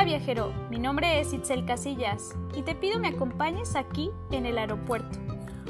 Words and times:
Hola 0.00 0.16
viajero, 0.16 0.54
mi 0.70 0.78
nombre 0.78 1.20
es 1.20 1.34
Itzel 1.34 1.66
Casillas 1.66 2.34
y 2.54 2.62
te 2.62 2.74
pido 2.74 2.98
me 2.98 3.08
acompañes 3.08 3.76
aquí 3.76 4.10
en 4.30 4.46
el 4.46 4.56
aeropuerto, 4.56 5.18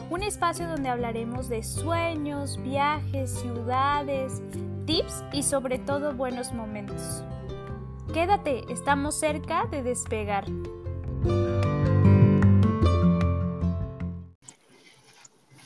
un 0.09 0.22
espacio 0.22 0.69
donde 0.69 0.88
hablaremos 0.88 1.49
de 1.49 1.65
sueños, 1.65 2.63
viajes, 2.63 3.40
ciudades, 3.40 4.40
tips 4.87 5.24
y 5.33 5.43
sobre 5.43 5.81
todo 5.81 6.15
buenos 6.15 6.53
momentos. 6.53 7.24
Quédate, 8.15 8.63
estamos 8.71 9.19
cerca 9.19 9.67
de 9.67 9.83
despegar. 9.83 10.44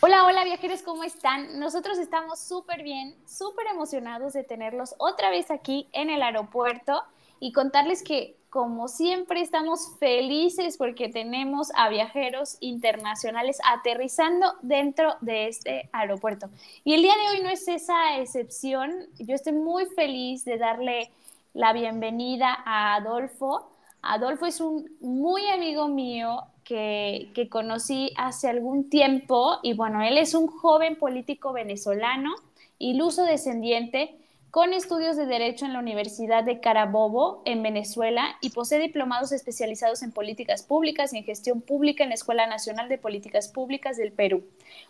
Hola, 0.00 0.24
hola 0.24 0.42
viajeros, 0.44 0.80
¿cómo 0.80 1.04
están? 1.04 1.60
Nosotros 1.60 1.98
estamos 1.98 2.40
súper 2.40 2.82
bien, 2.82 3.14
súper 3.26 3.66
emocionados 3.66 4.32
de 4.32 4.42
tenerlos 4.42 4.94
otra 4.96 5.28
vez 5.28 5.50
aquí 5.50 5.90
en 5.92 6.08
el 6.08 6.22
aeropuerto 6.22 7.02
y 7.40 7.52
contarles 7.52 8.02
que 8.02 8.38
como 8.54 8.86
siempre 8.86 9.40
estamos 9.40 9.96
felices 9.98 10.76
porque 10.76 11.08
tenemos 11.08 11.72
a 11.74 11.88
viajeros 11.88 12.56
internacionales 12.60 13.58
aterrizando 13.68 14.46
dentro 14.62 15.16
de 15.22 15.48
este 15.48 15.90
aeropuerto. 15.92 16.48
Y 16.84 16.94
el 16.94 17.02
día 17.02 17.14
de 17.16 17.36
hoy 17.36 17.42
no 17.42 17.48
es 17.48 17.66
esa 17.66 18.20
excepción. 18.20 19.08
Yo 19.18 19.34
estoy 19.34 19.54
muy 19.54 19.86
feliz 19.86 20.44
de 20.44 20.56
darle 20.56 21.10
la 21.52 21.72
bienvenida 21.72 22.56
a 22.64 22.94
Adolfo. 22.94 23.72
Adolfo 24.02 24.46
es 24.46 24.60
un 24.60 24.88
muy 25.00 25.48
amigo 25.48 25.88
mío 25.88 26.44
que, 26.62 27.32
que, 27.34 27.48
conocí 27.48 28.12
hace 28.16 28.48
algún 28.48 28.88
tiempo 28.88 29.58
y 29.64 29.74
bueno, 29.74 30.00
él 30.00 30.16
es 30.16 30.32
un 30.32 30.46
joven 30.46 30.94
político 30.94 31.52
venezolano, 31.52 32.36
iluso 32.78 33.24
descendiente, 33.24 34.14
con 34.54 34.72
estudios 34.72 35.16
de 35.16 35.26
Derecho 35.26 35.66
en 35.66 35.72
la 35.72 35.80
Universidad 35.80 36.44
de 36.44 36.60
Carabobo, 36.60 37.42
en 37.44 37.60
Venezuela, 37.64 38.36
y 38.40 38.50
posee 38.50 38.78
diplomados 38.78 39.32
especializados 39.32 40.04
en 40.04 40.12
políticas 40.12 40.62
públicas 40.62 41.12
y 41.12 41.18
en 41.18 41.24
gestión 41.24 41.60
pública 41.60 42.04
en 42.04 42.10
la 42.10 42.14
Escuela 42.14 42.46
Nacional 42.46 42.88
de 42.88 42.96
Políticas 42.96 43.48
Públicas 43.48 43.96
del 43.96 44.12
Perú, 44.12 44.44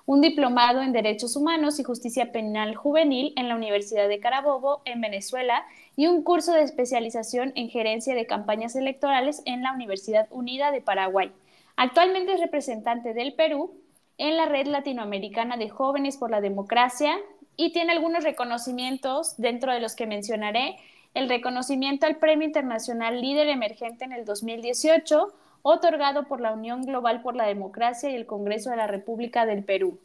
un 0.04 0.20
diplomado 0.20 0.82
en 0.82 0.92
Derechos 0.92 1.34
Humanos 1.34 1.80
y 1.80 1.82
Justicia 1.82 2.30
Penal 2.30 2.74
Juvenil 2.74 3.32
en 3.36 3.48
la 3.48 3.56
Universidad 3.56 4.06
de 4.06 4.20
Carabobo, 4.20 4.82
en 4.84 5.00
Venezuela, 5.00 5.64
y 5.96 6.08
un 6.08 6.22
curso 6.24 6.52
de 6.52 6.60
especialización 6.60 7.52
en 7.54 7.70
gerencia 7.70 8.14
de 8.14 8.26
campañas 8.26 8.76
electorales 8.76 9.40
en 9.46 9.62
la 9.62 9.72
Universidad 9.72 10.28
Unida 10.30 10.72
de 10.72 10.82
Paraguay. 10.82 11.32
Actualmente 11.76 12.34
es 12.34 12.40
representante 12.40 13.14
del 13.14 13.32
Perú 13.32 13.80
en 14.18 14.36
la 14.36 14.44
Red 14.44 14.66
Latinoamericana 14.66 15.56
de 15.56 15.70
Jóvenes 15.70 16.18
por 16.18 16.30
la 16.30 16.42
Democracia 16.42 17.16
y 17.56 17.72
tiene 17.72 17.92
algunos 17.92 18.24
reconocimientos 18.24 19.36
dentro 19.36 19.72
de 19.72 19.80
los 19.80 19.94
que 19.94 20.06
mencionaré. 20.06 20.76
El 21.14 21.28
reconocimiento 21.28 22.06
al 22.06 22.16
Premio 22.16 22.46
Internacional 22.46 23.20
Líder 23.20 23.48
Emergente 23.48 24.04
en 24.04 24.12
el 24.12 24.24
2018, 24.24 25.32
otorgado 25.62 26.24
por 26.24 26.40
la 26.40 26.52
Unión 26.52 26.82
Global 26.82 27.22
por 27.22 27.36
la 27.36 27.46
Democracia 27.46 28.10
y 28.10 28.16
el 28.16 28.26
Congreso 28.26 28.70
de 28.70 28.76
la 28.76 28.86
República 28.86 29.46
del 29.46 29.64
Perú. 29.64 29.98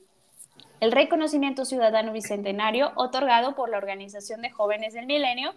El 0.79 0.91
reconocimiento 0.91 1.65
ciudadano 1.65 2.13
bicentenario, 2.13 2.91
otorgado 2.95 3.55
por 3.55 3.69
la 3.69 3.77
Organización 3.77 4.41
de 4.41 4.51
Jóvenes 4.51 4.93
del 4.93 5.07
Milenio 5.07 5.53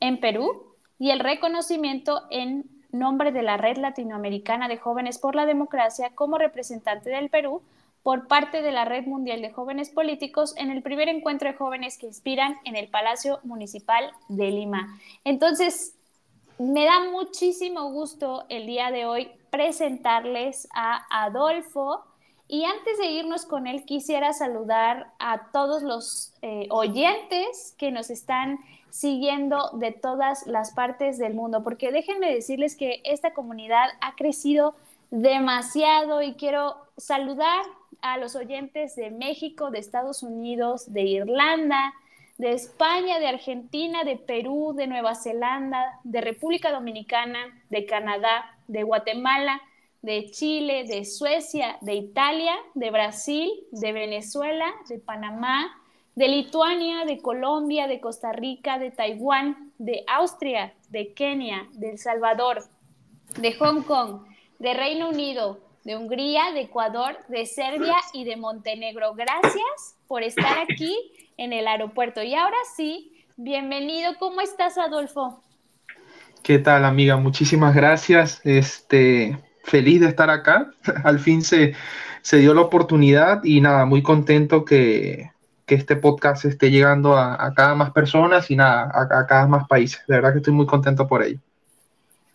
en 0.00 0.20
Perú. 0.20 0.74
Y 0.98 1.10
el 1.10 1.20
reconocimiento 1.20 2.22
en 2.30 2.64
nombre 2.90 3.32
de 3.32 3.42
la 3.42 3.56
Red 3.56 3.78
Latinoamericana 3.78 4.68
de 4.68 4.78
Jóvenes 4.78 5.18
por 5.18 5.34
la 5.34 5.46
Democracia 5.46 6.10
como 6.14 6.38
representante 6.38 7.10
del 7.10 7.30
Perú 7.30 7.62
por 8.06 8.28
parte 8.28 8.62
de 8.62 8.70
la 8.70 8.84
Red 8.84 9.06
Mundial 9.06 9.42
de 9.42 9.50
Jóvenes 9.50 9.90
Políticos 9.90 10.54
en 10.58 10.70
el 10.70 10.80
primer 10.80 11.08
encuentro 11.08 11.50
de 11.50 11.56
jóvenes 11.56 11.98
que 11.98 12.06
inspiran 12.06 12.54
en 12.64 12.76
el 12.76 12.86
Palacio 12.86 13.40
Municipal 13.42 14.12
de 14.28 14.48
Lima. 14.52 14.96
Entonces, 15.24 15.96
me 16.56 16.84
da 16.84 17.10
muchísimo 17.10 17.90
gusto 17.90 18.44
el 18.48 18.64
día 18.64 18.92
de 18.92 19.06
hoy 19.06 19.28
presentarles 19.50 20.68
a 20.72 21.04
Adolfo. 21.24 22.04
Y 22.46 22.62
antes 22.62 22.96
de 22.98 23.06
irnos 23.06 23.44
con 23.44 23.66
él, 23.66 23.84
quisiera 23.84 24.32
saludar 24.32 25.12
a 25.18 25.50
todos 25.50 25.82
los 25.82 26.32
eh, 26.42 26.68
oyentes 26.70 27.74
que 27.76 27.90
nos 27.90 28.10
están 28.10 28.60
siguiendo 28.88 29.70
de 29.72 29.90
todas 29.90 30.46
las 30.46 30.70
partes 30.74 31.18
del 31.18 31.34
mundo, 31.34 31.64
porque 31.64 31.90
déjenme 31.90 32.32
decirles 32.32 32.76
que 32.76 33.00
esta 33.02 33.34
comunidad 33.34 33.88
ha 34.00 34.14
crecido 34.14 34.76
demasiado 35.10 36.22
y 36.22 36.34
quiero 36.34 36.76
saludar 36.96 37.64
a 38.02 38.18
los 38.18 38.36
oyentes 38.36 38.96
de 38.96 39.10
México, 39.10 39.70
de 39.70 39.78
Estados 39.78 40.22
Unidos, 40.22 40.92
de 40.92 41.02
Irlanda, 41.02 41.94
de 42.38 42.52
España, 42.52 43.18
de 43.18 43.28
Argentina, 43.28 44.04
de 44.04 44.16
Perú, 44.16 44.74
de 44.76 44.86
Nueva 44.86 45.14
Zelanda, 45.14 46.00
de 46.04 46.20
República 46.20 46.70
Dominicana, 46.70 47.38
de 47.70 47.86
Canadá, 47.86 48.56
de 48.68 48.82
Guatemala, 48.82 49.60
de 50.02 50.30
Chile, 50.30 50.84
de 50.84 51.04
Suecia, 51.04 51.78
de 51.80 51.94
Italia, 51.94 52.54
de 52.74 52.90
Brasil, 52.90 53.50
de 53.72 53.92
Venezuela, 53.92 54.66
de 54.88 54.98
Panamá, 54.98 55.74
de 56.14 56.28
Lituania, 56.28 57.04
de 57.04 57.18
Colombia, 57.20 57.86
de 57.86 58.00
Costa 58.00 58.32
Rica, 58.32 58.78
de 58.78 58.90
Taiwán, 58.90 59.72
de 59.78 60.04
Austria, 60.06 60.74
de 60.90 61.12
Kenia, 61.12 61.66
de 61.72 61.90
El 61.90 61.98
Salvador, 61.98 62.64
de 63.38 63.52
Hong 63.54 63.82
Kong, 63.82 64.22
de 64.58 64.74
Reino 64.74 65.08
Unido, 65.08 65.60
de 65.86 65.96
Hungría, 65.96 66.50
de 66.52 66.62
Ecuador, 66.62 67.16
de 67.28 67.46
Serbia 67.46 67.94
y 68.12 68.24
de 68.24 68.36
Montenegro. 68.36 69.14
Gracias 69.14 69.94
por 70.08 70.24
estar 70.24 70.58
aquí 70.58 70.92
en 71.36 71.52
el 71.52 71.68
aeropuerto. 71.68 72.24
Y 72.24 72.34
ahora 72.34 72.56
sí, 72.76 73.24
bienvenido. 73.36 74.14
¿Cómo 74.18 74.40
estás, 74.40 74.78
Adolfo? 74.78 75.40
¿Qué 76.42 76.58
tal, 76.58 76.84
amiga? 76.84 77.16
Muchísimas 77.18 77.72
gracias. 77.72 78.40
Este, 78.42 79.38
feliz 79.62 80.00
de 80.00 80.08
estar 80.08 80.28
acá. 80.28 80.72
Al 81.04 81.20
fin 81.20 81.42
se, 81.42 81.74
se 82.20 82.38
dio 82.38 82.52
la 82.52 82.62
oportunidad 82.62 83.44
y 83.44 83.60
nada, 83.60 83.86
muy 83.86 84.02
contento 84.02 84.64
que, 84.64 85.30
que 85.66 85.76
este 85.76 85.94
podcast 85.94 86.46
esté 86.46 86.72
llegando 86.72 87.16
a, 87.16 87.54
cada 87.54 87.76
más 87.76 87.92
personas 87.92 88.50
y 88.50 88.56
nada, 88.56 88.90
a, 88.92 89.20
a 89.20 89.26
cada 89.28 89.46
más 89.46 89.68
países. 89.68 90.02
De 90.08 90.16
verdad 90.16 90.32
que 90.32 90.38
estoy 90.38 90.52
muy 90.52 90.66
contento 90.66 91.06
por 91.06 91.22
ello. 91.22 91.38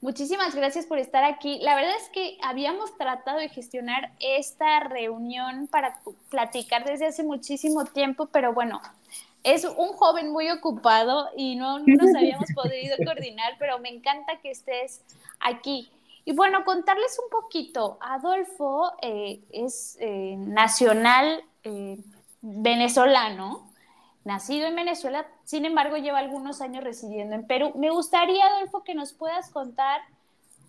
Muchísimas 0.02 0.56
gracias 0.56 0.88
por 0.88 0.98
estar 0.98 1.24
aquí. 1.24 1.60
La 1.62 1.76
verdad 1.76 1.96
es 1.96 2.10
que 2.10 2.40
habíamos 2.42 2.98
tratado 2.98 3.38
de 3.38 3.50
gestionar 3.50 4.12
esta 4.20 4.80
reunión 4.80 5.68
para 5.68 6.00
platicar 6.30 6.84
desde 6.86 7.06
hace 7.06 7.24
muchísimo 7.24 7.86
tiempo, 7.86 8.28
pero 8.32 8.52
bueno, 8.52 8.82
es 9.44 9.64
un 9.64 9.94
joven 9.94 10.32
muy 10.32 10.50
ocupado 10.50 11.30
y 11.38 11.56
no 11.56 11.78
nos 11.80 12.16
habíamos 12.16 12.50
podido 12.56 12.98
coordinar, 13.06 13.54
pero 13.60 13.78
me 13.78 13.90
encanta 13.90 14.40
que 14.42 14.50
estés 14.50 15.02
aquí. 15.40 15.92
Y 16.26 16.34
bueno, 16.34 16.66
contarles 16.66 17.18
un 17.24 17.30
poquito. 17.30 18.00
Adolfo 18.02 18.94
eh, 19.04 19.42
es 19.52 19.98
eh, 20.00 20.36
nacional 20.38 21.44
eh, 21.64 21.98
venezolano, 22.42 23.71
nacido 24.24 24.68
en 24.68 24.76
Venezuela, 24.76 25.26
sin 25.44 25.66
embargo 25.66 25.98
lleva 25.98 26.20
algunos 26.20 26.62
años 26.62 26.84
residiendo 26.84 27.36
en 27.36 27.48
Perú. 27.48 27.74
Me 27.76 27.90
gustaría, 27.90 28.46
Adolfo, 28.46 28.84
que 28.84 28.94
nos 28.94 29.14
puedas 29.14 29.50
contar 29.50 30.02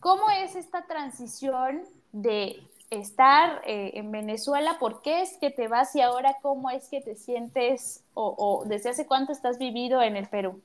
cómo 0.00 0.30
es 0.30 0.56
esta 0.56 0.86
transición 0.86 1.82
de 2.12 2.62
estar 2.90 3.62
eh, 3.66 3.92
en 3.94 4.10
Venezuela, 4.10 4.76
por 4.78 5.00
qué 5.00 5.22
es 5.22 5.38
que 5.40 5.50
te 5.50 5.68
vas 5.68 5.94
y 5.96 6.00
ahora 6.00 6.36
cómo 6.42 6.70
es 6.70 6.88
que 6.88 7.00
te 7.00 7.16
sientes 7.16 8.02
o, 8.14 8.64
desde 8.66 8.90
hace 8.90 9.06
cuánto 9.06 9.32
estás 9.32 9.58
vivido 9.58 10.02
en 10.02 10.16
el 10.16 10.26
Perú. 10.26 10.60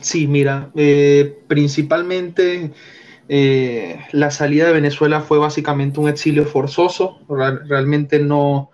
Sí, 0.00 0.26
mira, 0.26 0.70
eh, 0.74 1.42
principalmente 1.46 2.72
eh, 3.28 4.00
la 4.12 4.30
salida 4.30 4.66
de 4.66 4.72
Venezuela 4.72 5.20
fue 5.20 5.38
básicamente 5.38 6.00
un 6.00 6.08
exilio 6.08 6.44
forzoso, 6.44 7.20
realmente 7.28 8.18
no, 8.18 8.70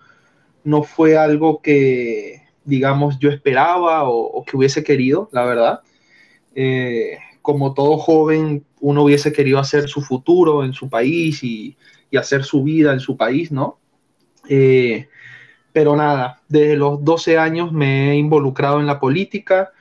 no 0.63 0.83
fue 0.83 1.17
algo 1.17 1.61
que, 1.61 2.46
digamos, 2.67 3.17
yo 3.17 3.29
esperaba 3.29 4.03
o, 4.03 4.43
que 4.43 4.57
hubiese 4.57 4.83
querido, 4.83 5.29
la 5.31 5.45
verdad. 5.45 5.79
Eh, 6.53 7.17
como 7.41 7.73
todo 7.73 7.97
joven, 7.97 8.65
uno 8.81 9.03
hubiese 9.03 9.31
querido 9.31 9.57
hacer 9.57 9.87
su 9.87 10.01
futuro 10.01 10.65
en 10.65 10.73
su 10.73 10.89
país 10.89 11.43
y, 11.43 11.75
hacer 12.17 12.43
su 12.43 12.63
vida 12.63 12.93
en 12.93 12.99
su 12.99 13.15
país, 13.15 13.51
¿no? 13.51 13.77
Eh, 14.49 15.07
pero 15.71 15.95
nada, 15.95 16.41
desde 16.47 16.75
los 16.75 17.03
12 17.03 17.37
años 17.37 17.71
me 17.71 18.11
he 18.11 18.15
involucrado 18.15 18.79
en 18.79 18.87
la 18.87 18.99
política 18.99 19.71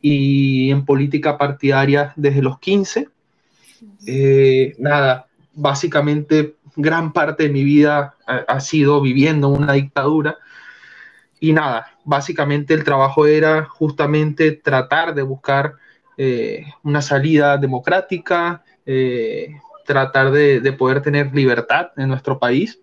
y 0.00 0.70
en 0.70 0.84
política 0.84 1.36
partidaria 1.36 2.12
desde 2.14 2.40
los 2.40 2.60
15. 2.60 3.08
Eh, 4.06 4.76
nada, 4.78 5.26
básicamente 5.54 6.54
gran 6.76 7.12
parte 7.12 7.44
de 7.44 7.48
mi 7.48 7.64
vida 7.64 8.14
ha 8.26 8.60
sido 8.60 9.00
viviendo 9.00 9.48
una 9.48 9.72
dictadura 9.72 10.38
y 11.42 11.52
nada, 11.52 11.98
básicamente 12.04 12.72
el 12.72 12.84
trabajo 12.84 13.26
era 13.26 13.64
justamente 13.64 14.52
tratar 14.52 15.12
de 15.12 15.22
buscar 15.22 15.74
eh, 16.16 16.66
una 16.84 17.02
salida 17.02 17.58
democrática, 17.58 18.62
eh, 18.86 19.56
tratar 19.84 20.30
de, 20.30 20.72
poder 20.78 21.02
tener 21.02 21.34
libertad 21.34 21.90
en 21.96 22.10
nuestro 22.10 22.38
país. 22.38 22.78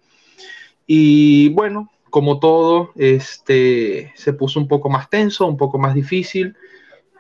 Y 0.86 1.48
bueno, 1.54 1.90
como 2.10 2.42
todo, 2.42 2.92
este, 2.98 4.12
se 4.18 4.34
puso 4.34 4.60
un 4.60 4.68
poco 4.68 4.90
más 4.90 5.10
tenso, 5.10 5.48
un 5.48 5.56
poco 5.56 5.78
más 5.80 5.94
difícil 5.94 6.54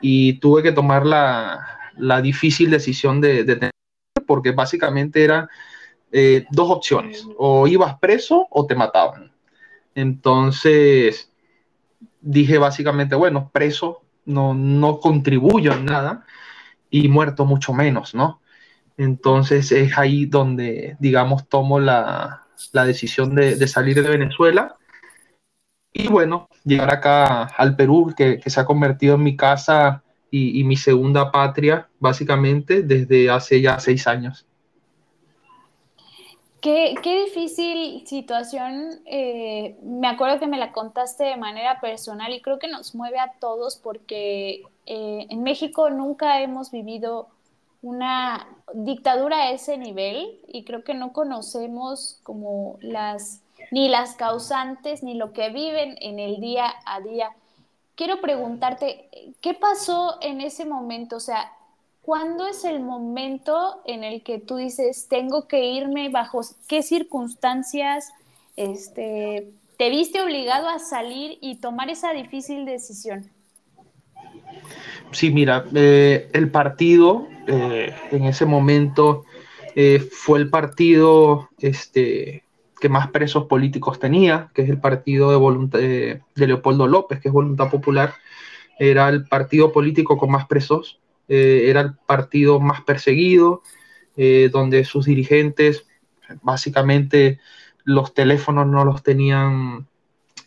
y 0.01 0.41
tuve 0.41 0.62
que 0.62 0.74
tomar 0.74 1.06
la, 1.06 1.65
la 1.95 2.21
difícil 2.21 2.69
decisión 2.69 3.21
de, 3.21 3.45
tener, 3.45 3.71
porque 4.27 4.51
básicamente 4.51 5.24
eran 5.24 5.47
eh, 6.12 6.45
dos 6.51 6.69
opciones, 6.69 7.25
o 7.38 7.65
ibas 7.65 7.97
preso 7.97 8.45
o 8.50 8.65
te 8.65 8.75
mataban. 8.75 9.31
Entonces 9.95 11.28
dije 12.21 12.57
básicamente, 12.57 13.16
bueno, 13.16 13.50
preso 13.51 14.01
no, 14.25 14.54
no 14.54 15.00
contribuyo 15.00 15.74
en 15.74 15.86
nada 15.86 16.25
y 16.89 17.07
muerto 17.07 17.45
mucho 17.45 17.74
menos, 17.74 18.16
¿no? 18.16 18.42
Entonces 19.00 19.71
es 19.71 19.98
ahí 19.98 20.25
donde, 20.25 20.98
digamos, 21.00 21.48
tomo 21.48 21.80
la, 21.80 22.45
decisión 22.74 23.33
de, 23.33 23.66
salir 23.66 24.04
de 24.04 24.10
Venezuela 24.10 24.75
y 25.94 26.10
bueno, 26.10 26.50
llegar 26.66 26.94
acá 26.94 27.44
al 27.45 27.77
Perú, 27.77 28.13
que, 28.16 28.42
se 28.45 28.60
ha 28.60 28.65
convertido 28.65 29.15
en 29.15 29.24
mi 29.24 29.38
casa 29.38 30.04
y, 30.30 30.65
mi 30.65 30.75
segunda 30.75 31.31
patria, 31.31 31.88
básicamente, 32.00 32.83
desde 32.83 33.30
hace 33.30 33.62
ya 33.62 33.80
seis 33.80 34.06
años. 34.06 34.45
Qué, 36.61 36.95
difícil 37.25 38.06
situación. 38.06 39.01
Eh, 39.06 39.77
me 39.81 40.07
acuerdo 40.07 40.39
que 40.39 40.47
me 40.47 40.57
la 40.57 40.73
contaste 40.73 41.23
de 41.23 41.38
manera 41.38 41.79
personal 41.79 42.33
y 42.33 42.41
creo 42.41 42.59
que 42.59 42.67
nos 42.67 42.95
mueve 42.95 43.19
a 43.19 43.33
todos 43.39 43.77
porque 43.77 44.63
eh, 44.85 45.27
en 45.29 45.44
México 45.44 45.89
nunca 45.89 46.41
hemos 46.41 46.71
vivido 46.71 47.29
una 47.81 48.47
dictadura 48.73 49.38
a 49.38 49.51
ese 49.51 49.77
nivel 49.77 50.41
y 50.47 50.65
creo 50.65 50.83
que 50.83 50.94
no 50.94 51.13
conocemos 51.13 52.19
como 52.23 52.77
las 52.81 53.41
ni 53.71 53.88
las 53.88 54.15
causantes 54.15 55.03
ni 55.03 55.13
lo 55.13 55.31
que 55.31 55.50
viven 55.50 55.95
en 56.01 56.19
el 56.19 56.41
día 56.41 56.73
a 56.85 57.00
día. 57.00 57.31
Quiero 57.95 58.19
preguntarte, 58.21 59.09
¿qué 59.41 59.53
pasó 59.53 60.17
en 60.21 60.41
ese 60.41 60.65
momento? 60.65 61.17
O 61.17 61.21
sea, 61.21 61.51
¿cuándo 62.01 62.48
es 62.48 62.63
el 62.66 62.80
momento 62.80 63.81
en 63.86 64.04
el 64.04 64.24
que 64.24 64.40
tú 64.40 64.57
dices, 64.57 65.07
tengo 65.10 65.48
que 65.48 65.66
irme, 65.66 66.10
bajo 66.10 66.42
qué 66.68 66.81
circunstancias 66.81 68.12
este, 68.56 69.51
te 69.78 69.90
viste 69.90 70.22
obligado 70.22 70.68
a 70.68 70.80
salir 70.80 71.38
y 71.42 71.56
tomar 71.56 71.90
esa 71.90 72.12
difícil 72.12 72.66
decisión? 72.66 73.30
Sí, 75.12 75.31
mira, 75.31 75.66
eh, 75.74 76.30
el 76.34 76.51
partido 76.51 77.28
eh, 77.48 77.96
en 78.12 78.25
ese 78.25 78.46
momento 78.46 79.24
eh, 79.75 80.00
fue 80.00 80.40
el 80.40 80.50
partido 80.50 81.50
este, 81.60 82.44
que 82.80 82.90
más 82.90 83.10
presos 83.10 83.46
políticos 83.46 84.00
tenía, 84.00 84.51
que 84.54 84.63
es 84.63 84.69
el 84.69 84.80
partido 84.80 85.31
de, 85.31 86.22
de 86.36 86.48
Leopoldo 86.48 86.88
López, 86.88 87.19
que 87.19 87.30
es 87.30 87.34
Voluntad 87.34 87.69
Popular. 87.69 88.13
Era 88.78 89.10
el 89.10 89.28
partido 89.28 89.72
político 89.72 90.18
con 90.18 90.31
más 90.31 90.46
presos, 90.48 91.00
era 91.29 91.81
el 91.81 91.93
partido 91.93 92.59
más 92.59 92.81
perseguido, 92.81 93.61
donde 94.51 94.83
sus 94.83 95.05
dirigentes 95.05 95.85
básicamente 96.41 97.39
los 97.85 98.13
teléfonos 98.13 98.67
no 98.67 98.83
los 98.83 99.03
tenían 99.03 99.87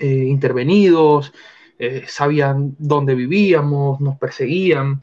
intervenidos, 0.00 1.32
eh, 1.84 2.04
sabían 2.06 2.76
dónde 2.78 3.16
vivíamos, 3.16 4.00
nos 4.00 4.16
perseguían. 4.16 5.02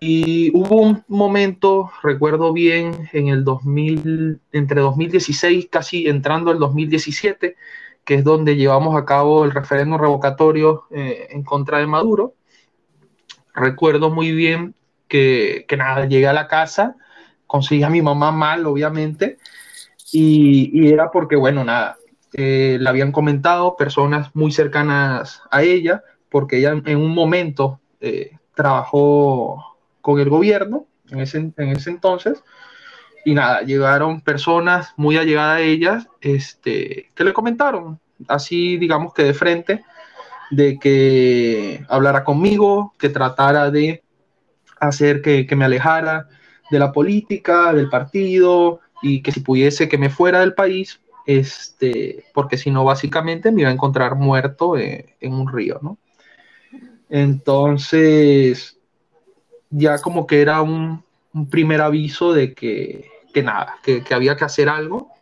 Y 0.00 0.50
hubo 0.52 0.82
un 0.82 1.04
momento, 1.06 1.92
recuerdo 2.02 2.52
bien, 2.52 3.08
en 3.12 3.28
el 3.28 3.44
2000, 3.44 4.40
entre 4.50 4.80
2016, 4.80 5.68
casi 5.70 6.08
entrando 6.08 6.50
el 6.50 6.58
2017, 6.58 7.54
que 8.04 8.14
es 8.14 8.24
donde 8.24 8.56
llevamos 8.56 8.96
a 8.96 9.04
cabo 9.04 9.44
el 9.44 9.52
referéndum 9.52 10.00
revocatorio 10.00 10.86
eh, 10.90 11.28
en 11.30 11.44
contra 11.44 11.78
de 11.78 11.86
Maduro. 11.86 12.34
Recuerdo 13.54 14.10
muy 14.10 14.32
bien 14.32 14.74
que, 15.08 15.66
nada, 15.76 16.06
llegué 16.06 16.26
a 16.26 16.32
la 16.32 16.48
casa, 16.48 16.96
conseguí 17.46 17.82
a 17.82 17.90
mi 17.90 18.02
mamá 18.02 18.32
mal, 18.32 18.66
obviamente, 18.66 19.38
y, 20.12 20.70
y 20.72 20.92
era 20.92 21.10
porque, 21.10 21.36
bueno, 21.36 21.64
nada, 21.64 21.96
eh, 22.32 22.76
la 22.80 22.90
habían 22.90 23.12
comentado 23.12 23.76
personas 23.76 24.34
muy 24.34 24.52
cercanas 24.52 25.42
a 25.50 25.62
ella, 25.62 26.02
porque 26.28 26.58
ella 26.58 26.72
en 26.84 26.98
un 26.98 27.14
momento 27.14 27.80
eh, 28.00 28.32
trabajó 28.54 29.78
con 30.00 30.20
el 30.20 30.28
gobierno 30.28 30.86
en 31.10 31.20
ese, 31.20 31.38
en 31.38 31.68
ese 31.68 31.90
entonces, 31.90 32.42
y 33.24 33.34
nada, 33.34 33.62
llegaron 33.62 34.20
personas 34.20 34.92
muy 34.96 35.16
allegadas 35.16 35.58
a 35.58 35.60
ella 35.60 36.06
este, 36.20 37.08
que 37.14 37.24
le 37.24 37.32
comentaron, 37.32 37.98
así 38.28 38.76
digamos 38.76 39.14
que 39.14 39.24
de 39.24 39.34
frente, 39.34 39.84
de 40.50 40.78
que 40.78 41.84
hablara 41.88 42.22
conmigo, 42.22 42.94
que 42.98 43.08
tratara 43.08 43.70
de 43.70 44.02
hacer 44.80 45.22
que, 45.22 45.46
que 45.46 45.56
me 45.56 45.64
alejara 45.64 46.28
de 46.70 46.78
la 46.78 46.92
política, 46.92 47.72
del 47.72 47.88
partido, 47.88 48.80
y 49.02 49.22
que 49.22 49.32
si 49.32 49.40
pudiese 49.40 49.88
que 49.88 49.98
me 49.98 50.10
fuera 50.10 50.40
del 50.40 50.54
país, 50.54 51.00
este, 51.26 52.24
porque 52.32 52.56
si 52.56 52.70
no, 52.70 52.84
básicamente 52.84 53.50
me 53.50 53.62
iba 53.62 53.70
a 53.70 53.74
encontrar 53.74 54.14
muerto 54.14 54.78
eh, 54.78 55.16
en 55.20 55.34
un 55.34 55.52
río, 55.52 55.78
¿no? 55.82 55.98
Entonces, 57.08 58.78
ya 59.70 59.98
como 59.98 60.26
que 60.26 60.40
era 60.40 60.62
un, 60.62 61.04
primer 61.50 61.82
aviso 61.82 62.32
de 62.32 62.54
que, 62.54 63.10
nada, 63.44 63.76
que, 63.82 64.02
había 64.10 64.36
que 64.36 64.44
hacer 64.44 64.70
algo. 64.70 65.12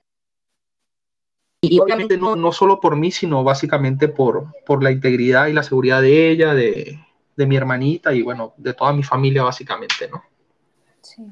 Y 1.61 1.81
obviamente 1.81 2.17
no, 2.17 2.37
no, 2.37 2.53
solo 2.53 2.79
por 2.79 2.95
mí, 2.95 3.11
sino 3.11 3.43
básicamente 3.43 4.07
por, 4.07 4.47
por 4.65 4.83
la 4.83 4.93
integridad 4.93 5.49
y 5.49 5.53
la 5.55 5.65
seguridad 5.65 6.03
de 6.03 6.31
ella, 6.31 6.55
de, 6.55 7.01
mi 7.37 7.57
hermanita 7.57 8.13
y 8.13 8.23
bueno, 8.23 8.55
de 8.57 8.75
toda 8.75 8.93
mi 8.93 9.03
familia 9.03 9.43
básicamente, 9.43 10.09
¿no? 10.09 10.23
Sí. 11.03 11.23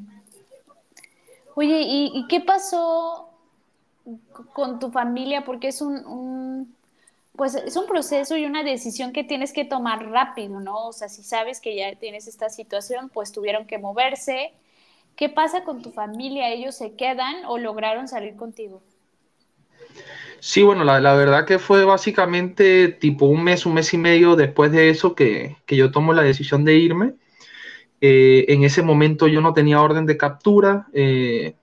Oye, 1.54 1.82
¿y 1.84 2.26
qué 2.28 2.40
pasó 2.40 3.32
con 4.52 4.78
tu 4.78 4.90
familia 4.90 5.44
porque 5.44 5.68
es 5.68 5.80
un, 5.80 6.74
pues 7.36 7.54
es 7.54 7.76
un 7.76 7.86
proceso 7.86 8.36
y 8.36 8.44
una 8.44 8.62
decisión 8.62 9.12
que 9.12 9.24
tienes 9.24 9.52
que 9.52 9.64
tomar 9.64 10.08
rápido, 10.10 10.60
¿no? 10.60 10.88
O 10.88 10.92
sea, 10.92 11.08
si 11.08 11.22
sabes 11.22 11.60
que 11.60 11.76
ya 11.76 11.94
tienes 11.96 12.26
esta 12.26 12.50
situación, 12.50 13.08
pues 13.08 13.32
tuvieron 13.32 13.66
que 13.66 13.78
moverse. 13.78 14.52
¿Qué 15.16 15.28
pasa 15.28 15.64
con 15.64 15.82
tu 15.82 15.92
familia? 15.92 16.48
¿Ellos 16.48 16.74
se 16.74 16.94
quedan 16.94 17.44
o 17.46 17.58
lograron 17.58 18.08
salir 18.08 18.36
contigo? 18.36 18.82
Sí, 20.44 20.64
bueno, 20.64 20.82
la, 20.82 21.14
verdad 21.14 21.46
que 21.46 21.60
fue 21.60 21.84
básicamente 21.84 22.88
tipo 22.88 23.26
un 23.26 23.44
mes, 23.44 23.64
un 23.64 23.74
mes 23.74 23.94
y 23.94 23.98
medio 23.98 24.34
después 24.34 24.72
de 24.72 24.90
eso 24.90 25.14
que, 25.14 25.56
yo 25.68 25.92
tomo 25.92 26.12
la 26.12 26.22
decisión 26.22 26.64
de 26.64 26.74
irme. 26.76 27.14
Eh, 28.00 28.46
en 28.48 28.64
ese 28.64 28.82
momento 28.82 29.28
yo 29.28 29.40
no 29.40 29.54
tenía 29.54 29.80
orden 29.80 30.04
de 30.04 30.16
captura. 30.16 30.88
Eh, 30.94 31.54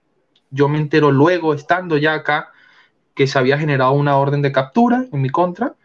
yo 0.49 0.69
me 0.69 0.77
entero 0.77 1.11
luego, 1.11 1.53
estando 1.53 1.97
ya 1.97 2.13
acá, 2.13 2.53
que 3.15 3.27
se 3.27 3.37
había 3.37 3.57
generado 3.57 3.91
una 3.91 4.17
orden 4.17 4.41
de 4.41 4.53
captura 4.53 5.05
en 5.11 5.21
mi 5.21 5.29
contra. 5.29 5.75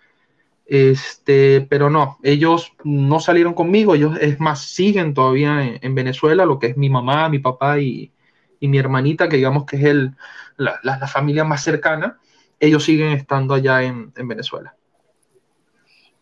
Este, 0.66 1.62
pero 1.68 1.90
no, 1.90 2.18
ellos 2.22 2.74
no 2.84 3.18
salieron 3.18 3.54
conmigo, 3.54 3.96
ellos 3.96 4.16
es 4.20 4.38
más, 4.38 4.66
siguen 4.66 5.14
todavía 5.14 5.78
en, 5.82 5.94
Venezuela, 5.96 6.46
lo 6.46 6.60
que 6.60 6.68
es 6.68 6.76
mi 6.76 6.90
mamá, 6.90 7.28
mi 7.28 7.40
papá 7.40 7.80
y, 7.80 8.12
mi 8.60 8.78
hermanita, 8.78 9.28
que 9.28 9.36
digamos 9.36 9.66
que 9.66 9.76
es 9.78 9.84
el, 9.84 10.12
la, 10.56 11.08
familia 11.08 11.44
más 11.44 11.64
cercana, 11.64 12.18
ellos 12.64 12.84
siguen 12.84 13.12
estando 13.12 13.54
allá 13.54 13.82
en, 13.82 14.12
Venezuela. 14.14 14.74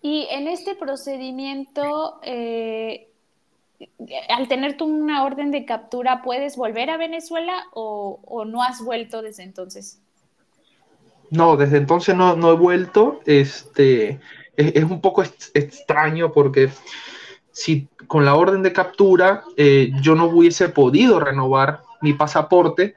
Y 0.00 0.26
en 0.30 0.48
este 0.48 0.74
procedimiento, 0.74 2.18
eh, 2.22 3.08
al 4.28 4.48
tener 4.48 4.76
tú 4.76 4.86
una 4.86 5.24
orden 5.24 5.50
de 5.50 5.64
captura, 5.64 6.22
¿puedes 6.22 6.56
volver 6.56 6.90
a 6.90 6.96
Venezuela 6.96 7.64
o, 7.72 8.44
no 8.46 8.62
has 8.62 8.82
vuelto 8.84 9.22
desde 9.22 9.44
entonces? 9.44 10.00
No, 11.30 11.56
desde 11.56 11.78
entonces 11.78 12.16
no, 12.16 12.50
he 12.50 12.56
vuelto. 12.56 13.20
Este, 13.24 14.20
es, 14.56 14.84
un 14.84 15.00
poco 15.00 15.22
extraño 15.22 16.32
porque 16.32 16.70
si 17.52 17.88
con 18.06 18.24
la 18.24 18.34
orden 18.34 18.62
de 18.62 18.72
captura 18.72 19.44
eh, 19.56 19.92
yo 20.00 20.14
no 20.14 20.26
hubiese 20.26 20.68
podido 20.68 21.20
renovar 21.20 21.82
mi 22.00 22.12
pasaporte 22.12 22.96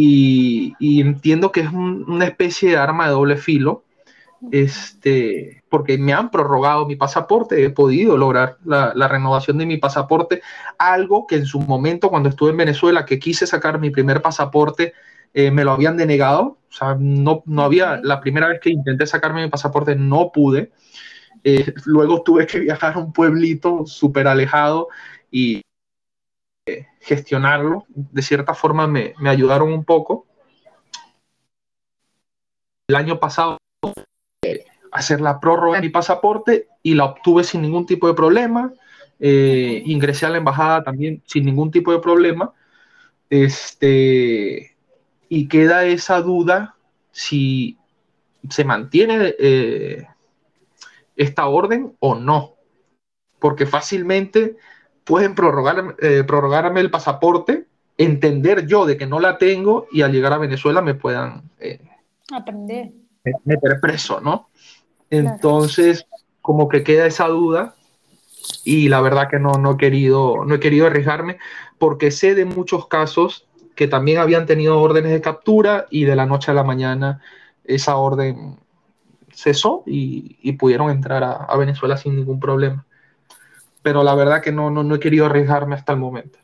y, 0.00 1.00
entiendo 1.00 1.50
que 1.50 1.62
es 1.62 1.72
una 1.72 2.24
especie 2.24 2.70
de 2.70 2.76
arma 2.76 3.06
de 3.06 3.12
doble 3.12 3.36
filo 3.36 3.82
este, 4.52 5.64
porque 5.68 5.98
me 5.98 6.12
han 6.12 6.30
prorrogado 6.30 6.86
mi 6.86 6.94
pasaporte, 6.94 7.64
he 7.64 7.70
podido 7.70 8.16
lograr 8.16 8.58
la, 8.64 9.08
renovación 9.08 9.58
de 9.58 9.66
mi 9.66 9.76
pasaporte, 9.76 10.40
algo 10.78 11.26
que 11.26 11.34
en 11.34 11.46
su 11.46 11.58
momento 11.58 12.10
cuando 12.10 12.28
estuve 12.28 12.50
en 12.50 12.58
Venezuela, 12.58 13.04
que 13.04 13.18
quise 13.18 13.44
sacar 13.48 13.80
mi 13.80 13.90
primer 13.90 14.22
pasaporte, 14.22 14.92
eh, 15.34 15.50
me 15.50 15.64
lo 15.64 15.72
habían 15.72 15.96
denegado, 15.96 16.58
o 16.70 16.72
sea, 16.72 16.96
no, 16.96 17.42
no 17.46 17.62
había, 17.62 17.98
la 18.00 18.20
primera 18.20 18.46
vez 18.46 18.60
que 18.60 18.70
intenté 18.70 19.04
sacarme 19.04 19.42
mi 19.42 19.50
pasaporte 19.50 19.96
no 19.96 20.30
pude, 20.32 20.70
eh, 21.42 21.74
luego 21.86 22.22
tuve 22.22 22.46
que 22.46 22.60
viajar 22.60 22.94
a 22.94 22.98
un 22.98 23.12
pueblito 23.12 23.84
súper 23.84 24.28
alejado 24.28 24.86
y 25.28 25.62
gestionarlo, 27.00 27.84
de 27.88 28.22
cierta 28.22 28.54
forma 28.54 28.86
me, 28.86 29.14
me 29.18 29.30
ayudaron 29.30 29.72
un 29.72 29.84
poco. 29.84 30.26
El 32.88 32.96
año 32.96 33.18
pasado 33.20 33.58
hacer 34.92 35.20
la 35.20 35.40
prórroga 35.40 35.76
de 35.76 35.86
mi 35.86 35.90
pasaporte 35.90 36.68
y 36.82 36.94
la 36.94 37.04
obtuve 37.04 37.44
sin 37.44 37.62
ningún 37.62 37.86
tipo 37.86 38.06
de 38.08 38.14
problema. 38.14 38.72
Eh, 39.20 39.82
ingresé 39.86 40.26
a 40.26 40.30
la 40.30 40.38
embajada 40.38 40.84
también 40.84 41.22
sin 41.26 41.44
ningún 41.44 41.70
tipo 41.70 41.92
de 41.92 42.00
problema. 42.00 42.52
Este, 43.30 44.76
y 45.28 45.48
queda 45.48 45.84
esa 45.84 46.20
duda 46.22 46.76
si 47.10 47.76
se 48.48 48.64
mantiene 48.64 49.34
eh, 49.38 50.06
esta 51.16 51.46
orden 51.46 51.96
o 52.00 52.14
no. 52.14 52.54
Porque 53.38 53.66
fácilmente 53.66 54.56
pueden 55.08 55.34
prorrogar, 55.34 55.96
eh, 56.00 56.22
prorrogarme 56.24 56.80
el 56.80 56.90
pasaporte, 56.90 57.66
entender 57.96 58.66
yo 58.66 58.86
de 58.86 58.96
que 58.98 59.06
no 59.06 59.20
la 59.20 59.38
tengo 59.38 59.86
y 59.90 60.02
al 60.02 60.12
llegar 60.12 60.34
a 60.34 60.38
Venezuela 60.38 60.82
me 60.82 60.94
puedan 60.94 61.50
aprender. 62.30 62.92
Meter 63.44 63.80
preso, 63.80 64.20
¿no? 64.20 64.50
Entonces, 65.10 66.06
como 66.42 66.68
que 66.68 66.84
queda 66.84 67.06
esa 67.06 67.26
duda 67.26 67.74
y 68.64 68.88
la 68.88 69.00
verdad 69.00 69.28
que 69.28 69.38
no, 69.38 69.52
no, 69.54 69.72
he 69.72 69.76
querido, 69.78 70.44
no 70.44 70.54
he 70.54 70.60
querido 70.60 70.86
arriesgarme 70.86 71.38
porque 71.78 72.10
sé 72.10 72.34
de 72.34 72.44
muchos 72.44 72.86
casos 72.86 73.48
que 73.74 73.88
también 73.88 74.18
habían 74.18 74.44
tenido 74.44 74.80
órdenes 74.80 75.12
de 75.12 75.20
captura 75.20 75.86
y 75.90 76.04
de 76.04 76.16
la 76.16 76.26
noche 76.26 76.50
a 76.50 76.54
la 76.54 76.64
mañana 76.64 77.22
esa 77.64 77.96
orden 77.96 78.58
cesó 79.32 79.84
y, 79.86 80.52
pudieron 80.52 80.90
entrar 80.90 81.22
a, 81.22 81.56
Venezuela 81.56 81.96
sin 81.96 82.16
ningún 82.16 82.40
problema. 82.40 82.84
Pero 83.88 84.02
la 84.02 84.14
verdad 84.14 84.42
que 84.42 84.52
no, 84.52 84.68
no, 84.68 84.94
he 84.94 85.00
querido 85.00 85.24
arriesgarme 85.24 85.74
hasta 85.74 85.94
el 85.94 85.98
momento. 85.98 86.38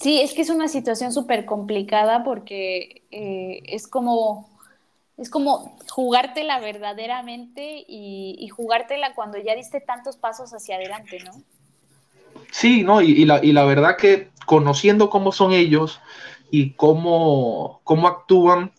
Sí, 0.00 0.22
es 0.22 0.32
que 0.32 0.40
es 0.40 0.48
una 0.48 0.66
situación 0.66 1.12
súper 1.12 1.44
complicada 1.44 2.24
porque 2.24 3.02
eh, 3.10 3.60
es 3.66 3.86
como 3.86 4.48
es 5.18 5.28
como 5.28 5.76
jugártela 5.90 6.58
verdaderamente 6.58 7.84
y, 7.86 8.48
jugártela 8.48 9.14
cuando 9.14 9.36
ya 9.36 9.54
diste 9.54 9.82
tantos 9.82 10.16
pasos 10.16 10.54
hacia 10.54 10.76
adelante, 10.76 11.22
¿no? 11.22 11.32
Sí, 12.50 12.82
no, 12.82 13.02
y, 13.02 13.26
la, 13.26 13.64
verdad 13.64 13.98
que 13.98 14.30
conociendo 14.46 15.10
cómo 15.10 15.30
son 15.30 15.52
ellos 15.52 16.00
y 16.50 16.70
cómo, 16.70 17.82
cómo 17.84 18.08
actúan, 18.08 18.72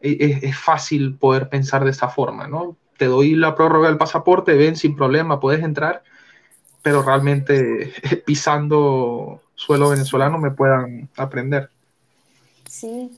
e, 0.00 0.10
e, 0.10 0.48
es, 0.48 0.58
fácil 0.58 1.14
poder 1.18 1.48
pensar 1.48 1.84
de 1.84 1.92
esa 1.92 2.08
forma, 2.08 2.48
¿no? 2.48 2.76
Te 2.96 3.04
doy 3.04 3.36
la 3.36 3.54
prórroga 3.54 3.86
del 3.86 3.96
pasaporte, 3.96 4.54
ven 4.54 4.74
sin 4.74 4.96
problema, 4.96 5.38
puedes 5.38 5.62
entrar, 5.62 6.02
pero 6.82 7.02
realmente 7.02 7.92
pisando 8.26 9.40
suelo 9.54 9.90
venezolano 9.90 10.38
me 10.38 10.50
puedan 10.50 11.08
aprender. 11.16 11.70
Sí, 12.68 13.10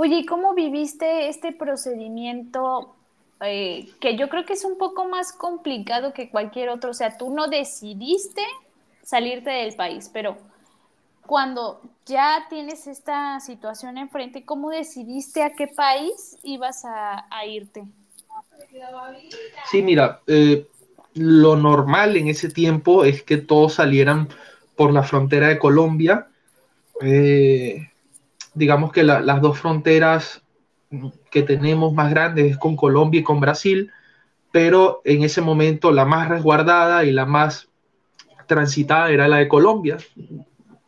Oye, 0.00 0.18
¿y 0.18 0.26
cómo 0.26 0.54
viviste 0.54 1.28
este 1.28 1.50
procedimiento 1.50 2.94
eh, 3.40 3.88
que 4.00 4.16
yo 4.16 4.28
creo 4.28 4.46
que 4.46 4.52
es 4.52 4.64
un 4.64 4.78
poco 4.78 5.06
más 5.06 5.32
complicado 5.32 6.12
que 6.12 6.30
cualquier 6.30 6.68
otro? 6.68 6.90
O 6.90 6.94
sea, 6.94 7.18
tú 7.18 7.34
no 7.34 7.48
decidiste 7.48 8.42
salirte 9.02 9.50
del 9.50 9.74
país, 9.74 10.08
pero 10.12 10.38
cuando 11.26 11.80
ya 12.06 12.46
tienes 12.48 12.86
esta 12.86 13.40
situación 13.40 13.98
enfrente, 13.98 14.44
¿cómo 14.44 14.70
decidiste 14.70 15.42
a 15.42 15.50
qué 15.50 15.66
país 15.66 16.38
ibas 16.44 16.84
a, 16.84 17.44
irte? 17.44 17.82
Sí, 19.68 19.82
mira, 19.82 20.20
eh, 20.28 20.64
lo 21.18 21.56
normal 21.56 22.16
en 22.16 22.28
ese 22.28 22.48
tiempo 22.48 23.04
es 23.04 23.22
que 23.22 23.36
todos 23.36 23.74
salieran 23.74 24.28
por 24.76 24.92
la 24.92 25.02
frontera 25.02 25.48
de 25.48 25.58
Colombia. 25.58 26.28
Eh, 27.00 27.90
digamos 28.54 28.92
que 28.92 29.02
las 29.02 29.40
dos 29.40 29.58
fronteras 29.58 30.42
que 31.30 31.42
tenemos 31.42 31.92
más 31.92 32.10
grandes 32.10 32.52
es 32.52 32.56
con 32.56 32.76
Colombia 32.76 33.20
y 33.20 33.24
con 33.24 33.40
Brasil, 33.40 33.90
pero 34.52 35.02
en 35.04 35.22
ese 35.22 35.40
momento 35.40 35.92
la 35.92 36.04
más 36.04 36.28
resguardada 36.28 37.04
y 37.04 37.12
la 37.12 37.26
más 37.26 37.68
transitada 38.46 39.10
era 39.10 39.28
la 39.28 39.38
de 39.38 39.48
Colombia. 39.48 39.98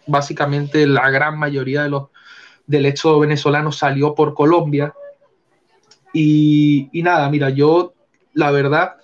Básicamente 0.07 0.87
la 0.87 1.11
gran 1.11 1.39
mayoría 1.39 1.83
de 1.83 1.91
los, 1.91 2.09
del 2.67 2.87
éxodo 2.87 3.21
venezolano 3.21 3.73
salió 3.73 4.15
por 4.15 4.35
Colombia. 4.35 4.95
Y, 6.13 6.89
y 6.93 7.03
nada, 7.03 7.29
mira, 7.29 7.51
yo 7.51 7.95
la 8.33 8.51
verdad 8.51 9.00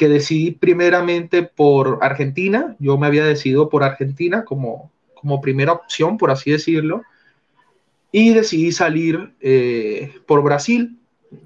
que 0.00 0.08
decidí 0.08 0.52
primeramente 0.52 1.42
por 1.42 1.98
Argentina, 2.00 2.74
yo 2.78 2.96
me 2.96 3.06
había 3.06 3.22
decidido 3.22 3.68
por 3.68 3.84
Argentina 3.84 4.46
como, 4.46 4.90
como 5.12 5.42
primera 5.42 5.74
opción, 5.74 6.16
por 6.16 6.30
así 6.30 6.50
decirlo 6.50 7.02
y 8.10 8.32
decidí 8.32 8.72
salir 8.72 9.34
eh, 9.42 10.14
por 10.26 10.42
Brasil. 10.42 10.98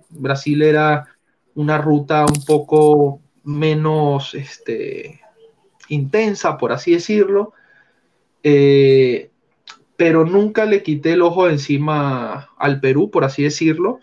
Brasil 0.09 0.63
era 0.63 1.09
una 1.57 1.79
ruta 1.79 2.27
un 2.27 2.45
poco 2.45 3.21
menos 3.43 4.37
este, 4.37 5.21
intensa, 5.89 6.57
por 6.57 6.71
así 6.71 6.93
decirlo, 6.93 7.55
eh, 8.45 9.31
pero 9.97 10.25
nunca 10.25 10.65
le 10.65 10.85
quité 10.85 11.15
el 11.15 11.23
ojo 11.23 11.49
encima 11.49 12.51
al 12.57 12.79
Perú, 12.79 13.11
por 13.11 13.25
así 13.25 13.43
decirlo. 13.43 13.99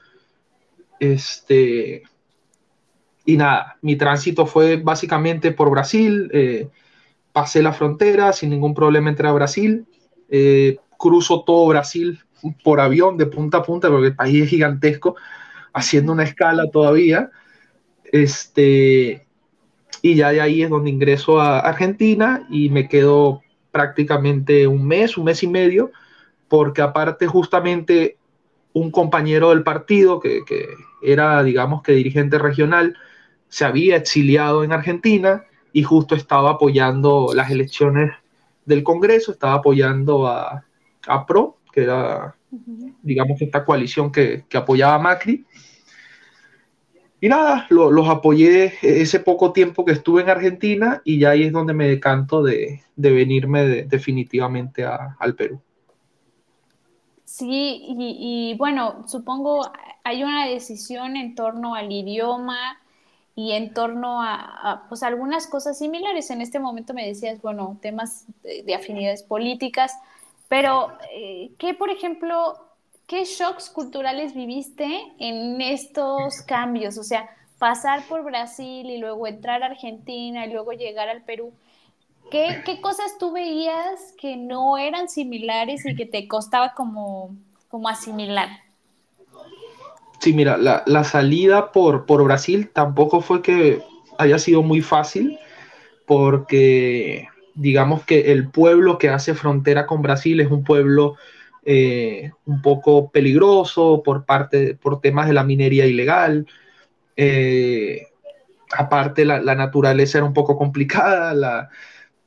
Este, 1.00 2.04
y 3.26 3.38
nada, 3.38 3.78
mi 3.82 3.96
tránsito 3.96 4.46
fue 4.46 4.78
básicamente 4.78 5.52
por 5.52 5.70
Brasil, 5.70 6.30
eh, 6.34 6.70
pasé 7.32 7.62
la 7.62 7.74
frontera 7.74 8.34
sin 8.34 8.50
ningún 8.50 8.74
problema 8.74 9.10
entré 9.10 9.28
a 9.28 9.32
Brasil, 9.32 9.86
cruzo 10.98 11.44
todo 11.44 11.68
Brasil 11.68 12.20
por 12.64 12.80
avión 12.80 13.18
de 13.18 13.26
punta 13.26 13.60
a 13.60 13.64
punta, 13.64 13.90
porque 13.90 14.08
el 14.08 14.16
país 14.16 14.44
es 14.44 14.50
gigantesco, 14.50 15.16
haciendo 15.74 16.14
una 16.14 16.24
escala 16.24 16.70
todavía. 16.72 17.32
Este, 18.04 19.26
y 20.02 20.16
ya 20.16 20.32
de 20.32 20.42
ahí 20.42 20.64
es 20.64 20.70
donde 20.70 20.90
ingreso 20.90 21.40
a 21.40 21.60
Argentina 21.60 22.46
y 22.50 22.70
me 22.70 22.88
quedo 22.88 23.42
prácticamente 23.72 24.68
un 24.68 24.86
mes, 24.86 25.18
un 25.18 25.26
mes 25.26 25.44
y 25.44 25.48
medio, 25.48 25.92
porque 26.48 26.82
aparte 26.82 27.28
justamente 27.28 28.18
un 28.74 28.92
compañero 28.92 29.50
del 29.50 29.64
partido 29.64 30.20
que, 30.20 30.42
que 30.46 30.66
era, 31.02 31.44
digamos 31.44 31.82
que 31.82 31.94
dirigente 31.94 32.38
regional, 32.38 32.96
se 33.52 33.66
había 33.66 33.98
exiliado 33.98 34.64
en 34.64 34.72
Argentina 34.72 35.44
y 35.74 35.84
justo 35.84 36.16
estaba 36.16 36.52
apoyando 36.52 37.34
las 37.36 37.52
elecciones 37.52 38.12
del 38.66 38.82
Congreso, 38.82 39.34
estaba 39.34 39.56
apoyando 39.56 40.26
a, 40.26 40.64
a 41.06 41.26
PRO, 41.26 41.58
que 41.74 41.84
era, 41.84 42.34
digamos, 43.02 43.42
esta 43.42 43.66
coalición 43.66 44.10
que, 44.10 44.46
apoyaba 44.54 44.96
a 44.96 45.00
Macri. 45.00 45.46
Y 47.20 47.28
nada, 47.28 47.68
los 47.70 48.08
apoyé 48.08 48.74
ese 48.82 49.20
poco 49.20 49.52
tiempo 49.52 49.84
que 49.84 49.92
estuve 49.92 50.22
en 50.22 50.30
Argentina 50.30 51.02
y 51.04 51.20
ya 51.20 51.32
ahí 51.32 51.44
es 51.44 51.52
donde 51.52 51.74
me 51.74 51.90
decanto 51.90 52.42
de, 52.42 52.82
venirme 52.96 53.84
definitivamente 53.84 54.86
al 54.86 55.36
Perú. 55.36 55.62
Sí, 57.26 57.84
y, 57.98 58.56
bueno, 58.58 59.06
supongo 59.08 59.70
hay 60.06 60.24
una 60.24 60.48
decisión 60.48 61.18
en 61.18 61.36
torno 61.36 61.76
al 61.76 61.92
idioma 61.92 62.82
y 63.36 63.54
en 63.54 63.74
torno 63.74 64.22
a, 64.22 64.86
pues 64.90 65.04
algunas 65.04 65.48
cosas 65.48 65.78
similares. 65.78 66.30
En 66.30 66.42
este 66.42 66.60
momento 66.60 66.94
me 66.94 67.08
decías, 67.08 67.42
bueno, 67.42 67.78
temas 67.82 68.26
de 68.44 68.76
afinidades 68.76 69.24
políticas, 69.24 69.94
pero, 70.52 70.92
eh, 71.14 71.52
¿qué, 71.58 71.74
por 71.74 71.90
ejemplo, 71.90 72.58
qué 73.08 73.24
shocks 73.24 73.70
culturales 73.70 74.34
viviste 74.34 74.86
en 75.18 75.62
estos 75.62 76.42
cambios? 76.42 76.98
O 76.98 77.04
sea, 77.04 77.30
pasar 77.58 78.04
por 78.10 78.24
Brasil 78.24 78.90
y 78.90 78.98
luego 78.98 79.28
entrar 79.28 79.64
a 79.64 79.68
Argentina 79.68 80.46
y 80.46 80.52
luego 80.52 80.74
llegar 80.74 81.08
al 81.08 81.22
Perú. 81.22 81.54
¿Qué, 82.32 82.64
qué 82.66 82.82
cosas 82.82 83.18
tú 83.18 83.32
veías 83.32 84.14
que 84.20 84.36
no 84.36 84.78
eran 84.78 85.08
similares 85.08 85.86
y 85.86 85.96
que 85.96 86.06
te 86.06 86.28
costaba 86.28 86.74
como, 86.74 87.34
como 87.70 87.88
asimilar? 87.88 88.50
Sí, 90.22 90.34
mira, 90.34 90.58
la, 90.58 90.84
la 90.86 91.04
salida 91.04 91.72
por, 91.72 92.06
por 92.06 92.24
Brasil 92.24 92.70
tampoco 92.72 93.22
fue 93.22 93.42
que 93.42 93.82
haya 94.18 94.38
sido 94.38 94.62
muy 94.62 94.82
fácil, 94.82 95.40
porque 96.06 97.28
digamos 97.56 98.04
que 98.04 98.32
el 98.32 98.50
pueblo 98.50 98.98
que 98.98 99.10
hace 99.10 99.34
frontera 99.34 99.86
con 99.86 100.02
Brasil 100.02 100.40
es 100.40 100.52
un 100.52 100.64
pueblo 100.64 101.16
eh, 101.64 102.32
un 102.46 102.62
poco 102.62 103.12
peligroso 103.12 104.02
por 104.04 104.26
parte, 104.26 104.76
por 104.76 105.02
temas 105.02 105.28
de 105.28 105.34
la 105.34 105.44
minería 105.44 105.86
ilegal. 105.86 106.48
Eh, 107.16 108.08
aparte, 108.78 109.26
la, 109.26 109.40
naturaleza 109.56 110.20
era 110.20 110.28
un 110.28 110.34
poco 110.34 110.58
complicada. 110.58 111.70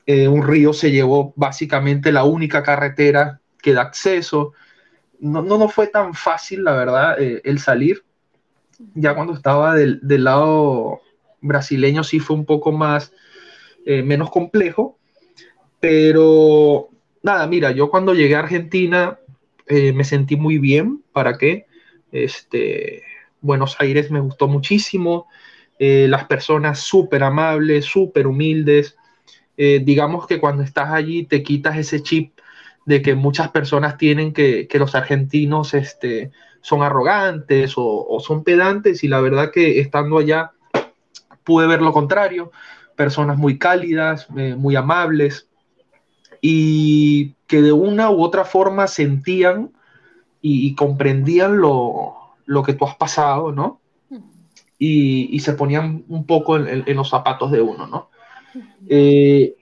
Eh, 0.07 0.29
un 0.29 0.47
río 0.47 0.73
se 0.73 0.91
llevó 0.91 1.33
básicamente 1.37 2.13
la 2.13 2.25
única 2.25 2.63
carretera 2.63 3.41
que 3.63 3.73
da 3.73 3.83
acceso. 3.83 4.53
No, 5.21 5.43
no, 5.43 5.69
fue 5.69 5.87
tan 5.87 6.15
fácil, 6.15 6.65
la 6.65 6.73
verdad, 6.73 7.17
el 7.19 7.59
salir. 7.59 8.05
Ya 8.95 9.15
cuando 9.15 9.35
estaba 9.35 9.75
del, 9.75 10.01
del, 10.03 10.25
lado 10.25 11.01
brasileño 11.41 12.05
sí 12.05 12.21
fue 12.21 12.37
un 12.37 12.45
poco 12.45 12.73
más, 12.73 13.13
menos 13.87 14.31
complejo 14.31 14.99
pero 15.85 16.89
nada, 17.23 17.47
mira, 17.47 17.71
yo 17.71 17.91
cuando 17.91 18.15
llegué 18.15 18.37
a 18.37 18.39
Argentina 18.39 19.19
eh, 19.67 19.93
me 19.93 20.03
sentí 20.05 20.35
muy 20.35 20.57
bien. 20.57 21.03
¿Para 21.13 21.37
qué? 21.37 21.67
Este, 22.11 23.03
Buenos 23.43 23.77
Aires 23.79 24.11
me 24.11 24.21
gustó 24.21 24.49
muchísimo. 24.49 25.27
Eh, 25.79 26.07
las 26.09 26.25
personas 26.25 26.81
súper 26.81 27.23
amables, 27.23 27.85
súper 27.85 28.27
humildes. 28.27 28.97
eh, 29.59 29.83
digamos 29.85 30.27
que 30.27 30.41
cuando 30.41 30.63
estás 30.63 30.91
allí 30.91 31.25
te 31.27 31.43
quitas 31.43 31.77
ese 31.77 32.03
chip 32.03 32.34
de 32.87 33.03
que 33.03 33.15
muchas 33.15 33.51
personas 33.51 33.97
tienen 33.97 34.33
que, 34.33 34.69
que 34.69 34.79
los 34.79 34.95
argentinos 34.95 35.75
este, 35.75 36.33
son 36.61 36.83
arrogantes 36.83 37.75
o, 37.77 38.19
son 38.21 38.45
pedantes 38.45 39.05
y 39.05 39.09
la 39.09 39.21
verdad 39.21 39.51
que 39.53 39.81
estando 39.81 40.19
allá 40.19 40.53
pude 41.45 41.67
ver 41.67 41.83
lo 41.83 41.93
contrario, 41.93 42.53
personas 42.97 43.37
muy 43.37 43.59
cálidas, 43.59 44.29
eh, 44.37 44.55
muy 44.57 44.77
amables 44.77 45.49
y 46.41 47.35
que 47.47 47.61
de 47.61 47.73
una 47.73 48.11
u 48.11 48.23
otra 48.23 48.45
forma 48.45 48.87
sentían 48.87 49.73
y, 50.41 50.75
comprendían 50.75 51.59
lo, 51.59 52.35
lo, 52.45 52.63
que 52.63 52.75
tú 52.75 52.85
has 52.85 52.97
pasado, 52.97 53.51
¿no? 53.51 53.81
Y, 54.79 55.35
y 55.35 55.41
se 55.41 55.55
ponían 55.55 56.05
un 56.09 56.27
poco 56.27 56.59
en, 56.59 56.85
en, 56.87 56.97
los 56.97 57.09
zapatos 57.09 57.51
de 57.51 57.63
uno, 57.63 57.87
¿no? 57.87 58.11
Eh, 58.87 59.55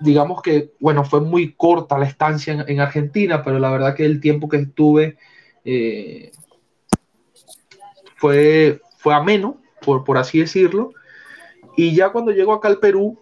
digamos 0.00 0.42
que, 0.42 0.72
bueno, 0.80 1.04
fue 1.04 1.20
muy 1.20 1.52
corta 1.54 1.98
la 1.98 2.06
estancia 2.06 2.52
en, 2.52 2.64
en, 2.66 2.80
Argentina, 2.80 3.42
pero 3.42 3.58
la 3.58 3.70
verdad 3.70 3.94
que 3.94 4.04
el 4.04 4.20
tiempo 4.20 4.48
que 4.48 4.58
estuve 4.58 5.16
eh, 5.64 6.32
fue, 8.16 8.80
fue 8.98 9.14
ameno, 9.14 9.60
por, 9.82 10.04
por 10.04 10.18
así 10.18 10.40
decirlo. 10.40 10.92
Y 11.76 11.94
ya 11.94 12.10
cuando 12.10 12.32
llego 12.32 12.52
acá 12.52 12.68
al 12.68 12.78
Perú, 12.78 13.18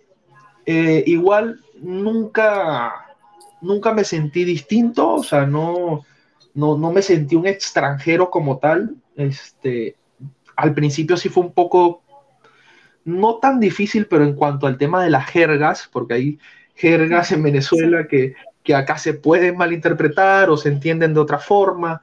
eh, 0.64 1.04
igual 1.06 1.60
nunca, 1.80 3.14
nunca 3.60 3.92
me 3.92 4.04
sentí 4.04 4.44
distinto, 4.44 5.14
o 5.14 5.22
sea, 5.22 5.46
no, 5.46 6.04
no, 6.54 6.78
no, 6.78 6.92
me 6.92 7.02
sentí 7.02 7.36
un 7.36 7.46
extranjero 7.46 8.30
como 8.30 8.58
tal. 8.58 8.96
Este, 9.14 9.96
al 10.56 10.74
principio 10.74 11.16
sí 11.16 11.28
fue 11.28 11.44
un 11.44 11.52
poco, 11.52 12.02
no 13.04 13.36
tan 13.36 13.60
difícil, 13.60 14.06
pero 14.06 14.24
en 14.24 14.34
cuanto 14.34 14.66
al 14.66 14.78
tema 14.78 15.02
de 15.02 15.10
las 15.10 15.26
jergas, 15.26 15.88
porque 15.92 16.14
hay 16.14 16.38
jergas 16.76 17.32
en 17.32 17.42
Venezuela 17.42 18.06
que, 18.06 18.34
que 18.62 18.74
acá 18.74 18.98
se 18.98 19.14
pueden 19.14 19.56
malinterpretar 19.56 20.50
o 20.50 20.56
se 20.56 20.68
entienden 20.68 21.14
de 21.14 21.20
otra 21.20 21.38
forma. 21.38 22.02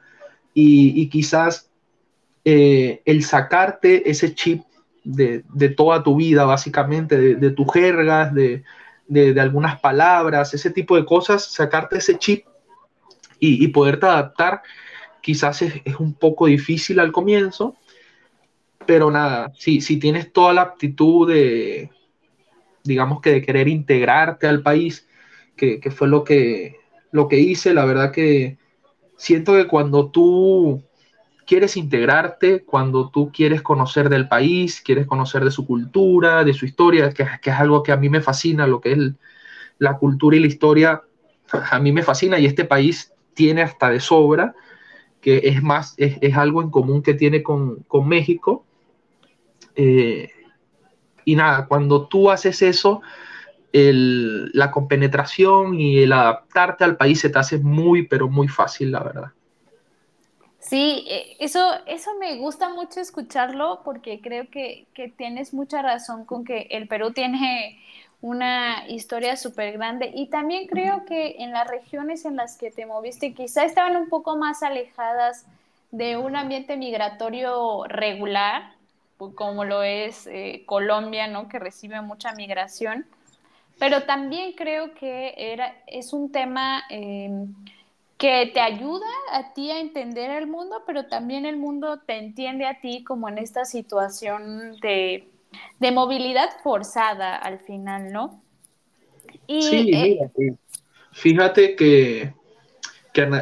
Y, 0.56 1.10
quizás 1.10 1.70
eh, 2.46 3.02
el 3.06 3.24
sacarte 3.24 4.10
ese 4.10 4.36
chip 4.36 4.62
de, 5.04 5.44
toda 5.76 6.04
tu 6.04 6.16
vida, 6.16 6.46
básicamente, 6.46 7.36
de, 7.36 7.52
tus 7.52 7.72
jergas, 7.74 8.34
de, 8.34 8.64
algunas 9.40 9.80
palabras, 9.80 10.54
ese 10.54 10.70
tipo 10.70 10.96
de 10.96 11.06
cosas, 11.06 11.46
sacarte 11.52 11.98
ese 11.98 12.18
chip 12.18 12.46
y, 13.40 13.68
poderte 13.70 14.06
adaptar, 14.06 14.62
quizás 15.22 15.62
es, 15.64 15.74
un 16.00 16.14
poco 16.14 16.46
difícil 16.46 17.00
al 17.00 17.12
comienzo, 17.12 17.76
pero 18.86 19.12
nada, 19.12 19.52
si, 19.56 19.82
si 19.82 19.98
tienes 19.98 20.32
toda 20.32 20.54
la 20.54 20.62
aptitud 20.62 21.28
de, 21.28 21.90
digamos 22.84 23.22
que 23.22 23.32
de 23.32 23.42
querer 23.42 23.68
integrarte 23.68 24.48
al 24.48 24.62
país, 24.62 25.08
que, 25.56 25.80
que 25.80 25.92
fue 25.92 26.08
lo 26.08 26.24
que, 26.24 26.78
lo 27.12 27.28
que 27.28 27.40
hice, 27.40 27.74
la 27.74 27.86
verdad 27.86 28.12
que 28.12 28.58
siento 29.18 29.54
que 29.54 29.68
cuando 29.68 30.10
tú 30.10 30.84
quieres 31.46 31.78
integrarte, 31.78 32.64
cuando 32.64 33.10
tú 33.10 33.32
quieres 33.32 33.62
conocer 33.62 34.10
del 34.10 34.28
país, 34.28 34.82
quieres 34.82 35.06
conocer 35.06 35.44
de 35.44 35.52
su 35.52 35.66
cultura, 35.66 36.44
de 36.44 36.54
su 36.54 36.66
historia, 36.66 37.12
que, 37.12 37.24
es 37.24 37.54
algo 37.54 37.84
que 37.84 37.92
a 37.92 37.98
mí 37.98 38.10
me 38.10 38.22
fascina, 38.22 38.68
lo 38.68 38.82
que 38.82 38.94
es 38.94 39.00
la 39.80 39.98
cultura 39.98 40.36
y 40.36 40.40
la 40.40 40.48
historia, 40.48 41.02
a 41.72 41.80
mí 41.80 41.92
me 41.92 42.04
fascina 42.04 42.40
y 42.40 42.46
este 42.46 42.66
país 42.66 43.14
tiene 43.34 43.62
hasta 43.62 43.90
de 43.90 44.00
sobra, 44.00 44.56
que 45.22 45.42
es 45.46 45.62
más, 45.62 45.96
es, 45.98 46.36
algo 46.36 46.62
en 46.62 46.70
común 46.70 47.02
que 47.02 47.14
tiene 47.14 47.44
con, 47.44 47.86
México. 48.06 48.66
Eh, 49.76 50.30
y 51.26 51.36
nada, 51.36 51.68
cuando 51.68 52.08
tú 52.08 52.30
haces 52.30 52.62
eso, 52.62 53.02
la 53.74 54.70
compenetración 54.72 55.80
y 55.80 56.00
el 56.00 56.14
adaptarte 56.14 56.84
al 56.84 56.96
país 56.96 57.20
se 57.20 57.30
te 57.30 57.40
hace 57.40 57.58
muy, 57.58 58.08
pero 58.08 58.30
muy 58.30 58.48
fácil, 58.48 58.92
la 58.92 59.00
verdad. 59.02 59.32
Sí, 60.60 61.06
eh, 61.10 61.36
eso, 61.40 61.60
eso 61.88 62.12
me 62.20 62.38
gusta 62.38 62.70
mucho 62.70 63.02
escucharlo 63.02 63.82
porque 63.84 64.22
creo 64.22 64.50
que, 64.50 64.86
que 64.94 65.10
tienes 65.10 65.54
mucha 65.54 65.82
razón 65.82 66.24
con 66.26 66.46
que 66.46 66.68
el 66.72 66.88
Perú 66.88 67.12
tiene 67.12 67.80
una 68.22 68.88
historia 68.88 69.36
súper 69.36 69.74
grande 69.74 70.10
y 70.16 70.28
también 70.28 70.68
creo 70.68 71.04
que 71.06 71.36
en 71.40 71.52
las 71.52 71.68
regiones 71.68 72.24
en 72.24 72.38
las 72.38 72.58
que 72.58 72.72
te 72.72 72.86
moviste 72.86 73.34
quizá 73.34 73.66
estaban 73.66 73.98
un 73.98 74.08
poco 74.08 74.38
más 74.38 74.64
alejadas 74.64 75.46
de 75.92 76.16
un 76.16 76.36
ambiente 76.38 76.78
migratorio 76.78 77.84
regular, 77.90 78.74
como 79.36 79.66
lo 79.66 79.84
es 79.84 80.28
eh, 80.28 80.64
Colombia, 80.66 81.28
¿no? 81.28 81.48
que 81.48 81.60
recibe 81.60 82.02
mucha 82.02 82.34
migración 82.34 83.06
pero 83.80 84.04
también 84.04 84.54
creo 84.54 84.94
que 84.94 85.34
era, 85.36 85.76
es 85.88 86.14
un 86.14 86.32
tema 86.32 86.84
em, 86.90 87.54
que 88.18 88.52
te 88.54 88.60
ayuda 88.60 89.08
a 89.32 89.54
ti 89.54 89.72
a 89.72 89.80
entender 89.80 90.32
el 90.32 90.48
mundo, 90.48 90.84
pero 90.86 91.08
también 91.08 91.46
el 91.46 91.58
mundo 91.58 92.00
te 92.06 92.18
entiende 92.18 92.66
a 92.66 92.80
ti 92.80 93.04
como 93.04 93.28
en 93.30 93.38
esta 93.38 93.66
situación 93.66 94.78
de, 94.82 95.28
movilidad 95.92 96.50
forzada 96.64 97.36
al 97.36 97.60
final, 97.60 98.12
¿no? 98.12 98.42
sí, 99.48 99.92
eh, 99.94 100.18
fíjate 101.12 101.76
que, 101.76 102.34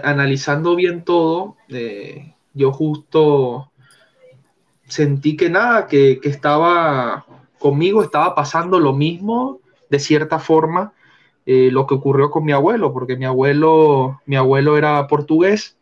analizando 0.04 0.76
bien 0.76 1.04
todo, 1.04 1.56
eh, 1.70 2.34
yo 2.54 2.74
justo 2.74 3.71
sentí 4.92 5.36
que 5.36 5.50
nada, 5.50 5.88
que, 5.88 6.20
que 6.22 6.30
estaba 6.30 7.26
conmigo, 7.60 8.04
estaba 8.04 8.36
pasando 8.36 8.80
lo 8.80 8.94
mismo 8.94 9.60
de 9.90 10.00
cierta 10.00 10.40
forma 10.40 10.94
eh, 11.46 11.70
lo 11.72 11.88
que 11.88 11.96
ocurrió 11.96 12.30
con 12.30 12.46
mi 12.46 12.52
abuelo, 12.52 12.94
porque 12.94 13.18
mi 13.18 13.26
abuelo, 13.26 14.22
mi 14.26 14.36
abuelo 14.36 14.78
era 14.78 15.08
portugués, 15.08 15.78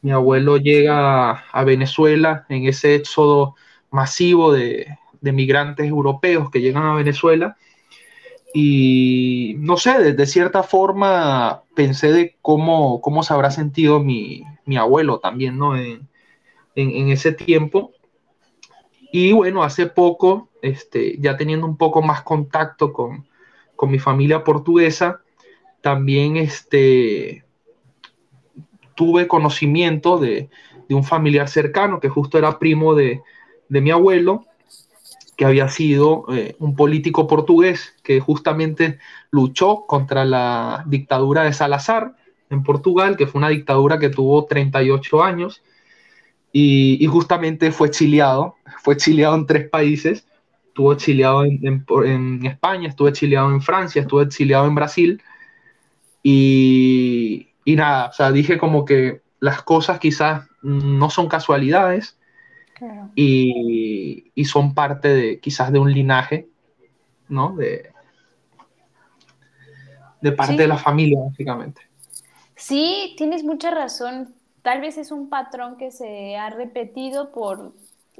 mi 0.00 0.12
abuelo 0.12 0.56
llega 0.56 1.30
a 1.30 1.64
Venezuela 1.64 2.46
en 2.48 2.66
ese 2.66 2.94
éxodo 2.94 3.54
masivo 3.90 4.52
de, 4.52 4.86
migrantes 5.20 5.86
europeos 5.86 6.50
que 6.50 6.60
llegan 6.60 6.84
a 6.84 6.94
Venezuela. 6.94 7.56
Y 8.52 9.56
no 9.58 9.76
sé, 9.78 10.12
de, 10.12 10.26
cierta 10.26 10.62
forma 10.62 11.62
pensé 11.74 12.12
de 12.12 12.36
cómo, 12.42 13.00
cómo 13.00 13.22
se 13.22 13.32
habrá 13.32 13.50
sentido 13.50 14.00
mi, 14.00 14.44
abuelo 14.76 15.18
también, 15.20 15.58
¿no? 15.58 15.76
En, 15.76 16.08
en, 16.74 17.08
ese 17.08 17.32
tiempo. 17.32 17.92
Y 19.16 19.30
bueno, 19.30 19.62
hace 19.62 19.86
poco, 19.86 20.48
este, 20.60 21.18
ya 21.20 21.36
teniendo 21.36 21.68
un 21.68 21.76
poco 21.76 22.02
más 22.02 22.22
contacto 22.22 22.92
con, 22.92 23.28
con 23.76 23.92
mi 23.92 24.00
familia 24.00 24.42
portuguesa, 24.42 25.20
también 25.82 26.36
este, 26.36 27.44
tuve 28.96 29.28
conocimiento 29.28 30.18
de, 30.18 30.50
un 30.90 31.04
familiar 31.04 31.48
cercano 31.48 32.00
que 32.00 32.08
justo 32.08 32.38
era 32.38 32.58
primo 32.58 32.96
de, 32.96 33.22
mi 33.68 33.92
abuelo, 33.92 34.46
que 35.36 35.44
había 35.44 35.68
sido 35.68 36.24
eh, 36.32 36.56
un 36.58 36.74
político 36.74 37.28
portugués 37.28 37.94
que 38.02 38.18
justamente 38.18 38.98
luchó 39.30 39.86
contra 39.86 40.24
la 40.24 40.82
dictadura 40.88 41.44
de 41.44 41.52
Salazar 41.52 42.16
en 42.50 42.64
Portugal, 42.64 43.16
que 43.16 43.28
fue 43.28 43.38
una 43.38 43.50
dictadura 43.50 44.00
que 44.00 44.10
tuvo 44.10 44.46
38 44.46 45.22
años 45.22 45.62
y, 46.54 47.04
y 47.04 47.06
justamente 47.06 47.70
fue 47.70 47.88
exiliado, 47.88 48.54
fue 48.82 48.94
exiliado 48.94 49.34
en 49.34 49.44
tres 49.44 49.68
países 49.68 50.26
estuve 50.74 50.94
exiliado 50.94 51.44
en, 51.44 52.44
España, 52.44 52.88
estuve 52.88 53.10
exiliado 53.10 53.48
en 53.52 53.62
Francia, 53.62 54.02
estuve 54.02 54.24
exiliado 54.24 54.66
en 54.66 54.74
Brasil. 54.74 55.22
Y, 56.20 57.46
nada, 57.64 58.08
o 58.08 58.12
sea, 58.12 58.32
dije 58.32 58.58
como 58.58 58.84
que 58.84 59.22
las 59.38 59.62
cosas 59.62 60.00
quizás 60.00 60.48
no 60.62 61.10
son 61.10 61.28
casualidades 61.28 62.18
y, 63.14 64.32
son 64.46 64.74
parte 64.74 65.08
de 65.08 65.38
quizás 65.38 65.72
de 65.72 65.78
un 65.78 65.92
linaje, 65.92 66.48
¿no? 67.28 67.54
De, 67.54 67.92
de 70.20 70.32
parte 70.32 70.56
de 70.56 70.66
la 70.66 70.78
familia, 70.78 71.20
básicamente. 71.24 71.82
Sí, 72.56 73.14
tienes 73.16 73.44
mucha 73.44 73.70
razón. 73.70 74.34
Tal 74.64 74.80
vez 74.80 74.98
es 74.98 75.12
un 75.12 75.28
patrón 75.28 75.76
que 75.76 75.92
se 75.92 76.36
ha 76.36 76.50
repetido 76.50 77.30
por, 77.30 77.72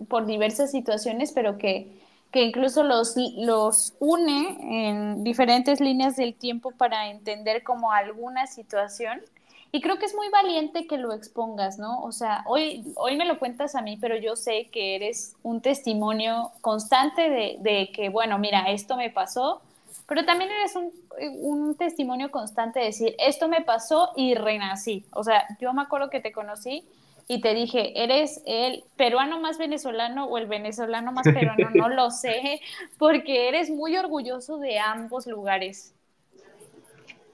por 0.09 0.27
diversas 0.27 0.71
situaciones, 0.71 1.33
pero 1.33 1.59
que 1.59 2.05
que 2.35 2.43
incluso 2.43 2.83
los, 2.83 3.15
los 3.37 3.95
une 4.01 4.57
en 4.61 5.23
diferentes 5.23 5.81
líneas 5.81 6.17
del 6.17 6.35
tiempo 6.35 6.73
para 6.73 7.09
entender 7.09 7.63
como 7.63 7.93
alguna 7.93 8.49
situación. 8.49 9.23
Y 9.71 9.81
creo 9.81 10.01
que 10.01 10.07
es 10.07 10.17
muy 10.17 10.29
valiente 10.31 10.89
que 10.89 10.99
lo 10.99 11.13
expongas, 11.13 11.79
¿no? 11.79 12.03
O 12.03 12.11
sea, 12.11 12.43
hoy, 12.47 12.93
hoy 12.97 13.17
me 13.17 13.25
lo 13.25 13.39
cuentas 13.39 13.77
a 13.77 13.83
mí, 13.83 13.97
pero 14.01 14.17
yo 14.17 14.35
sé 14.35 14.67
que 14.73 14.97
eres 14.97 15.37
un 15.45 15.61
testimonio 15.61 16.51
constante 16.61 17.31
de, 17.31 17.57
de 17.61 17.93
que, 17.93 18.09
bueno, 18.09 18.37
mira, 18.41 18.69
esto 18.69 18.97
me 18.97 19.11
pasó, 19.11 19.63
pero 20.07 20.25
también 20.25 20.51
eres 20.51 20.77
un, 20.77 20.93
un, 21.41 21.77
testimonio 21.77 22.31
constante 22.31 22.81
de 22.81 22.87
decir, 22.87 23.15
esto 23.19 23.49
me 23.49 23.63
pasó 23.63 24.11
y 24.17 24.35
renací. 24.35 25.07
O 25.13 25.25
sea, 25.25 25.45
yo 25.61 25.73
me 25.73 25.83
acuerdo 25.83 26.11
que 26.11 26.21
te 26.21 26.33
conocí 26.33 26.85
y 27.27 27.41
te 27.41 27.55
dije, 27.55 28.03
¿eres 28.03 28.43
el 28.47 28.85
peruano 28.97 29.41
más 29.41 29.57
venezolano 29.57 30.27
o 30.27 30.37
el 30.37 30.47
venezolano 30.47 31.13
más 31.13 31.25
peruano? 31.25 31.71
No 31.75 31.89
lo 31.89 32.11
sé, 32.11 32.61
porque 32.99 33.49
eres 33.49 33.71
muy 33.71 33.97
orgulloso 33.97 34.59
de 34.59 34.79
ambos 34.79 35.27
lugares. 35.27 35.95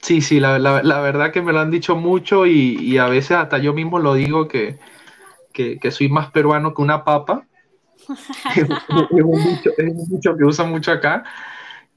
Sí, 0.03 0.21
sí, 0.21 0.41
la, 0.41 0.59
verdad 1.01 1.31
que 1.31 1.43
me 1.43 1.53
lo 1.53 1.61
han 1.61 1.71
dicho 1.71 1.95
mucho 1.95 2.47
y, 2.47 2.97
a 2.99 3.07
veces 3.07 3.33
hasta 3.33 3.59
yo 3.59 3.75
mismo 3.75 3.99
lo 3.99 4.15
digo 4.15 4.49
que, 4.49 4.79
soy 5.91 6.09
más 6.09 6.31
peruano 6.31 6.73
que 6.73 6.83
una 6.83 7.05
papa. 7.05 7.47
es, 8.57 9.25
un 9.25 10.09
dicho, 10.09 10.37
que 10.37 10.45
usa 10.45 10.65
mucho 10.65 10.93
acá. 10.93 11.25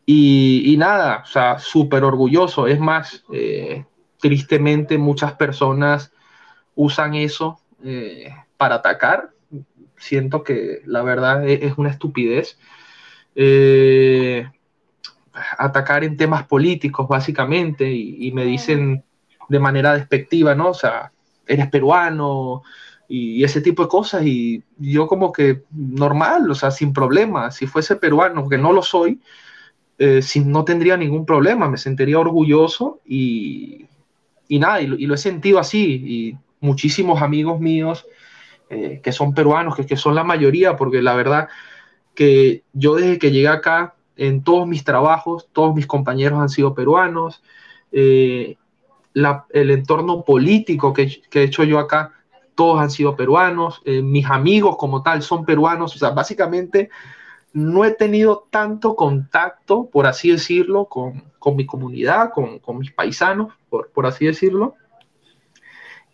Y, 0.05 0.75
nada, 0.77 1.21
o 1.23 1.25
sea, 1.25 1.59
súper 1.59 2.03
orgulloso. 2.03 2.67
Es 2.67 2.79
más, 2.79 3.23
eh, 3.31 3.85
tristemente 4.19 4.97
muchas 4.97 5.33
personas 5.33 6.11
usan 6.75 7.15
eso 7.15 7.59
eh, 7.83 8.33
para 8.57 8.75
atacar. 8.75 9.31
Siento 9.97 10.43
que 10.43 10.81
la 10.85 11.03
verdad 11.03 11.47
e, 11.47 11.65
es, 11.65 11.77
una 11.77 11.89
estupidez. 11.89 12.57
Eh, 13.35 14.45
atacar 15.57 16.03
en 16.03 16.17
temas 16.17 16.45
políticos, 16.45 17.07
básicamente, 17.07 17.89
y, 17.89 18.31
me 18.33 18.45
dicen 18.45 19.03
de 19.49 19.59
manera 19.59 19.93
despectiva, 19.93 20.53
¿no? 20.53 20.69
O 20.69 20.73
sea, 20.73 21.11
eres 21.47 21.69
peruano 21.69 22.61
y, 23.07 23.43
ese 23.43 23.61
tipo 23.61 23.83
de 23.83 23.89
cosas, 23.89 24.25
y 24.25 24.63
yo 24.77 25.07
como 25.07 25.31
que 25.31 25.63
normal, 25.71 26.51
o 26.51 26.55
sea, 26.55 26.71
sin 26.71 26.93
problema, 26.93 27.51
si 27.51 27.67
fuese 27.67 27.95
peruano, 27.95 28.47
que 28.47 28.57
no 28.57 28.73
lo 28.73 28.83
soy, 28.83 29.21
eh, 30.03 30.21
no 30.45 30.65
tendría 30.65 30.97
ningún 30.97 31.25
problema, 31.25 31.69
me 31.69 31.77
sentiría 31.77 32.19
orgulloso 32.19 32.99
y, 33.05 33.85
y 34.47 34.59
nada, 34.59 34.81
y 34.81 34.87
lo, 34.87 35.13
he 35.13 35.17
sentido 35.17 35.59
así, 35.59 35.83
y 36.05 36.37
muchísimos 36.59 37.21
amigos 37.21 37.59
míos 37.59 38.05
eh, 38.69 39.01
que 39.03 39.11
son 39.11 39.33
peruanos, 39.33 39.75
que, 39.75 39.85
que 39.85 39.97
son 39.97 40.15
la 40.15 40.23
mayoría, 40.23 40.75
porque 40.75 41.01
la 41.01 41.15
verdad 41.15 41.47
que 42.15 42.63
yo 42.73 42.95
desde 42.95 43.19
que 43.19 43.31
llegué 43.31 43.47
acá, 43.47 43.95
en 44.15 44.43
todos 44.43 44.67
mis 44.67 44.83
trabajos, 44.83 45.47
todos 45.53 45.75
mis 45.75 45.87
compañeros 45.87 46.39
han 46.39 46.49
sido 46.49 46.73
peruanos. 46.73 47.41
Eh, 47.91 48.57
el 49.13 49.71
entorno 49.71 50.23
político 50.23 50.93
que, 50.93 51.21
he 51.31 51.43
hecho 51.43 51.63
yo 51.63 51.79
acá, 51.79 52.11
todos 52.55 52.79
han 52.79 52.91
sido 52.91 53.15
peruanos. 53.15 53.81
Eh, 53.85 54.01
mis 54.01 54.25
amigos 54.25 54.77
como 54.77 55.01
tal 55.01 55.21
son 55.21 55.45
peruanos. 55.45 55.95
O 55.95 55.99
sea, 55.99 56.09
básicamente 56.11 56.89
no 57.53 57.85
he 57.85 57.91
tenido 57.91 58.47
tanto 58.49 58.95
contacto, 58.95 59.89
por 59.89 60.07
así 60.07 60.31
decirlo, 60.31 60.85
con, 60.85 61.31
mi 61.55 61.65
comunidad, 61.65 62.31
con, 62.31 62.59
mis 62.79 62.91
paisanos, 62.91 63.53
por, 63.69 64.05
así 64.05 64.25
decirlo. 64.25 64.75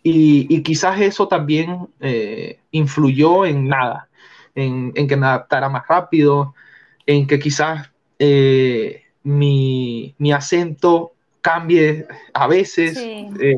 Y, 0.02 0.62
quizás 0.62 1.00
eso 1.00 1.28
también 1.28 1.88
eh, 2.00 2.60
influyó 2.70 3.44
en 3.44 3.68
nada, 3.68 4.08
en, 4.54 4.92
en, 4.94 5.08
que 5.08 5.16
me 5.16 5.26
adaptara 5.26 5.68
más 5.68 5.86
rápido, 5.88 6.54
en 7.06 7.26
que 7.26 7.38
quizás 7.38 7.90
eh, 8.18 9.04
mi, 9.22 10.14
acento 10.32 11.12
cambie 11.40 12.06
a 12.34 12.46
veces, 12.46 12.98
eh, 12.98 13.56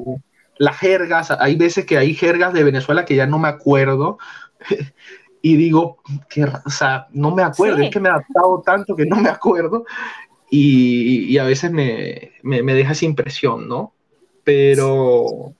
las 0.56 0.78
jergas, 0.78 1.32
hay 1.32 1.56
veces 1.56 1.84
que 1.84 1.98
hay 1.98 2.14
jergas 2.14 2.52
de 2.52 2.62
Venezuela 2.62 3.04
que 3.04 3.16
ya 3.16 3.26
no 3.26 3.38
me 3.38 3.48
acuerdo. 3.48 4.18
y 5.42 5.56
digo, 5.56 5.98
que, 6.28 6.44
o 6.44 6.70
sea, 6.70 7.08
no 7.10 7.34
me 7.34 7.42
acuerdo, 7.42 7.82
es 7.82 7.90
que 7.90 7.98
me 7.98 8.08
he 8.08 8.12
adaptado 8.12 8.62
tanto 8.64 8.94
que 8.94 9.04
no 9.04 9.16
me 9.16 9.28
acuerdo. 9.28 9.84
Y, 10.48 11.36
a 11.38 11.44
veces 11.44 11.72
me, 11.72 12.32
deja 12.42 12.92
esa 12.92 13.04
impresión, 13.04 13.68
¿no? 13.68 13.92
Pero, 14.44 15.54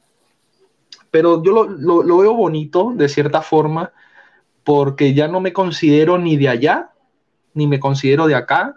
pero 1.11 1.43
yo 1.43 1.53
lo, 1.53 2.03
lo, 2.03 2.19
veo 2.19 2.35
bonito 2.35 2.93
de 2.95 3.09
cierta 3.09 3.43
forma 3.43 3.93
porque 4.65 5.15
ya 5.15 5.29
no 5.29 5.41
me 5.41 5.53
considero 5.53 6.19
ni 6.19 6.37
de 6.37 6.49
allá 6.49 6.93
ni 7.55 7.67
me 7.67 7.81
considero 7.81 8.27
de 8.27 8.35
acá, 8.35 8.77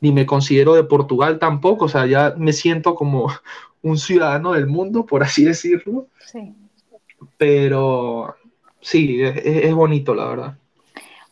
ni 0.00 0.12
me 0.12 0.26
considero 0.26 0.74
de 0.74 0.84
Portugal 0.84 1.38
tampoco, 1.38 1.86
o 1.86 1.88
sea, 1.88 2.06
ya 2.06 2.34
me 2.36 2.52
siento 2.52 2.94
como 2.94 3.28
un 3.82 3.98
ciudadano 3.98 4.52
del 4.52 4.66
mundo, 4.66 5.06
por 5.06 5.22
así 5.22 5.44
decirlo. 5.44 6.08
Sí. 6.20 6.54
Pero 7.36 8.36
sí, 8.80 9.22
es, 9.22 9.74
bonito, 9.74 10.14
la 10.14 10.24
verdad. 10.26 10.54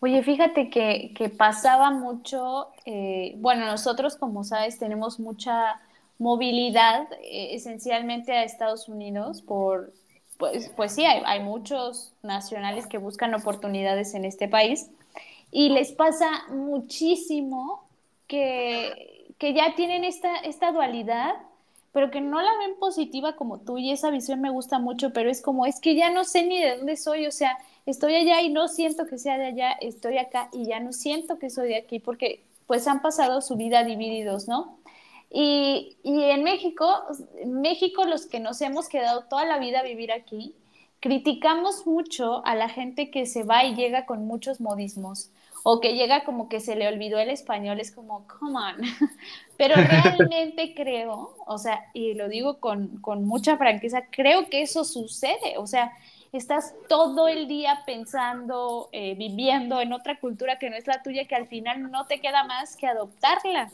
Oye, 0.01 0.23
fíjate 0.23 0.69
que, 0.71 1.33
pasaba 1.37 1.91
mucho, 1.91 2.69
eh, 2.85 3.35
bueno, 3.39 3.67
nosotros 3.67 4.17
como 4.17 4.45
sabes 4.45 4.79
tenemos 4.79 5.19
mucha 5.19 5.81
movilidad 6.19 7.09
eh, 7.23 7.55
esencialmente 7.55 8.33
a 8.33 8.45
Estados 8.45 8.89
Unidos 8.89 9.43
por, 9.43 9.93
pues, 10.39 10.71
pues 10.77 10.93
sí, 10.93 11.05
hay, 11.05 11.23
hay, 11.25 11.43
muchos 11.43 12.13
nacionales 12.23 12.87
que 12.87 12.99
buscan 12.99 13.35
oportunidades 13.35 14.15
en 14.15 14.25
este 14.25 14.49
país 14.49 14.91
y 15.51 15.71
les 15.71 15.93
pasa 15.93 16.45
muchísimo 16.51 17.87
que, 18.27 19.33
que 19.39 19.55
ya 19.55 19.75
tienen 19.75 20.05
esta, 20.05 20.37
esta 20.39 20.73
dualidad, 20.73 21.35
pero 21.97 22.11
que 22.11 22.21
no 22.21 22.43
la 22.43 22.51
ven 22.59 22.79
positiva 22.79 23.37
como 23.37 23.57
tú 23.59 23.79
y 23.79 23.91
esa 23.91 24.11
visión 24.11 24.43
me 24.43 24.51
gusta 24.51 24.79
mucho, 24.79 25.15
pero 25.15 25.31
es 25.31 25.41
como, 25.41 25.65
es 25.65 25.81
que 25.81 25.95
ya 25.95 26.11
no 26.11 26.25
sé 26.25 26.43
ni 26.43 26.61
de 26.61 26.77
dónde 26.77 26.95
soy, 26.99 27.27
o 27.27 27.33
sea, 27.33 27.57
estoy 27.87 28.17
allá 28.17 28.43
y 28.43 28.51
no 28.51 28.69
siento 28.69 29.07
que 29.07 29.17
sea 29.17 29.39
de 29.39 29.47
allá, 29.47 29.73
estoy 29.81 30.19
acá 30.19 30.51
y 30.53 30.67
ya 30.67 30.79
no 30.79 30.93
siento 30.93 31.39
que 31.39 31.49
soy 31.49 31.69
de 31.69 31.79
aquí, 31.79 31.99
porque 31.99 32.45
pues 32.67 32.87
han 32.87 33.01
pasado 33.01 33.41
su 33.41 33.57
vida 33.57 33.83
divididos, 33.83 34.47
¿no? 34.47 34.77
Y, 35.31 35.97
y 36.03 36.25
en 36.25 36.45
México, 36.45 36.87
México 37.47 38.05
los 38.05 38.27
que 38.27 38.41
nos 38.41 38.61
hemos 38.61 38.91
quedado 38.91 39.25
toda 39.25 39.47
la 39.47 39.59
vida 39.59 39.81
a 39.81 39.83
vivir 39.83 40.13
aquí, 40.13 40.55
criticamos 41.01 41.87
mucho 41.87 42.45
a 42.45 42.55
la 42.57 42.69
gente 42.69 43.11
que 43.11 43.25
se 43.25 43.43
va 43.43 43.65
y 43.65 43.75
llega 43.75 44.05
con 44.05 44.27
muchos 44.27 44.61
modismos 44.61 45.31
o 45.69 45.81
que 45.81 45.95
llega 45.95 46.23
como 46.23 46.49
que 46.49 46.61
se 46.61 46.77
le 46.77 46.87
olvidó 46.87 47.19
el 47.19 47.29
español, 47.29 47.81
es 47.81 47.91
como, 47.91 48.25
come 48.29 48.57
on. 48.57 48.77
Pero 49.57 49.75
realmente 49.75 50.75
creo, 50.77 51.35
o 51.45 51.59
sea, 51.59 51.87
y 51.93 52.15
lo 52.15 52.29
digo 52.29 52.61
con, 52.61 53.01
mucha 53.25 53.57
franqueza, 53.57 54.05
creo 54.13 54.49
que 54.49 54.63
eso 54.63 54.85
sucede, 54.85 55.59
o 55.59 55.67
sea, 55.67 55.91
estás 56.33 56.73
todo 56.89 57.27
el 57.27 57.49
día 57.49 57.83
pensando, 57.85 58.89
eh, 58.93 59.17
viviendo 59.17 59.81
en 59.81 59.93
otra 59.93 60.21
cultura 60.21 60.57
que 60.61 60.71
no 60.71 60.77
es 60.77 60.87
la 60.87 61.03
tuya, 61.03 61.25
que 61.25 61.35
al 61.35 61.49
final 61.49 61.91
no 61.91 62.07
te 62.07 62.21
queda 62.21 62.45
más 62.45 62.77
que 62.77 62.87
adoptarla. 62.87 63.73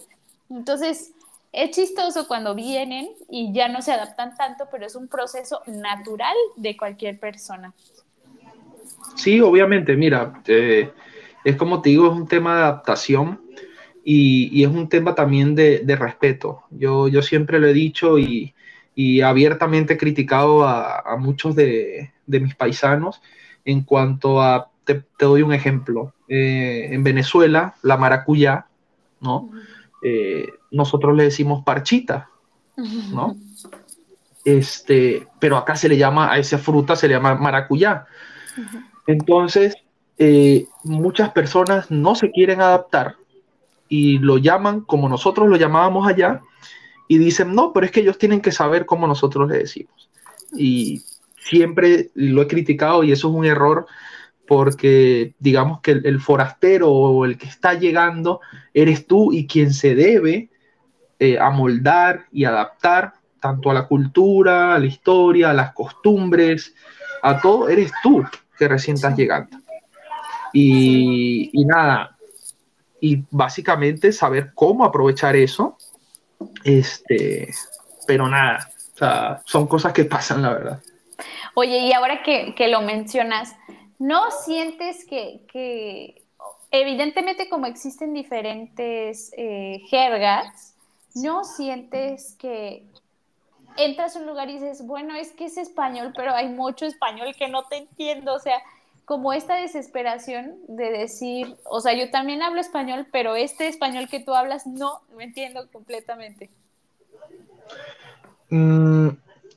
Entonces, 0.49 1.13
es 1.53 1.71
chistoso 1.73 2.27
cuando 2.27 2.55
vienen 2.55 3.11
y 3.29 3.53
ya 3.53 3.69
no 3.69 3.83
se 3.83 3.93
adaptan 3.93 4.35
tanto, 4.35 4.67
pero 4.71 4.87
es 4.87 4.95
un 4.95 5.09
proceso 5.09 5.61
natural 5.67 6.37
de 6.57 6.75
cualquier 6.75 7.21
persona. 7.21 7.75
Sí, 9.15 9.43
obviamente, 9.43 9.95
mira, 9.95 10.43
eh, 10.47 10.91
es 11.45 11.57
como 11.57 11.83
te 11.83 11.91
digo, 11.91 12.07
es 12.07 12.13
un 12.13 12.29
tema 12.29 12.57
de 12.57 12.63
adaptación 12.63 13.41
y, 14.05 14.63
es 14.63 14.71
un 14.71 14.89
tema 14.89 15.15
también 15.15 15.55
de, 15.55 15.97
respeto. 15.99 16.63
Yo, 16.71 17.09
yo 17.09 17.23
siempre 17.23 17.59
lo 17.59 17.69
he 17.69 17.73
dicho 17.73 18.19
y, 18.19 18.55
abiertamente 19.23 19.95
he 19.95 19.99
criticado 19.99 20.65
a, 20.65 21.17
muchos 21.19 21.55
de, 21.55 22.13
mis 22.27 22.55
paisanos 22.55 23.21
en 23.65 23.83
cuanto 23.83 24.43
a, 24.43 24.71
te, 24.85 25.05
doy 25.19 25.43
un 25.43 25.53
ejemplo, 25.53 26.15
eh, 26.29 26.89
en 26.91 27.05
Venezuela, 27.05 27.77
la 27.83 27.97
maracuyá, 27.97 28.67
¿no? 29.21 29.51
Eh, 30.03 30.49
nosotros 30.73 31.17
le 31.17 31.25
decimos 31.25 31.63
parchita, 31.65 32.29
¿no? 33.13 33.37
Este, 34.45 35.29
pero 35.39 35.57
acá 35.57 35.77
se 35.77 35.89
le 35.89 35.97
llama, 35.97 36.33
a 36.33 36.39
esa 36.39 36.59
fruta 36.59 36.97
se 36.97 37.07
le 37.07 37.15
llama 37.15 37.37
maracuyá. 37.37 38.07
Entonces, 39.07 39.77
eh, 40.19 40.67
muchas 40.85 41.31
personas 41.31 41.91
no 41.91 42.15
se 42.15 42.31
quieren 42.31 42.61
adaptar 42.61 43.17
y 43.89 44.19
lo 44.19 44.39
llaman 44.39 44.83
como 44.83 45.09
nosotros 45.09 45.49
lo 45.49 45.57
llamábamos 45.57 46.09
allá 46.09 46.41
y 47.09 47.19
dicen, 47.19 47.55
no, 47.55 47.73
pero 47.73 47.87
es 47.87 47.93
que 47.93 48.01
ellos 48.01 48.19
tienen 48.19 48.41
que 48.41 48.53
saber 48.53 48.87
cómo 48.87 49.07
nosotros 49.07 49.51
le 49.51 49.59
decimos. 49.59 50.09
Y 50.57 51.03
siempre 51.37 52.11
lo 52.15 52.43
he 52.43 52.47
criticado 52.47 53.05
y 53.05 53.13
eso 53.13 53.29
es 53.29 53.35
un 53.35 53.45
error 53.45 53.87
porque 54.47 55.35
digamos 55.39 55.81
que 55.81 55.93
el, 55.93 56.21
forastero 56.21 56.91
o 56.91 57.25
el 57.25 57.39
que 57.39 57.47
está 57.47 57.75
llegando 57.75 58.41
eres 58.75 59.07
tú 59.07 59.33
y 59.33 59.47
quien 59.47 59.73
se 59.73 59.95
debe 59.95 60.51
eh, 61.19 61.39
amoldar 61.39 62.27
y 62.33 62.45
adaptar 62.45 63.15
tanto 63.41 63.71
a 63.71 63.75
la 63.75 63.87
cultura, 63.89 64.75
a 64.75 64.79
la 64.79 64.87
historia, 64.87 65.51
a 65.51 65.55
las 65.55 65.73
costumbres, 65.73 66.75
a 67.23 67.41
todo, 67.41 67.69
eres 67.69 67.93
tú 68.03 68.25
que 68.59 68.69
recién 68.69 68.95
estás 68.95 69.17
llegando. 69.17 69.62
Y, 70.53 71.51
y, 71.53 71.65
nada, 71.65 72.17
y 73.01 73.25
básicamente 73.31 74.13
saber 74.13 74.53
cómo 74.55 74.85
aprovechar 74.85 75.37
eso, 75.37 75.77
este, 76.65 77.53
pero 78.07 78.29
nada, 78.29 78.71
o 78.95 78.99
sea, 78.99 79.43
son 79.45 79.67
cosas 79.67 79.93
que 79.93 80.05
pasan, 80.05 80.43
la 80.43 80.51
verdad. 80.51 80.83
Oye, 81.55 81.79
y 81.79 81.93
ahora 81.93 82.23
que, 82.23 82.55
que 82.55 82.69
lo 82.69 82.83
mencionas, 82.83 83.55
¿no 83.99 84.31
sientes 84.31 85.05
que, 85.05 85.43
que, 85.51 86.23
evidentemente 86.73 87.49
como 87.49 87.67
existen 87.67 88.15
diferentes 88.15 89.33
eh, 89.37 89.83
jergas, 89.89 90.75
¿no 91.15 91.45
sientes 91.45 92.35
que 92.39 92.87
entras 93.77 94.17
a 94.17 94.21
un 94.21 94.27
lugar 94.27 94.51
y 94.51 94.55
dices, 94.55 94.85
bueno, 94.87 95.15
es 95.15 95.33
que 95.33 95.45
es 95.45 95.57
español, 95.57 96.13
pero 96.17 96.35
hay 96.35 96.49
mucho 96.49 96.87
español 96.87 97.35
que 97.39 97.49
no 97.49 97.65
te 97.65 97.77
entiendo, 97.77 98.35
o 98.35 98.39
sea, 98.39 98.61
como 99.13 99.35
esta 99.35 99.57
desesperación 99.57 100.55
de 100.69 100.91
decir, 100.91 101.55
o 101.65 101.83
sea, 101.83 101.93
yo 101.93 102.11
también 102.11 102.41
hablo 102.41 102.63
español, 102.63 103.07
pero 103.13 103.37
este 103.37 103.69
español 103.69 104.09
que 104.09 104.21
tú 104.21 104.33
hablas 104.33 104.67
no 104.67 105.03
lo 105.13 105.21
entiendo 105.21 105.69
completamente. 105.71 106.49
Mm, 108.49 109.09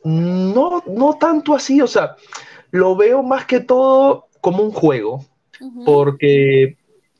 no, 0.03 0.83
no 0.85 1.13
tanto 1.17 1.55
así, 1.55 1.79
o 1.79 1.87
sea, 1.87 2.17
lo 2.71 2.97
veo 2.97 3.23
más 3.23 3.45
que 3.45 3.61
todo 3.61 4.27
como 4.41 4.61
un 4.61 4.73
juego, 4.73 5.23
porque 5.85 6.75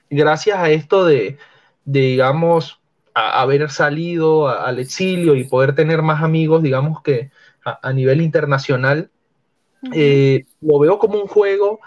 gracias 0.10 0.58
a 0.58 0.71
esto 0.71 1.06
de, 1.06 1.38
digamos, 1.86 2.82
haber 3.13 3.69
salido 3.69 4.50
al 4.50 4.80
exilio 4.80 5.38
y 5.38 5.45
poder 5.45 5.74
tener 5.74 6.02
más 6.02 6.21
amigos, 6.21 6.62
digamos 6.62 7.02
que 7.02 7.32
a, 7.63 7.93
nivel 7.93 8.19
internacional, 8.19 9.10
eh, 9.93 10.43
lo 10.60 10.80
veo 10.80 11.00
como 11.00 11.21
un 11.21 11.28
juego 11.28 11.80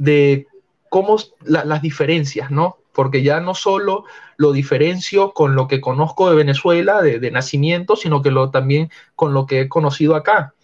de 0.00 0.46
cómo 0.88 1.18
las 1.44 1.82
diferencias, 1.82 2.50
¿no? 2.50 2.78
Porque 2.92 3.22
ya 3.22 3.40
no 3.40 3.54
solo 3.54 4.04
lo 4.38 4.52
diferencio 4.52 5.32
con 5.32 5.54
lo 5.54 5.68
que 5.68 5.82
conozco 5.82 6.30
de 6.30 6.36
Venezuela, 6.36 7.02
de, 7.02 7.30
nacimiento, 7.30 7.96
sino 7.96 8.22
que 8.22 8.30
lo, 8.30 8.50
también 8.50 8.90
con 9.14 9.34
lo 9.34 9.44
que 9.44 9.60
he 9.60 9.68
conocido 9.68 10.16
acá. 10.16 10.54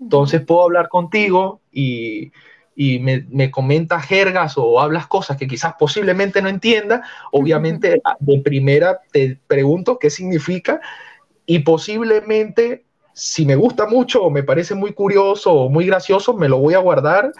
Entonces 0.00 0.42
puedo 0.42 0.62
hablar 0.62 0.88
contigo 0.88 1.60
y, 1.72 2.30
y 2.76 3.00
me, 3.00 3.26
me, 3.30 3.50
comentas 3.50 4.06
jergas 4.06 4.54
o 4.56 4.80
hablas 4.80 5.08
cosas 5.08 5.36
que 5.36 5.48
quizás 5.48 5.74
posiblemente 5.76 6.40
no 6.40 6.48
entienda, 6.48 7.02
obviamente 7.32 8.00
de 8.20 8.40
primera 8.42 9.00
te 9.10 9.40
pregunto 9.48 9.98
qué 9.98 10.08
significa 10.08 10.80
y 11.46 11.58
posiblemente 11.60 12.84
si 13.12 13.44
me 13.44 13.56
gusta 13.56 13.86
mucho 13.86 14.22
o 14.22 14.30
me 14.30 14.44
parece 14.44 14.74
muy 14.74 14.92
curioso 14.92 15.52
o 15.52 15.68
muy 15.68 15.86
gracioso, 15.86 16.34
me 16.34 16.48
lo 16.48 16.58
voy 16.58 16.74
a 16.74 16.78
guardar 16.78 17.32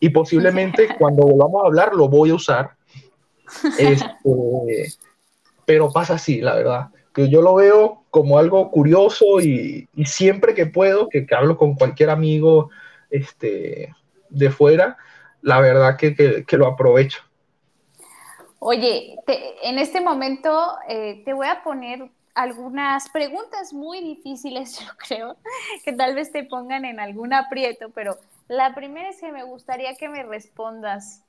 y 0.00 0.08
posiblemente 0.08 0.88
cuando 0.98 1.22
volvamos 1.22 1.62
a 1.62 1.66
hablar 1.66 1.94
lo 1.94 2.08
voy 2.08 2.30
a 2.30 2.34
usar. 2.34 2.70
Este, 3.78 4.94
pero 5.64 5.90
pasa 5.92 6.14
así, 6.14 6.40
la 6.40 6.54
verdad. 6.54 6.88
Que 7.12 7.28
yo 7.28 7.42
lo 7.42 7.54
veo 7.56 8.04
como 8.10 8.38
algo 8.38 8.70
curioso 8.70 9.40
y, 9.40 9.88
y 9.94 10.04
siempre 10.04 10.54
que 10.54 10.66
puedo, 10.66 11.08
que, 11.08 11.26
que, 11.26 11.34
hablo 11.34 11.56
con 11.56 11.74
cualquier 11.74 12.10
amigo 12.10 12.70
este, 13.10 13.92
de 14.28 14.50
fuera, 14.50 14.96
la 15.42 15.60
verdad 15.60 15.96
que, 15.96 16.44
que, 16.44 16.56
lo 16.56 16.66
aprovecho. 16.66 17.20
Oye, 18.58 19.16
en 19.62 19.78
este 19.78 20.00
momento 20.00 20.76
eh, 20.88 21.22
te 21.24 21.32
voy 21.32 21.48
a 21.48 21.62
poner 21.62 22.10
algunas 22.34 23.08
preguntas 23.10 23.72
muy 23.72 24.00
difíciles, 24.00 24.78
yo 24.80 24.92
creo, 25.08 25.36
que 25.84 25.92
tal 25.92 26.14
vez 26.14 26.32
te 26.32 26.44
pongan 26.44 26.84
en 26.84 27.00
algún 27.00 27.32
aprieto, 27.32 27.90
pero 27.94 28.18
la 28.50 28.74
primera 28.74 29.08
es 29.08 29.20
que 29.20 29.30
me 29.30 29.44
gustaría 29.44 29.94
que 29.94 30.08
me 30.08 30.24
respondas, 30.24 31.22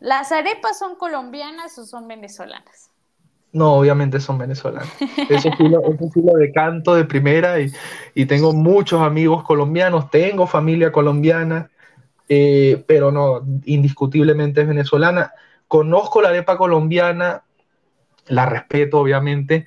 ¿las 0.00 0.32
arepas 0.32 0.78
son 0.78 0.96
colombianas 0.96 1.76
o 1.78 1.84
son 1.84 2.08
venezolanas? 2.08 2.90
No, 3.52 3.74
obviamente 3.74 4.18
son 4.18 4.38
venezolanas. 4.38 4.88
Eso 5.28 5.50
sí 5.58 5.68
lo, 5.68 5.82
eso 5.82 6.10
sí 6.14 6.22
lo 6.22 6.32
decanto 6.32 6.94
de 6.94 7.04
primera 7.04 7.60
y, 7.60 7.70
y, 8.14 8.24
tengo 8.24 8.54
muchos 8.54 9.02
amigos 9.02 9.44
colombianos, 9.44 10.10
tengo 10.10 10.46
familia 10.46 10.90
colombiana, 10.90 11.70
eh, 12.30 12.82
pero 12.88 13.12
no, 13.12 13.42
indiscutiblemente 13.66 14.62
es 14.62 14.66
venezolana. 14.66 15.34
Conozco 15.68 16.22
la 16.22 16.30
arepa 16.30 16.56
colombiana, 16.56 17.44
la 18.26 18.46
respeto 18.46 19.00
obviamente, 19.00 19.66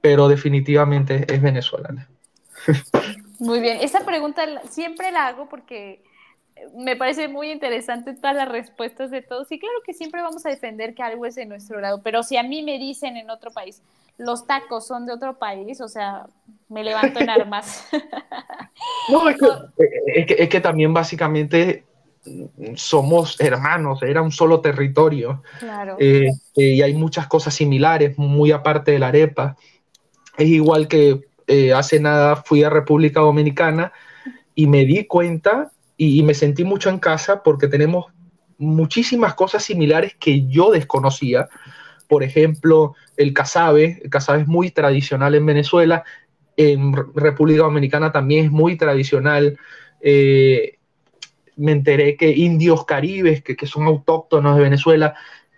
pero 0.00 0.28
definitivamente 0.28 1.26
es 1.28 1.42
venezolana. 1.42 2.08
Muy 3.38 3.60
bien, 3.60 3.78
esa 3.82 4.06
pregunta 4.06 4.42
siempre 4.70 5.12
la 5.12 5.26
hago 5.26 5.46
porque 5.50 6.02
me 6.76 6.96
parece 6.96 7.28
muy 7.28 7.50
interesante 7.50 8.14
todas 8.14 8.36
las 8.36 8.48
respuestas 8.48 9.10
de 9.10 9.22
todos. 9.22 9.50
Y 9.50 9.58
claro 9.58 9.74
que 9.84 9.94
siempre 9.94 10.22
vamos 10.22 10.44
a 10.46 10.50
defender 10.50 10.94
que 10.94 11.02
algo 11.02 11.26
es 11.26 11.34
de 11.34 11.46
nuestro 11.46 11.80
lado, 11.80 12.00
pero 12.02 12.22
si 12.22 12.36
a 12.36 12.42
mí 12.42 12.62
me 12.62 12.78
dicen 12.78 13.16
en 13.16 13.30
otro 13.30 13.50
país, 13.50 13.82
los 14.16 14.46
tacos 14.46 14.86
son 14.86 15.06
de 15.06 15.12
otro 15.12 15.38
país, 15.38 15.80
o 15.80 15.88
sea, 15.88 16.26
me 16.68 16.82
levanto 16.82 17.20
en 17.20 17.30
armas. 17.30 17.88
no, 19.08 19.28
es 19.28 19.36
que, 20.26 20.36
es 20.38 20.48
que 20.48 20.60
también 20.60 20.92
básicamente 20.92 21.84
somos 22.74 23.40
hermanos, 23.40 24.02
era 24.02 24.22
un 24.22 24.32
solo 24.32 24.60
territorio. 24.60 25.42
Eh, 25.98 26.28
y 26.54 26.82
hay 26.82 26.94
muchas 26.94 27.26
cosas 27.26 27.54
similares, 27.54 28.18
muy 28.18 28.52
aparte 28.52 28.92
de 28.92 28.98
la 28.98 29.08
arepa. 29.08 29.56
Es 30.36 30.48
igual 30.48 30.88
que 30.88 31.28
eh, 31.46 31.72
hace 31.72 32.00
nada 32.00 32.36
fui 32.36 32.62
a 32.62 32.70
República 32.70 33.20
Dominicana 33.20 33.92
y 34.54 34.66
me 34.66 34.84
di 34.84 35.04
cuenta 35.04 35.72
y, 35.98 36.22
me 36.22 36.32
sentí 36.32 36.64
mucho 36.64 36.88
en 36.88 36.98
casa 36.98 37.42
porque 37.42 37.68
tenemos 37.68 38.06
muchísimas 38.56 39.34
cosas 39.34 39.62
similares 39.62 40.16
que 40.18 40.46
yo 40.46 40.70
desconocía. 40.70 41.48
Por 42.08 42.22
ejemplo, 42.22 42.94
el 43.18 43.34
casabe. 43.34 44.00
El 44.02 44.08
casabe 44.08 44.42
es 44.42 44.46
muy 44.46 44.70
tradicional 44.70 45.34
en 45.34 45.44
Venezuela. 45.44 46.04
En 46.56 46.94
República 47.14 47.64
Dominicana 47.64 48.12
también 48.12 48.46
es 48.46 48.50
muy 48.50 48.76
tradicional 48.76 49.58
me 51.58 51.72
enteré 51.72 52.16
que 52.16 52.30
indios 52.30 52.84
caribes, 52.84 53.42
que, 53.42 53.66
son 53.66 53.86
autóctonos 53.86 54.56
de 54.56 54.62
Venezuela, 54.62 55.14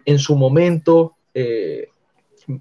en 0.07 0.19
su 0.19 0.35
momento 0.35 1.17
eh, 1.35 1.89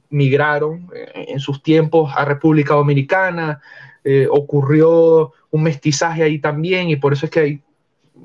migraron 0.09 0.89
eh, 0.93 1.25
en 1.29 1.39
sus 1.39 1.63
tiempos 1.63 2.11
a 2.15 2.25
República 2.25 2.75
Dominicana, 2.75 3.61
eh, 4.03 4.27
ocurrió 4.29 5.33
un 5.51 5.63
mestizaje 5.63 6.23
ahí 6.23 6.39
también 6.39 6.89
y 6.89 6.97
por 6.97 7.13
eso 7.13 7.25
es 7.25 7.31
que 7.31 7.39
hay, 7.39 7.61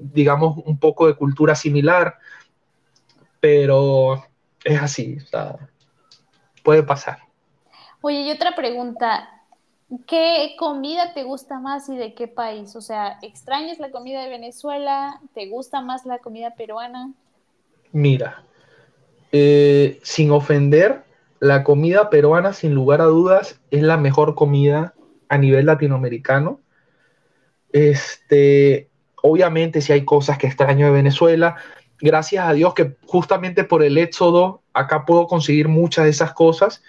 digamos, 0.00 0.59
un 0.64 0.78
poco 0.78 1.07
de 1.07 1.14
cultura 1.14 1.54
similar, 1.54 2.16
pero 3.40 4.24
es 4.64 4.80
así, 4.80 5.18
puede 6.62 6.83
pasar. 6.83 7.18
Oye, 8.00 8.20
y 8.20 8.30
otra 8.30 8.54
pregunta, 8.54 9.35
¿Qué 10.07 10.57
comida 10.59 11.12
te 11.14 11.22
gusta 11.24 11.61
más 11.61 11.88
y 11.88 11.96
de 11.96 12.14
qué 12.14 12.26
país? 12.26 12.74
O 12.74 12.80
sea, 12.80 13.18
¿extrañas 13.22 13.78
la 13.78 13.90
comida 13.90 14.22
de 14.22 14.30
Venezuela? 14.30 15.20
¿Te 15.35 15.48
gusta 15.48 15.83
más 15.83 16.07
la 16.07 16.18
comida 16.18 16.54
peruana? 16.57 17.12
Mira, 17.92 18.44
eh, 19.30 20.00
sin 20.02 20.30
ofender, 20.30 21.04
la 21.38 21.62
comida 21.62 22.11
peruana 22.11 22.52
sin 22.52 22.74
lugar 22.74 23.00
a 23.02 23.04
dudas 23.04 23.61
es 23.70 23.83
la 23.83 23.96
mejor 23.96 24.35
comida 24.35 24.94
a 25.28 25.38
nivel 25.38 25.66
latinoamericano. 25.66 26.61
Este, 27.70 28.88
obviamente 29.26 29.80
si 29.80 29.90
hay 29.90 30.04
cosas 30.04 30.37
que 30.37 30.46
extraño 30.46 30.84
de 30.84 30.92
Venezuela, 30.92 31.56
gracias 31.98 32.46
a 32.46 32.52
Dios 32.52 32.74
que 32.74 32.96
justamente 33.06 33.64
por 33.64 33.82
el 33.82 33.96
éxodo 33.96 34.60
acá 34.74 35.06
puedo 35.06 35.26
conseguir 35.26 35.66
muchas 35.66 36.04
de 36.04 36.10
esas 36.10 36.34
cosas, 36.34 36.82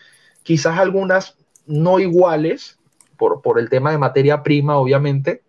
quizás 0.44 0.78
algunas 0.78 1.38
no 1.66 1.98
iguales, 1.98 2.78
por, 3.16 3.58
el 3.58 3.70
tema 3.70 3.92
de 3.92 3.98
materia 3.98 4.44
prima, 4.44 4.76
obviamente. 4.76 5.44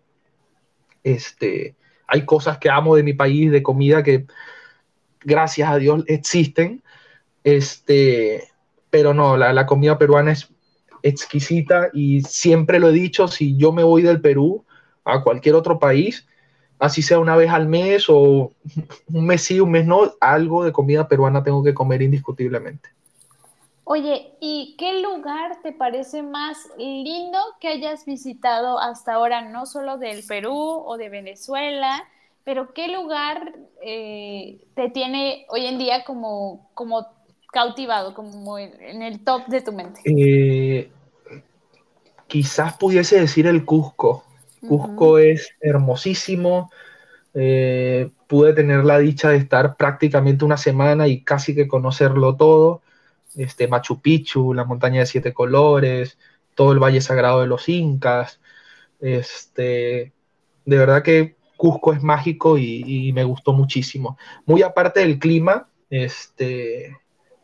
Este, 1.03 1.75
hay 2.07 2.23
cosas 2.23 2.57
que 2.57 2.69
amo 2.69 2.95
de 2.95 3.03
mi 3.03 3.13
país, 3.13 3.51
de 3.51 3.63
comida 3.63 4.01
que 4.01 4.25
gracias 5.19 5.69
a 5.69 5.77
Dios 5.77 6.05
existen. 6.07 6.83
Este, 7.43 8.47
pero 8.89 9.13
no, 9.13 9.35
la, 9.35 9.65
comida 9.65 9.97
peruana 9.97 10.31
es 10.31 10.49
exquisita 11.03 11.89
y 11.91 12.21
siempre 12.21 12.79
lo 12.79 12.89
he 12.89 12.93
dicho, 12.93 13.27
si 13.27 13.57
yo 13.57 13.73
me 13.73 13.83
voy 13.83 14.03
del 14.03 14.21
Perú 14.21 14.65
a 15.03 15.21
cualquier 15.21 15.55
otro 15.55 15.79
país, 15.79 16.26
así 16.79 17.01
sea 17.01 17.19
una 17.19 17.35
vez 17.35 17.49
al 17.49 17.67
mes 17.67 18.05
o 18.09 18.51
un 19.13 19.25
mes 19.25 19.43
sí, 19.43 19.59
un 19.59 19.71
mes 19.71 19.85
no, 19.85 20.13
algo 20.19 20.63
de 20.63 20.71
comida 20.71 21.07
peruana 21.07 21.43
tengo 21.43 21.63
que 21.63 21.73
comer 21.73 22.01
indiscutiblemente. 22.01 22.89
Oye, 23.89 24.33
¿y 24.41 24.75
qué 24.77 25.01
lugar 25.01 25.61
te 25.63 25.71
parece 25.71 26.21
más 26.21 26.57
lindo 26.77 27.39
que 27.61 27.69
hayas 27.69 28.05
visitado 28.05 28.79
hasta 28.79 29.13
ahora, 29.13 29.41
no 29.41 29.65
solo 29.65 29.97
del 29.97 30.23
Perú 30.27 30.53
o 30.53 30.97
de 30.97 31.07
Venezuela, 31.07 32.03
pero 32.43 32.73
qué 32.73 32.89
lugar 32.89 33.53
eh, 33.81 34.59
te 34.75 34.89
tiene 34.89 35.45
hoy 35.49 35.67
en 35.67 35.77
día 35.77 36.03
como, 36.03 36.69
como 36.73 37.07
cautivado, 37.53 38.13
como 38.13 38.59
en 38.59 39.01
el 39.03 39.23
top 39.23 39.47
de 39.47 39.61
tu 39.61 39.71
mente? 39.71 40.01
Eh, 40.03 40.91
quizás 42.27 42.75
pudiese 42.77 43.19
decir 43.21 43.47
el 43.47 43.63
Cusco. 43.63 44.26
Cusco 44.65 45.17
es 45.19 45.49
hermosísimo. 45.61 46.71
Eh, 47.33 48.09
pude 48.27 48.53
tener 48.53 48.83
la 48.83 48.99
dicha 48.99 49.29
de 49.29 49.37
estar 49.37 49.75
prácticamente 49.75 50.45
una 50.45 50.57
semana 50.57 51.07
y 51.07 51.21
casi 51.23 51.53
que 51.53 51.67
conocerlo 51.67 52.35
todo 52.35 52.81
este, 53.35 53.67
Machu 53.67 54.01
Picchu, 54.01 54.53
la 54.53 54.65
montaña 54.65 55.01
de 55.01 55.05
siete 55.05 55.33
colores, 55.33 56.17
todo 56.55 56.71
el 56.73 56.79
Valle 56.79 57.01
Sagrado 57.01 57.41
de 57.41 57.47
los 57.47 57.69
Incas. 57.69 58.39
Este, 58.99 60.11
de 60.65 60.77
verdad 60.77 61.03
que 61.03 61.35
Cusco 61.55 61.93
es 61.93 62.03
mágico 62.03 62.57
y, 62.57 63.11
me 63.13 63.23
gustó 63.23 63.53
muchísimo. 63.53 64.17
Muy 64.45 64.61
aparte 64.63 65.01
del 65.01 65.19
clima, 65.19 65.69
este, 65.89 66.97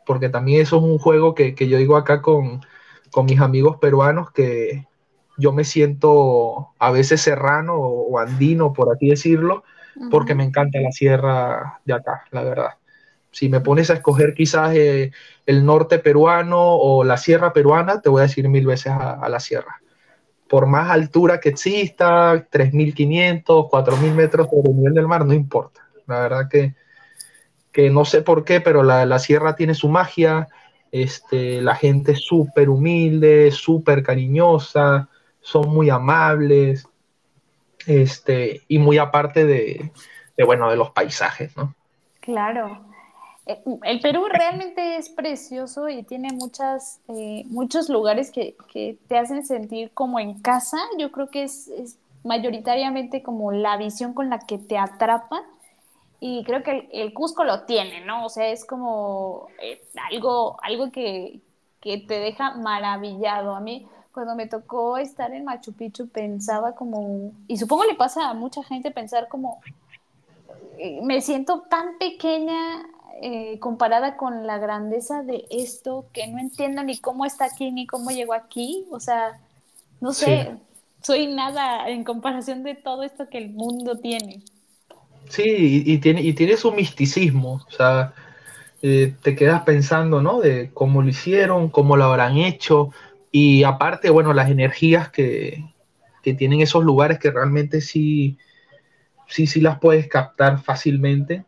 porque 0.06 0.28
también 0.28 0.62
eso 0.62 0.76
es 0.78 0.82
un 0.82 0.98
juego 0.98 1.34
que, 1.34 1.54
yo 1.54 1.78
digo 1.78 1.96
acá 1.96 2.22
con, 2.22 2.60
mis 3.24 3.40
amigos 3.40 3.76
peruanos, 3.78 4.32
que 4.32 4.86
yo 5.36 5.52
me 5.52 5.64
siento 5.64 6.70
a 6.78 6.90
veces 6.90 7.20
serrano 7.20 7.74
o, 7.76 8.18
andino, 8.18 8.72
por 8.72 8.94
así 8.94 9.08
decirlo, 9.08 9.64
porque 10.10 10.34
me 10.34 10.44
encanta 10.44 10.80
la 10.80 10.90
sierra 10.90 11.80
de 11.84 11.94
acá, 11.94 12.24
la 12.30 12.42
verdad. 12.42 12.70
Si 13.30 13.48
me 13.48 13.60
pones 13.60 13.90
a 13.90 13.94
escoger 13.94 14.34
quizás 14.34 14.74
eh, 14.74 15.12
el 15.46 15.64
norte 15.64 15.98
peruano 15.98 16.60
o 16.60 17.04
la 17.04 17.16
sierra 17.16 17.52
peruana, 17.52 18.00
te 18.00 18.08
voy 18.08 18.20
a 18.20 18.24
decir 18.24 18.48
mil 18.48 18.66
veces 18.66 18.92
a, 18.92 19.28
la 19.28 19.40
sierra. 19.40 19.80
Por 20.48 20.66
más 20.66 20.90
altura 20.90 21.40
que 21.40 21.48
exista, 21.48 22.34
3.500, 22.50 23.68
4.000 23.70 24.14
metros 24.14 24.48
sobre 24.48 24.70
el 24.70 24.76
nivel 24.76 24.94
del 24.94 25.08
mar, 25.08 25.26
no 25.26 25.32
importa. 25.32 25.80
La 26.06 26.20
verdad 26.20 26.48
que, 26.48 26.74
que 27.72 27.90
no 27.90 28.04
sé 28.04 28.22
por 28.22 28.44
qué, 28.44 28.60
pero 28.60 28.82
la, 28.82 29.06
la 29.06 29.18
sierra 29.18 29.56
tiene 29.56 29.74
su 29.74 29.88
magia, 29.88 30.48
este, 30.92 31.60
la 31.60 31.74
gente 31.74 32.12
es 32.12 32.20
súper 32.20 32.68
humilde, 32.68 33.50
súper 33.50 34.04
cariñosa, 34.04 35.08
son 35.44 35.68
muy 35.68 35.90
amables, 35.90 36.88
este, 37.86 38.62
y 38.66 38.78
muy 38.78 38.98
aparte 38.98 39.44
de, 39.44 39.92
bueno, 40.44 40.68
de 40.68 40.76
los 40.76 40.90
paisajes, 40.90 41.56
¿no? 41.56 41.74
Claro. 42.20 42.80
Eh, 43.46 43.62
el 43.82 44.00
Perú 44.00 44.24
realmente 44.28 44.96
es 44.96 45.10
precioso 45.10 45.88
y 45.88 46.02
tiene 46.02 46.32
muchas, 46.32 47.00
eh, 47.08 47.44
muchos 47.46 47.88
lugares 47.88 48.32
que, 48.32 48.56
te 49.06 49.18
hacen 49.18 49.46
sentir 49.46 49.92
como 49.92 50.18
en 50.18 50.40
casa. 50.40 50.78
Yo 50.98 51.12
creo 51.12 51.28
que 51.28 51.44
es, 51.44 51.68
es, 51.68 51.98
mayoritariamente 52.24 53.22
como 53.22 53.52
la 53.52 53.76
visión 53.76 54.14
con 54.14 54.30
la 54.30 54.38
que 54.38 54.56
te 54.56 54.78
atrapan 54.78 55.42
y 56.26 56.42
creo 56.44 56.62
que 56.62 56.88
el, 56.90 57.12
Cusco 57.12 57.44
lo 57.44 57.64
tiene, 57.64 58.02
¿no? 58.02 58.24
O 58.24 58.28
sea, 58.30 58.48
es 58.48 58.64
como 58.64 59.48
eh, 59.60 59.82
algo, 60.10 60.56
algo 60.62 60.90
que, 60.90 61.40
te 61.82 62.18
deja 62.18 62.54
maravillado. 62.54 63.54
A 63.54 63.60
mí, 63.60 63.86
cuando 64.14 64.36
me 64.36 64.46
tocó 64.46 64.96
estar 64.96 65.34
en 65.34 65.44
Machu 65.44 65.72
Picchu, 65.72 66.08
pensaba 66.08 66.74
como, 66.74 67.32
y 67.48 67.56
supongo 67.58 67.84
le 67.84 67.96
pasa 67.96 68.30
a 68.30 68.34
mucha 68.34 68.62
gente 68.62 68.92
pensar 68.92 69.26
como, 69.28 69.60
eh, 70.78 71.00
me 71.02 71.20
siento 71.20 71.64
tan 71.68 71.98
pequeña 71.98 72.86
eh, 73.20 73.58
comparada 73.58 74.16
con 74.16 74.46
la 74.46 74.58
grandeza 74.58 75.22
de 75.22 75.46
esto, 75.50 76.06
que 76.12 76.26
no 76.28 76.38
entiendo 76.38 76.82
ni 76.84 76.98
cómo 76.98 77.26
está 77.26 77.46
aquí, 77.46 77.72
ni 77.72 77.86
cómo 77.86 78.10
llegó 78.10 78.34
aquí. 78.34 78.86
O 78.90 79.00
sea, 79.00 79.40
no 80.00 80.12
sé, 80.12 80.52
soy 81.02 81.26
nada 81.26 81.88
en 81.88 82.04
comparación 82.04 82.62
de 82.62 82.74
todo 82.74 83.02
esto 83.02 83.28
que 83.28 83.38
el 83.38 83.50
mundo 83.50 83.98
tiene. 83.98 84.42
Sí, 85.28 85.82
y, 85.86 85.98
tiene, 85.98 86.22
y 86.22 86.34
tiene 86.34 86.56
su 86.56 86.70
misticismo, 86.70 87.62
o 87.66 87.70
sea, 87.70 88.12
eh, 88.82 89.14
te 89.22 89.34
quedas 89.34 89.62
pensando, 89.62 90.20
¿no? 90.20 90.40
De 90.40 90.70
cómo 90.74 91.00
lo 91.00 91.08
hicieron, 91.08 91.70
cómo 91.70 91.96
lo 91.96 92.04
habrán 92.04 92.36
hecho, 92.36 92.90
y 93.36 93.64
aparte, 93.64 94.10
bueno, 94.10 94.32
las 94.32 94.48
energías 94.48 95.08
que, 95.08 95.64
tienen 96.22 96.60
esos 96.60 96.84
lugares 96.84 97.18
que 97.18 97.32
realmente 97.32 97.80
sí, 97.80 98.38
sí, 99.26 99.48
sí 99.48 99.60
las 99.60 99.80
puedes 99.80 100.06
captar 100.06 100.62
fácilmente. 100.62 101.44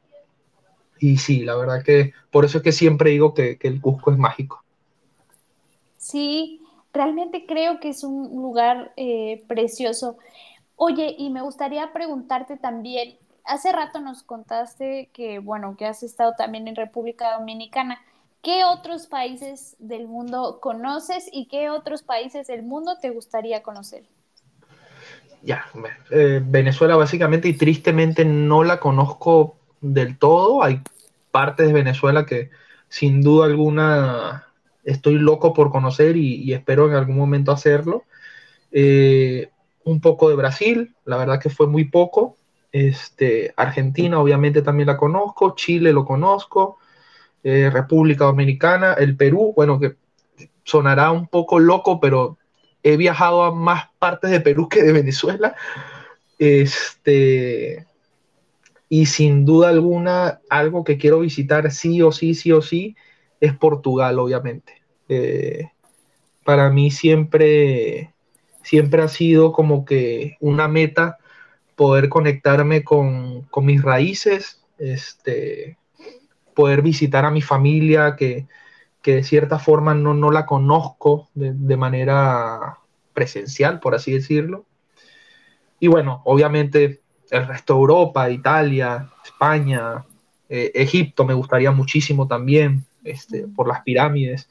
Y 0.99 1.19
sí, 1.19 1.45
la 1.45 1.55
verdad 1.55 1.85
que 1.85 2.13
por 2.33 2.45
eso 2.45 2.59
es 2.59 2.65
que 2.65 2.73
siempre 2.73 3.11
digo 3.11 3.35
que, 3.35 3.57
el 3.63 3.81
Cusco 3.81 4.11
es 4.11 4.19
mágico. 4.19 4.65
Sí, 5.97 6.61
realmente 6.93 7.47
creo 7.47 7.79
que 7.79 7.91
es 7.91 8.03
un 8.03 8.35
lugar 8.35 8.93
eh, 8.97 9.45
precioso. 9.47 10.19
Oye, 10.75 11.15
y 11.17 11.31
me 11.31 11.41
gustaría 11.41 11.93
preguntarte 11.93 12.57
también, 12.57 13.17
hace 13.45 13.71
rato 13.71 14.01
nos 14.01 14.25
contaste 14.25 15.09
que, 15.13 15.39
bueno, 15.39 15.77
que 15.77 15.87
has 15.87 16.03
estado 16.03 16.35
también 16.37 16.67
en 16.67 16.75
República 16.75 17.39
Dominicana. 17.39 18.01
¿Qué 18.47 18.63
otros 18.63 19.09
países 19.09 19.75
del 19.81 20.07
mundo 20.07 20.61
conoces 20.63 21.29
y 21.33 21.49
qué 21.49 21.69
otros 21.69 22.05
países 22.05 22.47
del 22.47 22.63
mundo 22.63 22.97
te 23.03 23.11
gustaría 23.11 23.61
conocer? 23.65 24.05
Ya, 25.43 25.65
eh, 26.13 26.41
Venezuela 26.47 26.95
básicamente 26.95 27.49
y 27.49 27.55
tristemente 27.55 28.25
no 28.25 28.63
la 28.63 28.79
conozco 28.79 29.57
del 29.81 30.17
todo. 30.17 30.63
Hay 30.63 30.81
partes 31.33 31.67
de 31.67 31.73
Venezuela 31.73 32.25
que 32.25 32.51
sin 32.89 33.21
duda 33.21 33.47
alguna 33.47 34.47
estoy 34.85 35.15
loco 35.17 35.53
por 35.53 35.73
conocer 35.73 36.17
y, 36.17 36.53
espero 36.53 36.87
en 36.87 36.95
algún 36.95 37.17
momento 37.17 37.51
hacerlo. 37.51 38.05
Eh, 38.71 39.51
un 39.83 40.01
poco 40.01 40.29
de 40.29 40.37
Brasil, 40.37 40.95
la 41.05 41.17
verdad 41.17 41.41
que 41.41 41.51
fue 41.51 41.67
muy 41.67 41.87
poco. 41.87 42.37
Este, 42.71 43.53
Argentina 43.57 44.21
obviamente 44.21 44.63
también 44.63 44.87
la 44.87 44.97
conozco, 44.97 45.57
Chile 45.57 45.93
lo 45.93 46.05
conozco, 46.05 46.79
eh, 47.43 47.71
República 47.73 48.25
Dominicana, 48.25 48.95
el 48.95 49.17
Perú, 49.17 49.53
bueno, 49.55 49.79
que 49.79 49.97
sonará 50.65 51.11
un 51.13 51.29
poco 51.29 51.59
loco, 51.59 52.01
pero 52.01 52.39
he 52.83 52.97
viajado 52.97 53.45
a 53.45 53.55
más 53.55 53.89
partes 53.99 54.31
de 54.31 54.41
Perú 54.41 54.69
que 54.69 54.83
de 54.83 54.93
Venezuela. 54.93 55.55
Este, 56.39 57.87
y 58.89 59.07
sin 59.07 59.45
duda 59.45 59.71
alguna, 59.71 60.41
algo 60.49 60.85
que 60.85 60.99
quiero 60.99 61.21
visitar 61.21 61.71
sí 61.73 62.03
o 62.03 62.13
sí, 62.13 62.35
sí 62.35 62.53
o 62.53 62.63
sí, 62.63 62.97
es 63.41 63.55
Portugal, 63.57 64.19
obviamente. 64.19 64.83
Eh, 65.09 65.71
para 66.45 66.71
mí 66.71 66.91
siempre, 66.91 68.13
siempre 68.63 69.03
ha 69.03 69.09
sido 69.09 69.53
como 69.53 69.85
que 69.85 70.37
una 70.41 70.69
meta 70.69 71.19
poder 71.75 72.09
conectarme 72.09 72.85
con, 72.85 73.49
mis 73.63 73.83
raíces, 73.83 74.63
este, 74.79 75.77
poder 76.57 76.83
visitar 76.83 77.25
a 77.25 77.31
mi 77.31 77.43
familia 77.43 78.17
que, 78.17 78.49
de 79.05 79.23
cierta 79.23 79.61
forma 79.61 79.95
no, 79.95 80.15
no 80.15 80.33
la 80.33 80.47
conozco 80.47 81.29
de, 81.35 81.77
manera 81.77 82.79
presencial, 83.15 83.79
por 83.79 83.95
así 83.95 84.11
decirlo. 84.11 84.65
Y 85.79 85.87
bueno, 85.87 86.23
obviamente 86.25 87.03
el 87.31 87.47
resto 87.47 87.75
de 87.75 87.81
Europa, 87.81 88.31
Italia, 88.31 89.09
España, 89.25 90.05
eh, 90.49 90.73
Egipto 90.75 91.25
me 91.25 91.35
gustaría 91.35 91.71
muchísimo 91.71 92.27
también, 92.27 92.85
este, 93.05 93.47
por 93.47 93.69
las 93.69 93.83
pirámides 93.83 94.49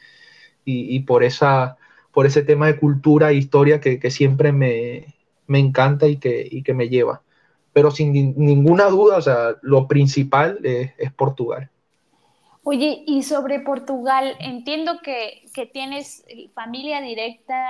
y, 0.64 1.02
por, 1.02 1.24
esa, 1.24 1.76
por 2.14 2.26
ese 2.26 2.42
tema 2.42 2.68
de 2.68 2.78
cultura 2.78 3.32
e 3.32 3.36
historia 3.36 3.82
que 3.82 4.10
siempre 4.10 4.54
me, 4.54 5.16
me 5.48 5.60
encanta 5.60 6.08
y 6.08 6.18
que, 6.18 6.62
que 6.64 6.74
me 6.74 6.90
lleva. 6.90 7.22
Pero 7.74 7.92
sin 7.92 8.14
ninguna 8.38 8.86
duda, 8.86 9.18
o 9.18 9.22
sea, 9.22 9.56
lo 9.62 9.88
principal 9.88 10.60
es, 10.64 11.12
Portugal. 11.14 11.70
Oye, 12.68 13.04
y 13.06 13.22
sobre 13.22 13.60
Portugal, 13.60 14.36
entiendo 14.40 14.94
que, 15.04 15.48
tienes 15.72 16.26
familia 16.56 17.00
directa 17.00 17.64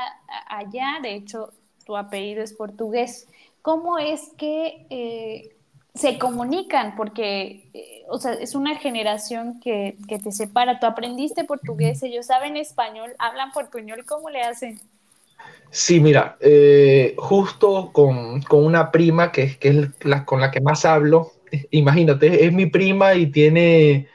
allá, 0.48 1.00
de 1.04 1.16
hecho, 1.16 1.52
tu 1.86 1.98
apellido 1.98 2.42
es 2.42 2.54
portugués. 2.54 3.28
¿Cómo 3.62 4.00
es 4.00 4.32
que 4.38 4.88
eh, 4.90 5.54
se 5.94 6.18
comunican? 6.18 6.96
Porque, 6.96 7.68
eh, 7.74 8.04
o 8.08 8.20
sea, 8.20 8.36
es 8.36 8.56
una 8.56 8.78
generación 8.78 9.60
que, 9.60 9.98
que, 10.08 10.18
te 10.18 10.32
separa. 10.32 10.80
Tú 10.80 10.86
aprendiste 10.86 11.44
portugués, 11.44 12.02
ellos 12.02 12.28
saben 12.28 12.56
español, 12.56 13.16
hablan 13.20 13.52
portuñol, 13.52 14.06
¿cómo 14.06 14.30
le 14.30 14.44
hacen? 14.44 14.80
Sí, 15.72 16.00
mira, 16.00 16.38
eh, 16.40 17.16
justo 17.18 17.92
con, 17.92 18.42
una 18.50 18.92
prima 18.94 19.34
que, 19.34 19.58
que 19.58 19.68
es 19.68 20.24
con 20.24 20.40
la 20.40 20.52
que 20.52 20.62
más 20.62 20.86
hablo, 20.86 21.34
imagínate, 21.72 22.46
es 22.46 22.54
mi 22.54 22.68
prima 22.68 23.16
y 23.16 23.26
tiene 23.26 24.08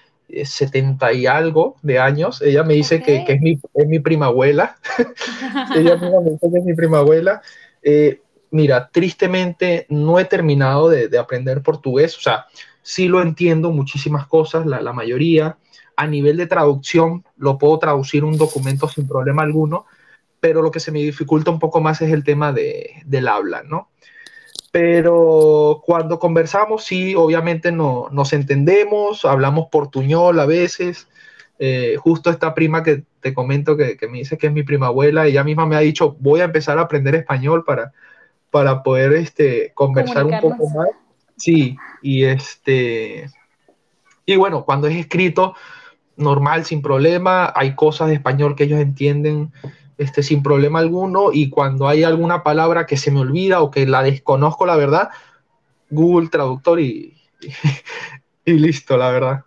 70 0.45 1.13
y 1.13 1.27
algo 1.27 1.77
de 1.83 1.99
años. 1.99 2.43
Ella 2.43 2.63
me 2.63 2.75
dice 2.75 3.03
que, 3.03 3.25
es, 3.27 3.41
mi, 3.41 3.59
es 3.75 3.87
mi 3.87 3.99
prima 3.99 4.27
abuela. 4.27 4.77
Ella 5.77 5.97
me 5.97 6.31
dice 6.31 6.51
que 6.51 6.59
es 6.59 6.65
mi 6.65 6.75
prima 6.75 6.99
abuela. 6.99 7.43
Eh, 7.83 8.21
mira, 8.51 8.91
tristemente 8.91 9.87
no 9.89 10.19
he 10.19 10.25
terminado 10.25 10.89
de, 10.89 11.17
aprender 11.19 11.63
portugués. 11.63 12.17
O 12.17 12.21
sea, 12.21 12.47
sí 12.83 13.09
lo 13.09 13.23
entiendo 13.23 13.71
muchísimas 13.71 14.27
cosas, 14.27 14.67
la, 14.67 14.81
la 14.81 14.93
mayoría. 14.93 15.57
A 15.97 16.07
nivel 16.07 16.37
de 16.37 16.47
traducción, 16.47 17.25
lo 17.37 17.59
puedo 17.59 17.79
traducir 17.79 18.25
un 18.25 18.39
documento 18.39 18.89
sin 18.89 19.07
problema 19.07 19.43
alguno 19.43 19.87
pero 20.41 20.63
lo 20.63 20.71
que 20.71 20.81
se 20.81 20.91
me 20.91 21.01
dificulta 21.01 21.51
un 21.51 21.59
poco 21.59 21.81
más 21.81 22.01
es 22.01 22.11
el 22.13 22.25
tema 22.25 22.53
de, 22.53 23.03
del 23.05 23.29
habla, 23.29 23.63
¿no? 23.63 23.91
Pero 24.71 25.83
cuando 25.85 26.19
conversamos, 26.19 26.85
sí, 26.85 27.15
obviamente 27.17 27.73
no, 27.73 28.09
nos 28.13 28.33
entendemos, 28.33 29.25
hablamos 29.25 29.69
portuñol 29.71 30.39
a 30.39 30.47
veces. 30.47 31.09
Eh, 31.59 31.97
justo 31.99 32.31
esta 32.31 32.55
prima 32.55 32.83
que 32.83 33.03
te 33.21 33.35
comento 33.35 33.77
que, 33.77 33.97
que, 33.97 34.09
me 34.09 34.19
dice 34.19 34.39
que 34.39 34.47
es 34.47 34.53
mi 34.53 34.63
prima 34.63 34.87
abuela, 34.87 35.27
ella 35.27 35.45
misma 35.45 35.67
me 35.67 35.77
ha 35.77 35.81
dicho, 35.81 36.17
voy 36.21 36.41
a 36.41 36.45
empezar 36.45 36.79
a 36.79 36.83
aprender 36.83 37.15
español 37.15 37.65
para, 37.65 37.93
para 38.51 38.83
poder 38.83 39.13
este, 39.13 39.73
conversar 39.75 40.27
un 40.27 40.41
poco 40.41 40.69
más. 40.71 40.89
Sí, 41.37 41.77
y 42.03 42.25
este... 42.25 43.31
Y 44.27 44.37
bueno, 44.37 44.65
cuando 44.65 44.87
es 44.87 44.97
escrito, 44.97 45.55
normal, 46.17 46.65
sin 46.65 46.83
problema, 46.83 47.53
hay 47.55 47.75
cosas 47.75 48.09
de 48.09 48.15
español 48.15 48.55
que 48.55 48.65
ellos 48.65 48.81
entienden 48.81 49.53
este, 50.01 50.23
sin 50.23 50.43
problema 50.43 50.79
alguno 50.79 51.31
y 51.31 51.51
cuando 51.51 51.87
hay 51.87 52.05
alguna 52.05 52.43
palabra 52.43 52.87
que 52.87 52.97
se 52.97 53.11
me 53.11 53.21
olvida 53.21 53.61
o 53.61 53.71
que 53.71 53.85
la 53.87 54.03
desconozco, 54.03 54.65
la 54.65 54.75
verdad, 54.75 55.11
Google 55.91 56.31
Traductor 56.31 56.81
y, 56.81 57.19
y, 58.47 58.53
listo, 58.53 58.97
la 58.97 59.11
verdad. 59.11 59.45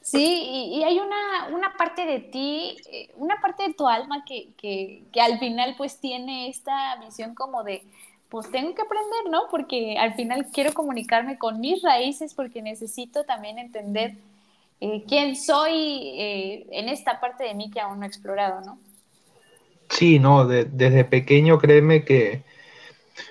Sí, 0.00 0.70
y, 0.72 0.84
hay 0.84 1.00
una, 1.00 1.48
una, 1.50 1.76
parte 1.76 2.06
de 2.06 2.20
ti, 2.20 2.76
eh, 2.92 3.10
una 3.16 3.40
parte 3.40 3.64
de 3.64 3.74
tu 3.74 3.88
alma 3.88 4.24
que, 4.24 4.50
que, 4.56 5.02
que, 5.12 5.20
al 5.20 5.40
final 5.40 5.74
pues 5.76 5.98
tiene 5.98 6.48
esta 6.48 6.96
visión 7.04 7.34
como 7.34 7.64
de, 7.64 7.82
pues 8.28 8.48
tengo 8.48 8.76
que 8.76 8.82
aprender, 8.82 9.28
¿no? 9.28 9.48
Porque 9.50 9.98
al 9.98 10.14
final 10.14 10.46
quiero 10.52 10.72
comunicarme 10.72 11.36
con 11.36 11.58
mis 11.58 11.82
raíces 11.82 12.32
porque 12.32 12.62
necesito 12.62 13.24
también 13.24 13.58
entender 13.58 14.14
eh, 14.80 15.02
quién 15.08 15.34
soy 15.34 16.12
eh, 16.16 16.66
en 16.70 16.88
esta 16.88 17.18
parte 17.18 17.42
de 17.42 17.54
mí 17.54 17.72
que 17.72 17.80
aún 17.80 17.98
no 17.98 18.04
he 18.04 18.08
explorado, 18.08 18.60
¿no? 18.60 18.78
Sí, 19.92 20.18
no, 20.18 20.46
desde 20.46 21.04
pequeño 21.04 21.58
créeme 21.58 22.02
que 22.02 22.44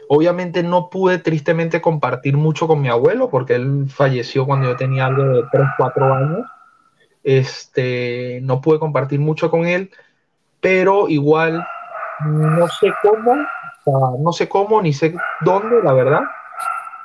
obviamente 0.07 0.61
no 0.61 0.91
pude 0.91 1.17
tristemente 1.17 1.81
compartir 1.81 2.37
mucho 2.37 2.67
con 2.67 2.79
mi 2.79 2.87
abuelo 2.87 3.31
porque 3.31 3.55
él 3.55 3.87
falleció 3.89 4.45
cuando 4.45 4.69
yo 4.69 4.75
tenía 4.75 5.07
algo 5.07 5.23
de 5.23 5.43
3, 5.51 5.67
4 5.75 6.13
años. 6.13 6.47
Este, 7.23 8.41
no 8.43 8.61
pude 8.61 8.77
compartir 8.77 9.19
mucho 9.19 9.49
con 9.49 9.65
él, 9.65 9.89
pero 10.59 11.09
igual 11.09 11.65
no 12.25 12.67
sé 12.67 12.93
cómo, 13.01 13.43
no 14.19 14.31
sé 14.31 14.47
cómo 14.47 14.83
ni 14.83 14.93
sé 14.93 15.15
dónde, 15.43 15.81
la 15.83 15.93
verdad, 15.93 16.21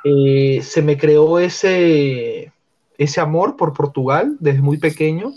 eh, 0.03 0.59
se 0.61 0.83
me 0.83 0.99
creó 0.99 1.39
ese, 1.39 2.51
ese 2.99 3.21
amor 3.21 3.57
por 3.57 3.73
Portugal 3.73 4.37
desde 4.39 4.61
muy 4.61 4.77
pequeño 4.77 5.31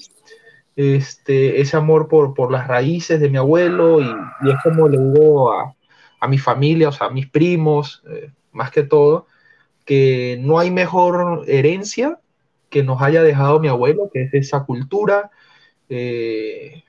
este, 0.76 1.60
ese 1.60 1.76
amor 1.76 2.08
por, 2.08 2.34
por 2.34 2.50
las 2.50 2.66
raíces 2.66 3.20
de 3.20 3.28
mi 3.28 3.36
abuelo 3.36 4.00
y, 4.00 4.04
y 4.04 4.50
es 4.50 4.56
como 4.62 4.88
le 4.88 4.98
digo 4.98 5.52
a, 5.52 5.74
a, 6.20 6.28
mi 6.28 6.38
familia, 6.38 6.88
o 6.88 6.92
sea, 6.92 7.08
a 7.08 7.10
mis 7.10 7.28
primos, 7.28 8.02
eh, 8.08 8.30
más 8.52 8.70
que 8.70 8.82
todo, 8.82 9.26
que 9.84 10.38
no 10.40 10.58
hay 10.58 10.70
mejor 10.70 11.44
herencia 11.46 12.18
que 12.68 12.82
nos 12.82 13.02
haya 13.02 13.22
dejado 13.22 13.58
mi 13.58 13.68
abuelo, 13.68 14.10
que 14.12 14.22
es 14.22 14.34
esa 14.34 14.64
cultura 14.64 15.30
eh, 15.88 16.84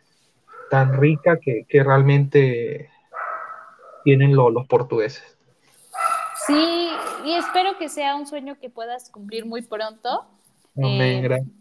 tan 0.69 0.99
rica 0.99 1.39
que, 1.39 1.65
que 1.67 1.83
realmente 1.83 2.89
tienen 4.03 4.35
los 4.35 4.67
portugueses. 4.67 5.37
Sí, 6.45 6.89
y 7.25 7.33
espero 7.33 7.77
que 7.77 7.89
sea 7.89 8.15
un 8.15 8.27
sueño 8.27 8.57
que 8.59 8.69
puedas 8.69 9.09
cumplir 9.09 9.45
muy 9.45 9.63
pronto. 9.63 10.25
Amén, 10.75 11.01
eh, 11.01 11.21
gracias 11.21 11.60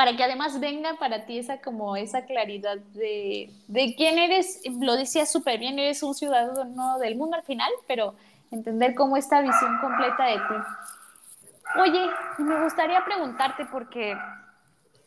para 0.00 0.16
que 0.16 0.24
además 0.24 0.58
venga 0.60 0.94
para 0.94 1.26
ti 1.26 1.38
esa 1.38 1.60
como 1.60 1.94
esa 1.94 2.24
claridad 2.24 2.78
de, 2.94 3.50
de 3.68 3.94
quién 3.94 4.16
eres, 4.16 4.62
lo 4.80 4.96
decías 4.96 5.30
súper 5.30 5.58
bien, 5.58 5.78
eres 5.78 6.02
un 6.02 6.14
ciudadano 6.14 6.98
del 6.98 7.16
mundo 7.16 7.36
al 7.36 7.42
final, 7.42 7.70
pero 7.86 8.14
entender 8.50 8.94
cómo 8.94 9.18
esta 9.18 9.42
visión 9.42 9.76
completa 9.82 10.24
de 10.24 10.36
ti. 10.36 11.80
Oye, 11.82 12.00
me 12.38 12.64
gustaría 12.64 13.04
preguntarte 13.04 13.66
porque 13.66 14.16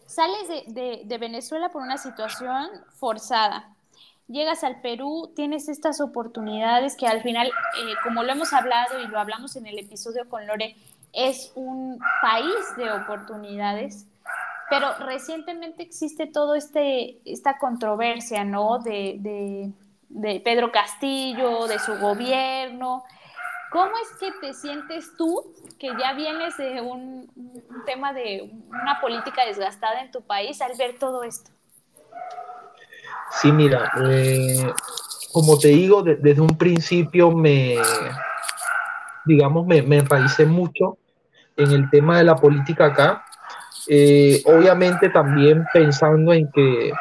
sales 0.05 0.47
de, 0.67 1.01
de, 1.05 1.17
Venezuela 1.17 1.69
por 1.69 1.81
una 1.81 1.97
situación 1.97 2.69
forzada, 2.99 3.73
llegas 4.27 4.63
al 4.63 4.79
Perú, 4.81 5.33
tienes 5.35 5.69
estas 5.69 6.01
oportunidades 6.01 6.95
que 6.95 7.07
al 7.07 7.23
final, 7.23 7.47
eh, 7.47 7.93
como 8.03 8.21
lo 8.21 8.31
hemos 8.31 8.53
hablado 8.53 8.99
y 8.99 9.07
lo 9.07 9.19
hablamos 9.19 9.55
en 9.55 9.65
el 9.65 9.79
episodio 9.79 10.29
con 10.29 10.45
Lore, 10.45 10.75
es 11.13 11.51
un 11.55 11.97
país 12.21 12.77
de 12.77 12.91
oportunidades 12.91 14.05
pero 14.73 14.95
recientemente 15.05 15.83
existe 15.83 16.25
todo 16.25 16.55
este 16.55 17.19
esta 17.25 17.59
controversia, 17.59 18.43
¿no? 18.43 18.79
De, 18.79 19.71
Pedro 20.43 20.71
Castillo, 20.71 21.67
de 21.67 21.77
su 21.79 21.95
gobierno. 21.97 23.03
¿Cómo 23.71 23.91
es 24.01 24.19
que 24.19 24.31
te 24.41 24.53
sientes 24.53 25.15
tú, 25.17 25.53
que 25.79 25.89
ya 25.99 26.13
vienes 26.13 26.55
de 26.57 26.81
un, 26.81 27.27
tema 27.85 28.13
de 28.13 28.51
una 28.67 28.99
política 29.01 29.45
desgastada 29.45 30.01
en 30.01 30.11
tu 30.11 30.21
país, 30.21 30.61
al 30.61 30.71
ver 30.77 30.97
todo 30.99 31.23
esto? 31.23 31.51
Sí, 33.31 33.51
mira, 33.51 33.91
eh, 34.07 34.71
como 35.31 35.57
te 35.57 35.69
digo, 35.69 36.03
desde 36.03 36.41
un 36.41 36.55
principio 36.55 37.31
me, 37.31 37.77
digamos, 39.25 39.65
me, 39.65 39.81
me 39.81 39.97
enraicé 39.97 40.45
mucho 40.45 40.97
en 41.57 41.71
el 41.71 41.89
tema 41.89 42.19
de 42.19 42.23
la 42.23 42.35
política 42.35 42.85
acá 42.85 43.25
eh, 43.87 44.41
obviamente 44.45 45.09
también 45.09 45.65
pensando 45.73 46.33
en 46.33 46.49
que 46.51 46.93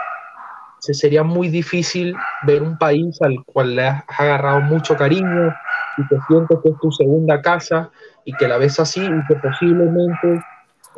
se 0.80 0.94
sería 0.94 1.22
muy 1.22 1.48
difícil 1.48 2.16
ver 2.44 2.62
un 2.62 2.76
país 2.76 3.20
al 3.22 3.44
cual 3.44 3.76
le 3.76 3.86
has 3.86 4.04
agarrado 4.18 4.60
mucho 4.62 4.96
cariño 4.96 5.54
y 5.96 6.08
te 6.08 6.16
sientes 6.26 6.58
que 6.62 6.70
es 6.70 6.78
tu 6.80 6.90
segunda 6.90 7.40
casa 7.40 7.90
y 8.24 8.32
que 8.32 8.48
la 8.48 8.58
ves 8.58 8.80
así 8.80 9.00
y 9.00 9.26
que 9.28 9.36
posiblemente 9.36 10.42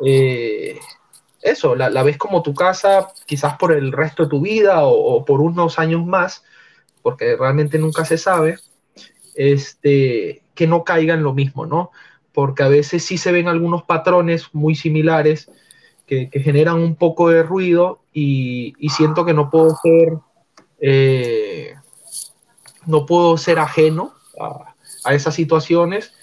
eh, 0.03 0.79
eso, 1.45 1.75
la, 1.75 2.01
ves 2.01 2.17
como 2.17 2.41
tu 2.41 2.55
casa 2.55 3.09
quizás 3.27 3.55
por 3.57 3.71
el 3.71 3.91
resto 3.91 4.23
de 4.23 4.29
tu 4.29 4.41
vida 4.41 4.79
o, 4.83 5.23
por 5.23 5.41
unos 5.41 5.77
años 5.77 6.03
más, 6.03 6.43
porque 7.03 7.35
realmente 7.35 7.77
nunca 7.77 8.03
se 8.03 8.17
sabe, 8.17 8.57
este, 9.35 10.41
que 10.55 10.65
no 10.65 10.83
caiga 10.83 11.13
en 11.13 11.21
lo 11.21 11.33
mismo, 11.33 11.67
¿no? 11.67 11.91
Porque 12.33 12.63
a 12.63 12.67
veces 12.67 13.05
sí 13.05 13.19
se 13.19 13.31
ven 13.31 13.47
algunos 13.47 13.83
patrones 13.83 14.49
muy 14.53 14.73
similares 14.73 15.51
que, 16.05 16.29
generan 16.33 16.77
un 16.77 16.95
poco 16.95 17.29
de 17.29 17.43
ruido 17.43 18.01
y, 18.13 18.73
siento 18.89 19.25
que 19.25 19.33
no 19.33 19.49
puedo 19.49 19.75
ser, 19.81 20.13
eh, 20.79 21.75
no 22.85 23.05
puedo 23.05 23.37
ser 23.37 23.59
ajeno 23.59 24.13
a, 24.39 25.13
esas 25.13 25.35
situaciones 25.35 26.13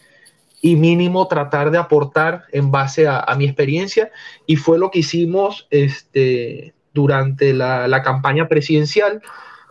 y 0.61 0.76
mínimo 0.76 1.28
tratar 1.28 1.70
de 1.70 1.78
aportar 1.78 2.45
en 2.53 2.70
base 2.70 3.07
a, 3.09 3.35
mi 3.37 3.45
experiencia. 3.45 4.11
Y 4.47 4.57
fue 4.57 4.78
lo 4.78 4.91
que 4.91 5.01
hicimos 5.01 5.66
este, 5.70 6.74
durante 6.93 7.53
la, 7.53 8.03
campaña 8.03 8.49
presidencial, 8.49 9.22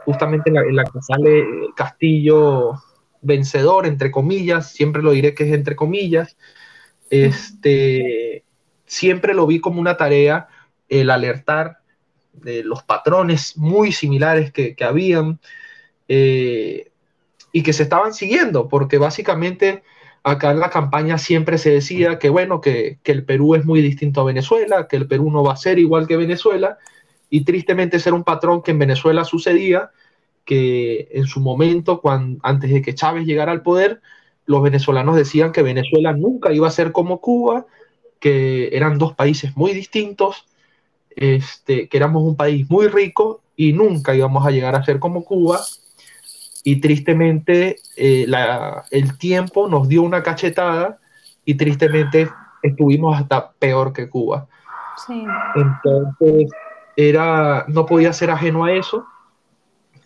justamente 0.06 0.50
en 0.50 0.76
la, 0.76 0.84
que 0.84 1.02
sale 1.02 1.46
Castillo 1.76 2.74
vencedor, 3.22 3.86
entre 3.86 4.12
comillas, 4.12 4.72
siempre 4.72 5.04
lo 5.04 5.12
diré 5.12 5.34
que 5.34 5.46
es 5.46 5.54
entre 5.54 5.76
comillas. 5.76 6.38
Este, 7.10 8.46
siempre 8.92 9.34
lo 9.34 9.48
vi 9.48 9.62
como 9.62 9.80
una 9.80 9.96
tarea 9.96 10.50
el 10.90 11.10
alertar 11.12 11.78
de 12.34 12.62
los 12.62 12.84
patrones 12.84 13.58
muy 13.58 13.94
similares 13.94 14.52
que, 14.52 14.76
habían 14.84 15.40
eh, 16.10 16.92
y 17.54 17.64
que 17.64 17.72
se 17.72 17.84
estaban 17.84 18.14
siguiendo, 18.14 18.68
porque 18.68 18.98
básicamente 18.98 19.84
acá 20.24 20.52
en 20.52 20.60
la 20.60 20.70
campaña 20.70 21.18
siempre 21.18 21.58
se 21.58 21.72
decía 21.72 22.20
que 22.20 22.30
bueno, 22.30 22.60
que, 22.60 23.00
el 23.06 23.24
Perú 23.24 23.56
es 23.56 23.64
muy 23.64 23.82
distinto 23.82 24.20
a 24.20 24.26
Venezuela, 24.26 24.90
que 24.90 24.98
el 24.98 25.08
Perú 25.08 25.32
no 25.32 25.42
va 25.42 25.54
a 25.54 25.58
ser 25.58 25.80
igual 25.80 26.06
que 26.06 26.18
Venezuela, 26.18 26.78
y 27.30 27.46
tristemente 27.46 27.98
ser 27.98 28.14
un 28.14 28.26
patrón 28.26 28.62
que 28.62 28.72
en 28.72 28.80
Venezuela 28.80 29.24
sucedía, 29.24 29.92
que 30.44 31.08
en 31.14 31.28
su 31.28 31.40
momento, 31.40 32.02
cuando, 32.02 32.42
antes 32.44 32.72
de 32.72 32.82
que 32.82 32.94
Chávez 32.94 33.26
llegara 33.26 33.54
al 33.54 33.62
poder, 33.62 34.02
los 34.46 34.62
venezolanos 34.62 35.16
decían 35.16 35.54
que 35.54 35.64
Venezuela 35.64 36.12
nunca 36.12 36.52
iba 36.52 36.68
a 36.68 36.72
ser 36.72 36.92
como 36.92 37.22
Cuba, 37.22 37.66
que 38.22 38.70
eran 38.72 38.98
dos 38.98 39.14
países 39.16 39.58
muy 39.58 39.74
distintos, 39.74 40.46
este, 41.10 41.90
que 41.90 41.98
éramos 41.98 42.24
un 42.24 42.38
país 42.38 42.70
muy 42.70 42.88
rico 42.88 43.42
y 43.58 43.74
nunca 43.74 44.16
íbamos 44.16 44.46
a 44.46 44.52
llegar 44.52 44.76
a 44.76 44.86
ser 44.86 45.00
como 45.00 45.26
Cuba. 45.26 45.60
Y 46.64 46.80
tristemente 46.80 47.78
eh, 47.98 48.28
el 48.92 49.18
tiempo 49.18 49.68
nos 49.68 49.90
dio 49.90 50.04
una 50.04 50.22
cachetada 50.22 51.00
y 51.44 51.56
tristemente 51.56 52.30
estuvimos 52.62 53.20
hasta 53.20 53.52
peor 53.54 53.92
que 53.92 54.08
Cuba. 54.08 54.48
Entonces, 55.56 56.52
era, 56.96 57.66
no 57.68 57.88
podía 57.88 58.14
ser 58.14 58.30
ajeno 58.30 58.66
a 58.66 58.74
eso. 58.74 59.04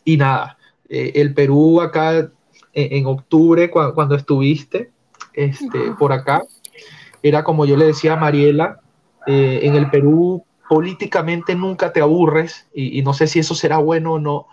Y 0.05 0.15
nada, 0.15 0.57
eh, 0.87 1.11
el 1.15 1.33
Perú 1.33 1.81
acá 1.81 2.29
en, 2.71 3.05
octubre, 3.05 3.69
cuando 3.69 4.15
estuviste 4.15 4.91
este, 5.33 5.91
por 5.99 6.13
acá, 6.13 6.43
era 7.23 7.43
como 7.43 7.65
yo 7.65 7.77
le 7.77 7.85
decía 7.85 8.13
a 8.13 8.17
Mariela, 8.17 8.79
eh, 9.27 9.61
en 9.63 9.75
el 9.75 9.89
Perú 9.89 10.45
políticamente 10.69 11.55
nunca 11.55 11.93
te 11.93 12.01
aburres 12.01 12.67
y, 12.73 13.01
no 13.01 13.13
sé 13.13 13.27
si 13.27 13.39
eso 13.39 13.55
será 13.55 13.77
bueno 13.77 14.13
o 14.13 14.19
no, 14.19 14.47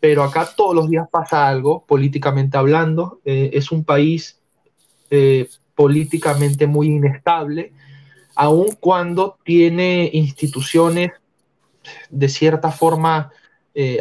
pero 0.00 0.22
acá 0.22 0.48
todos 0.56 0.74
los 0.74 0.88
días 0.88 1.08
pasa 1.10 1.48
algo 1.48 1.84
políticamente 1.86 2.56
hablando. 2.56 3.20
Eh, 3.24 3.50
es 3.52 3.70
un 3.70 3.84
país 3.84 4.40
eh, 5.10 5.48
políticamente 5.74 6.66
muy 6.66 6.88
inestable, 6.88 7.72
aun 8.34 8.76
cuando 8.80 9.38
tiene 9.44 10.10
instituciones 10.12 11.12
de 12.10 12.28
cierta 12.28 12.70
forma 12.70 13.30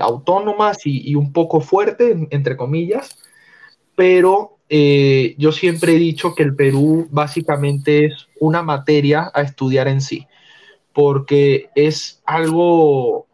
autónomas 0.02 0.86
y, 0.86 1.10
y, 1.10 1.16
un 1.16 1.32
poco 1.32 1.62
fuertes, 1.62 2.18
entre 2.30 2.58
comillas, 2.58 3.18
pero 3.96 4.58
eh, 4.74 5.36
yo 5.38 5.52
siempre 5.52 5.92
he 5.92 6.00
dicho 6.00 6.34
que 6.34 6.44
el 6.44 6.56
Perú 6.56 7.06
básicamente 7.12 8.06
es 8.06 8.30
una 8.40 8.64
materia 8.64 9.30
a 9.34 9.42
estudiar 9.42 9.90
en 9.90 10.00
sí, 10.00 10.26
porque 10.94 11.70
es 11.76 12.24
algo, 12.26 13.28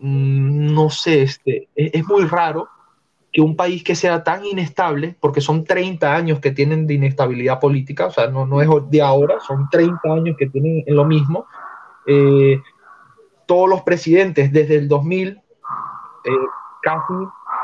mm, 0.00 0.74
no 0.74 0.90
sé, 0.90 1.22
este, 1.22 1.68
e-, 1.74 1.92
es, 1.94 2.06
muy 2.06 2.26
raro 2.26 2.68
que 3.32 3.40
un 3.40 3.56
país 3.56 3.82
que 3.82 3.94
sea 3.94 4.22
tan 4.22 4.44
inestable, 4.44 5.16
porque 5.18 5.40
son 5.40 5.64
30 5.64 6.14
años 6.14 6.40
que 6.40 6.50
tienen 6.50 6.86
de 6.86 6.92
inestabilidad 6.92 7.58
política, 7.58 8.08
o 8.08 8.10
sea, 8.10 8.26
no, 8.26 8.44
no 8.44 8.60
es 8.60 8.68
de 8.90 9.00
ahora, 9.00 9.40
son 9.40 9.70
30 9.70 10.12
años 10.12 10.36
que 10.38 10.50
tienen 10.50 10.84
en 10.86 10.94
lo 10.94 11.06
mismo, 11.06 11.46
eh, 12.06 12.60
todos 13.46 13.66
los 13.66 13.80
presidentes 13.80 14.52
desde 14.52 14.76
el 14.76 14.88
2000, 14.88 15.28
eh, 15.28 15.40
casi, 16.82 17.14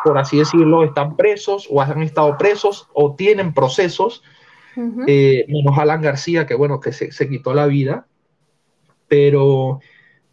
por 0.05 0.19
así 0.19 0.39
decirlo, 0.39 0.85
están 0.85 1.17
presos 1.17 1.69
o 1.71 1.81
han 1.81 2.03
estado 2.03 2.37
presos 2.39 2.89
o 2.93 3.15
tienen 3.15 3.55
procesos, 3.55 4.23
eh, 5.07 5.45
menos 5.49 5.79
Alan 5.79 6.01
García, 6.01 6.47
que 6.47 6.55
bueno, 6.55 6.81
que 6.81 6.93
se, 6.93 7.13
se, 7.13 7.29
quitó 7.29 7.53
la 7.53 7.67
vida, 7.67 8.07
pero 9.07 9.81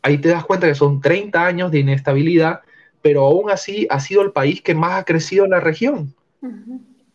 ahí 0.01 0.17
te 0.17 0.29
das 0.29 0.45
cuenta 0.45 0.67
que 0.67 0.75
son 0.75 1.01
30 1.01 1.45
años 1.45 1.71
de 1.71 1.79
inestabilidad, 1.79 2.61
pero 3.01 3.25
aún 3.25 3.49
así 3.49 3.87
ha 3.89 3.99
sido 3.99 4.21
el 4.21 4.31
país 4.31 4.61
que 4.61 4.75
más 4.75 4.93
ha 4.93 5.05
crecido 5.05 5.45
en 5.45 5.51
la 5.51 5.59
región. 5.59 6.13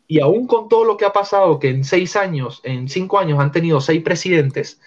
Y 0.06 0.20
aún 0.20 0.46
con 0.46 0.68
todo 0.68 0.84
lo 0.84 0.96
que 0.96 1.04
ha 1.04 1.12
pasado, 1.12 1.58
que 1.58 1.70
en 1.70 1.84
seis 1.84 2.14
años, 2.16 2.60
en 2.64 2.88
cinco 2.88 3.18
años 3.18 3.40
han 3.40 3.52
tenido 3.52 3.80
seis 3.80 4.02
presidentes, 4.02 4.80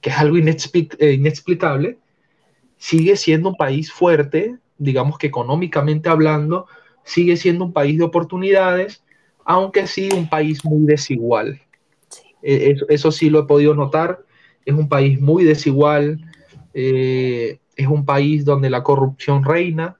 que 0.00 0.10
es 0.10 0.18
algo 0.18 0.36
eh, 0.36 1.12
inexplicable, 1.12 1.98
sigue 2.76 3.16
siendo 3.16 3.50
un 3.50 3.56
país 3.56 3.92
fuerte, 3.92 4.56
digamos 4.78 5.18
que 5.18 5.26
económicamente 5.26 6.08
hablando, 6.08 6.66
sigue 7.04 7.36
siendo 7.36 7.64
un 7.64 7.72
país 7.72 7.98
de 7.98 8.04
oportunidades, 8.04 9.02
aunque 9.44 9.86
sí 9.86 10.08
un 10.14 10.28
país 10.28 10.64
muy 10.64 10.86
desigual. 10.86 11.60
E, 12.42 12.76
eso, 12.88 13.10
sí 13.10 13.30
lo 13.30 13.40
he 13.40 13.46
podido 13.46 13.74
notar, 13.74 14.20
es 14.64 14.74
un 14.74 14.88
país 14.88 15.20
muy 15.20 15.44
desigual, 15.44 16.20
eh, 16.72 17.58
es 17.76 17.86
un 17.86 18.04
país 18.04 18.44
donde 18.44 18.70
la 18.70 18.82
corrupción 18.82 19.44
reina, 19.44 19.98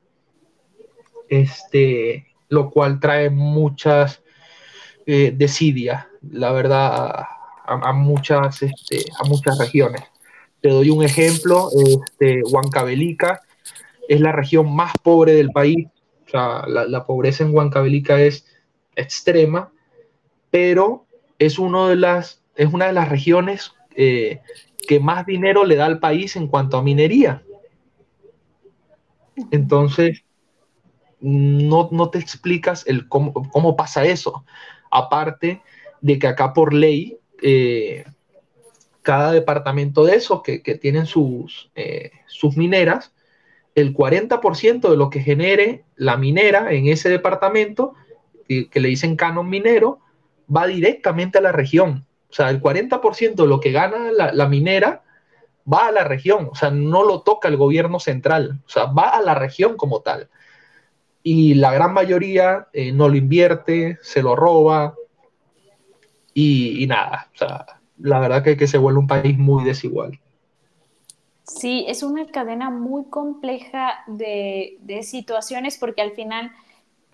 este, 1.28 2.26
lo 2.48 2.70
cual 2.70 3.00
trae 3.00 3.30
muchas 3.30 4.22
eh, 5.06 5.32
desidias, 5.34 6.06
la 6.30 6.52
verdad, 6.52 7.26
a, 7.66 7.92
muchas, 7.92 8.62
este, 8.62 9.04
a 9.18 9.28
muchas 9.28 9.58
regiones. 9.58 10.02
Te 10.60 10.68
doy 10.70 10.90
un 10.90 11.02
ejemplo, 11.02 11.68
este, 11.72 12.42
Huancavelica 12.50 13.40
es 14.08 14.20
la 14.20 14.32
región 14.32 14.74
más 14.74 14.92
pobre 15.02 15.32
del 15.32 15.50
país, 15.50 15.86
la, 16.34 17.04
pobreza 17.06 17.44
en 17.44 17.54
Huancavelica 17.54 18.20
es 18.20 18.46
extrema, 18.96 19.72
pero 20.50 21.06
es, 21.38 21.58
una 21.58 21.88
de 21.88 21.96
las 21.96 23.08
regiones 23.08 23.72
eh, 23.96 24.40
que 24.86 25.00
más 25.00 25.26
dinero 25.26 25.64
le 25.64 25.76
da 25.76 25.86
al 25.86 26.00
país 26.00 26.36
en 26.36 26.48
cuanto 26.48 26.76
a 26.76 26.82
minería. 26.82 27.42
Entonces, 29.50 30.24
no, 31.20 32.10
te 32.10 32.18
explicas 32.18 32.84
cómo, 33.08 33.76
pasa 33.76 34.04
eso. 34.04 34.44
Aparte 34.90 35.62
de 36.00 36.18
que 36.18 36.26
acá 36.26 36.52
por 36.52 36.74
ley, 36.74 37.18
eh, 37.42 38.04
cada 39.02 39.32
departamento 39.32 40.04
de 40.04 40.16
esos 40.16 40.42
que, 40.42 40.58
tienen 40.80 41.06
sus, 41.06 41.70
eh, 41.74 42.10
sus 42.26 42.56
mineras, 42.56 43.13
el 43.74 43.94
40% 43.94 44.88
de 44.88 44.96
lo 44.96 45.10
que 45.10 45.20
genere 45.20 45.84
la 45.96 46.16
minera 46.16 46.72
en 46.72 46.86
ese 46.86 47.08
departamento, 47.08 47.94
que, 48.48 48.68
le 48.72 48.88
dicen 48.88 49.16
canon 49.16 49.48
minero, 49.48 50.00
va 50.54 50.66
directamente 50.66 51.38
a 51.38 51.42
la 51.42 51.52
región. 51.52 52.06
O 52.30 52.32
sea, 52.32 52.50
el 52.50 52.60
40% 52.60 53.34
de 53.34 53.46
lo 53.46 53.60
que 53.60 53.72
gana 53.72 54.10
la, 54.12 54.48
minera 54.48 55.02
va 55.70 55.88
a 55.88 55.92
la 55.92 56.04
región, 56.04 56.48
o 56.50 56.54
sea, 56.54 56.70
no 56.70 57.04
lo 57.04 57.22
toca 57.22 57.48
el 57.48 57.56
gobierno 57.56 57.98
central, 57.98 58.60
o 58.66 58.68
sea, 58.68 58.84
va 58.84 59.10
a 59.10 59.22
la 59.22 59.34
región 59.34 59.76
como 59.76 60.00
tal 60.00 60.28
y 61.26 61.54
la 61.54 61.72
gran 61.72 61.94
mayoría 61.94 62.68
eh, 62.74 62.92
no 62.92 63.08
lo 63.08 63.16
invierte, 63.16 63.98
se 64.02 64.22
lo 64.22 64.36
roba 64.36 64.94
y, 66.34 66.86
nada. 66.86 67.30
O 67.34 67.38
sea, 67.38 67.66
la 67.98 68.20
verdad 68.20 68.44
que 68.44 68.66
se 68.66 68.78
vuelve 68.78 69.00
un 69.00 69.06
país 69.06 69.36
muy 69.38 69.64
desigual. 69.64 70.20
Sí, 71.46 71.84
es 71.88 72.02
una 72.02 72.26
cadena 72.26 72.70
muy 72.70 73.04
compleja 73.04 74.02
de, 74.06 74.78
de, 74.80 75.02
situaciones 75.02 75.76
porque 75.76 76.00
al 76.00 76.12
final 76.12 76.50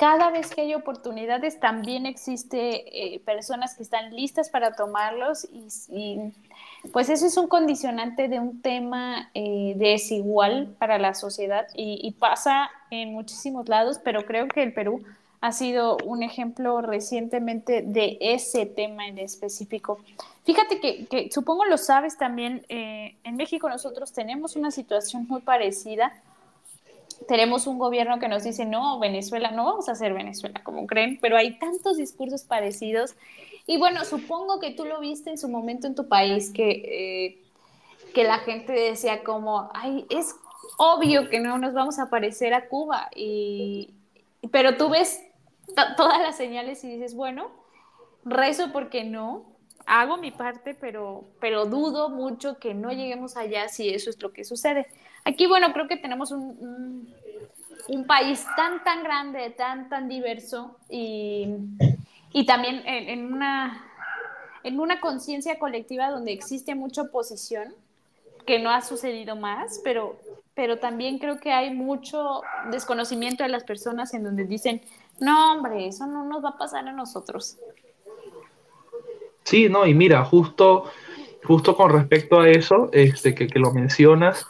cada 0.00 0.30
vez 0.30 0.54
que 0.54 0.62
hay 0.62 0.74
oportunidades 0.74 1.60
también 1.60 2.06
existe 2.06 3.14
eh, 3.14 3.20
personas 3.20 3.74
que 3.74 3.82
están 3.82 4.16
listas 4.16 4.48
para 4.48 4.72
tomarlos 4.72 5.46
y, 5.52 6.32
pues 6.90 7.10
eso 7.10 7.26
es 7.26 7.36
un 7.36 7.48
condicionante 7.48 8.28
de 8.28 8.40
un 8.40 8.62
tema 8.62 9.30
eh, 9.34 9.74
desigual 9.76 10.74
para 10.78 10.98
la 10.98 11.12
sociedad 11.12 11.66
y, 11.74 12.10
pasa 12.18 12.70
en 12.90 13.12
muchísimos 13.12 13.68
lados, 13.68 14.00
pero 14.02 14.24
creo 14.24 14.48
que 14.48 14.62
el 14.62 14.72
Perú 14.72 15.02
ha 15.40 15.52
sido 15.52 15.96
un 16.04 16.22
ejemplo 16.22 16.82
recientemente 16.82 17.82
de 17.82 18.18
ese 18.20 18.66
tema 18.66 19.06
en 19.08 19.18
específico. 19.18 19.98
Fíjate 20.44 20.80
que, 20.80 21.28
supongo 21.30 21.64
lo 21.64 21.78
sabes 21.78 22.18
también, 22.18 22.64
eh, 22.68 23.16
en 23.24 23.36
México 23.36 23.68
nosotros 23.68 24.12
tenemos 24.12 24.56
una 24.56 24.70
situación 24.70 25.26
muy 25.28 25.40
parecida 25.40 26.12
tenemos 27.26 27.66
un 27.66 27.78
gobierno 27.78 28.18
que 28.18 28.28
nos 28.28 28.44
dice, 28.44 28.64
no, 28.64 28.98
Venezuela, 28.98 29.50
no 29.50 29.64
vamos 29.64 29.88
a 29.88 29.92
hacer 29.92 30.14
Venezuela, 30.14 30.62
como 30.64 30.86
creen, 30.86 31.18
pero 31.20 31.36
hay 31.36 31.58
tantos 31.58 31.96
discursos 31.96 32.42
parecidos. 32.42 33.14
Y 33.66 33.76
bueno, 33.76 34.04
supongo 34.04 34.58
que 34.58 34.70
tú 34.70 34.84
lo 34.84 35.00
viste 35.00 35.30
en 35.30 35.38
su 35.38 35.48
momento 35.48 35.86
en 35.86 35.94
tu 35.94 36.08
país, 36.08 36.50
que, 36.50 36.70
eh, 36.70 37.38
que 38.14 38.24
la 38.24 38.38
gente 38.38 38.72
decía 38.72 39.22
como, 39.22 39.70
ay, 39.74 40.06
es 40.08 40.34
obvio 40.78 41.28
que 41.28 41.40
no 41.40 41.58
nos 41.58 41.74
vamos 41.74 41.98
a 41.98 42.08
parecer 42.08 42.54
a 42.54 42.68
Cuba, 42.68 43.10
y, 43.14 43.90
pero 44.50 44.76
tú 44.76 44.88
ves 44.88 45.22
todas 45.96 46.20
las 46.20 46.36
señales 46.36 46.84
y 46.84 46.92
dices, 46.92 47.14
bueno, 47.14 47.50
rezo 48.24 48.72
porque 48.72 49.04
no, 49.04 49.50
hago 49.86 50.16
mi 50.16 50.30
parte, 50.30 50.74
pero, 50.74 51.24
pero 51.40 51.66
dudo 51.66 52.10
mucho 52.10 52.58
que 52.58 52.74
no 52.74 52.92
lleguemos 52.92 53.36
allá 53.36 53.68
si 53.68 53.88
eso 53.88 54.10
es 54.10 54.22
lo 54.22 54.32
que 54.32 54.44
sucede. 54.44 54.86
Aquí, 55.24 55.46
bueno, 55.46 55.72
creo 55.72 55.88
que 55.88 55.96
tenemos 55.96 56.30
un, 56.30 57.12
un, 57.88 58.06
país 58.06 58.46
tan, 58.56 58.82
tan 58.84 59.02
grande, 59.02 59.50
tan, 59.50 59.88
tan 59.88 60.08
diverso 60.08 60.76
y, 60.88 61.48
y 62.32 62.46
también 62.46 62.82
en, 62.86 63.32
una, 63.32 63.84
en 64.62 64.80
una 64.80 65.00
conciencia 65.00 65.58
colectiva 65.58 66.10
donde 66.10 66.32
existe 66.32 66.74
mucha 66.74 67.02
oposición, 67.02 67.74
que 68.46 68.58
no 68.58 68.70
ha 68.70 68.80
sucedido 68.80 69.36
más, 69.36 69.80
pero, 69.84 70.18
pero 70.54 70.78
también 70.78 71.18
creo 71.18 71.38
que 71.38 71.52
hay 71.52 71.74
mucho 71.74 72.42
desconocimiento 72.70 73.42
de 73.42 73.48
las 73.48 73.64
personas 73.64 74.14
en 74.14 74.24
donde 74.24 74.44
dicen, 74.44 74.82
no, 75.20 75.52
hombre, 75.52 75.86
eso 75.86 76.06
no 76.06 76.24
nos 76.24 76.44
va 76.44 76.50
a 76.50 76.58
pasar 76.58 76.86
a 76.86 76.92
nosotros. 76.92 77.58
Sí, 79.44 79.68
no, 79.68 79.86
y 79.86 79.94
mira, 79.94 80.24
justo, 80.24 80.84
justo 81.44 81.76
con 81.76 81.90
respecto 81.90 82.40
a 82.40 82.48
eso, 82.48 82.90
este, 82.92 83.34
que, 83.34 83.46
que 83.46 83.58
lo 83.58 83.72
mencionas, 83.72 84.46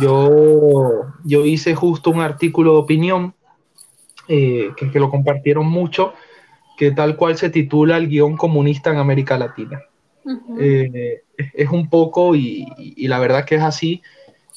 yo, 0.00 1.06
yo 1.24 1.44
hice 1.44 1.74
justo 1.74 2.10
un 2.10 2.20
artículo 2.20 2.72
de 2.72 2.78
opinión 2.78 3.34
eh, 4.28 4.72
que, 4.76 5.00
lo 5.00 5.10
compartieron 5.10 5.66
mucho, 5.66 6.12
que 6.76 6.90
tal 6.90 7.16
cual 7.16 7.38
se 7.38 7.48
titula 7.48 7.96
El 7.96 8.08
guion 8.08 8.36
comunista 8.36 8.90
en 8.90 8.98
América 8.98 9.38
Latina. 9.38 9.80
Eh, 10.60 11.22
es 11.54 11.70
un 11.70 11.88
poco, 11.88 12.34
y, 12.34 12.66
la 13.08 13.18
verdad 13.18 13.46
que 13.46 13.54
es 13.54 13.62
así, 13.62 14.02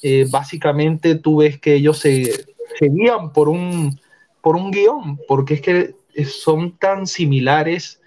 eh, 0.02 0.26
básicamente 0.30 1.16
tú 1.16 1.38
ves 1.38 1.60
que 1.60 1.76
ellos 1.76 1.99
se, 1.99 2.45
guían 2.80 3.34
por 3.34 3.49
un, 3.49 3.99
por 4.41 4.56
un 4.56 4.72
guion, 4.72 5.20
porque 5.28 5.56
es 5.56 5.62
que 5.62 5.95
son 6.26 6.78
tan 6.78 7.08
similares 7.08 8.02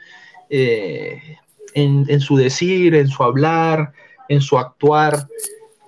en, 0.48 2.04
en, 2.08 2.20
su 2.20 2.36
decir, 2.36 2.94
en 2.94 3.08
su 3.08 3.22
hablar, 3.22 3.92
en 4.28 4.40
su 4.40 4.58
actuar, 4.58 5.28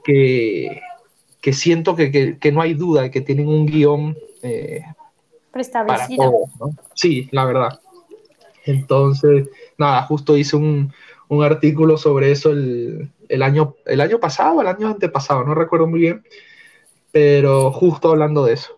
que, 0.04 0.80
que 1.40 1.52
siento 1.52 1.94
que, 1.94 2.50
no 2.52 2.60
hay 2.60 2.74
duda 2.74 3.02
de 3.02 3.10
que 3.12 3.20
tienen 3.20 3.48
un 3.48 3.66
guion 3.66 4.16
eh, 4.42 4.82
preestablecido. 5.52 6.32
Sí, 6.94 7.28
la 7.30 7.44
verdad. 7.44 7.80
Entonces, 8.64 9.48
nada, 9.78 10.02
justo 10.02 10.36
hice 10.36 10.56
un, 10.56 10.92
artículo 11.44 11.96
sobre 11.96 12.30
eso 12.30 12.50
el, 12.50 13.42
año, 13.42 13.74
el 13.84 14.00
año 14.00 14.18
pasado, 14.20 14.60
el 14.60 14.66
año 14.66 14.88
antepasado, 14.88 15.44
no 15.44 15.54
recuerdo 15.54 15.86
muy 15.86 16.00
bien, 16.00 16.24
pero 17.12 17.72
justo 17.72 18.10
hablando 18.10 18.44
de 18.44 18.54
eso. 18.54 18.76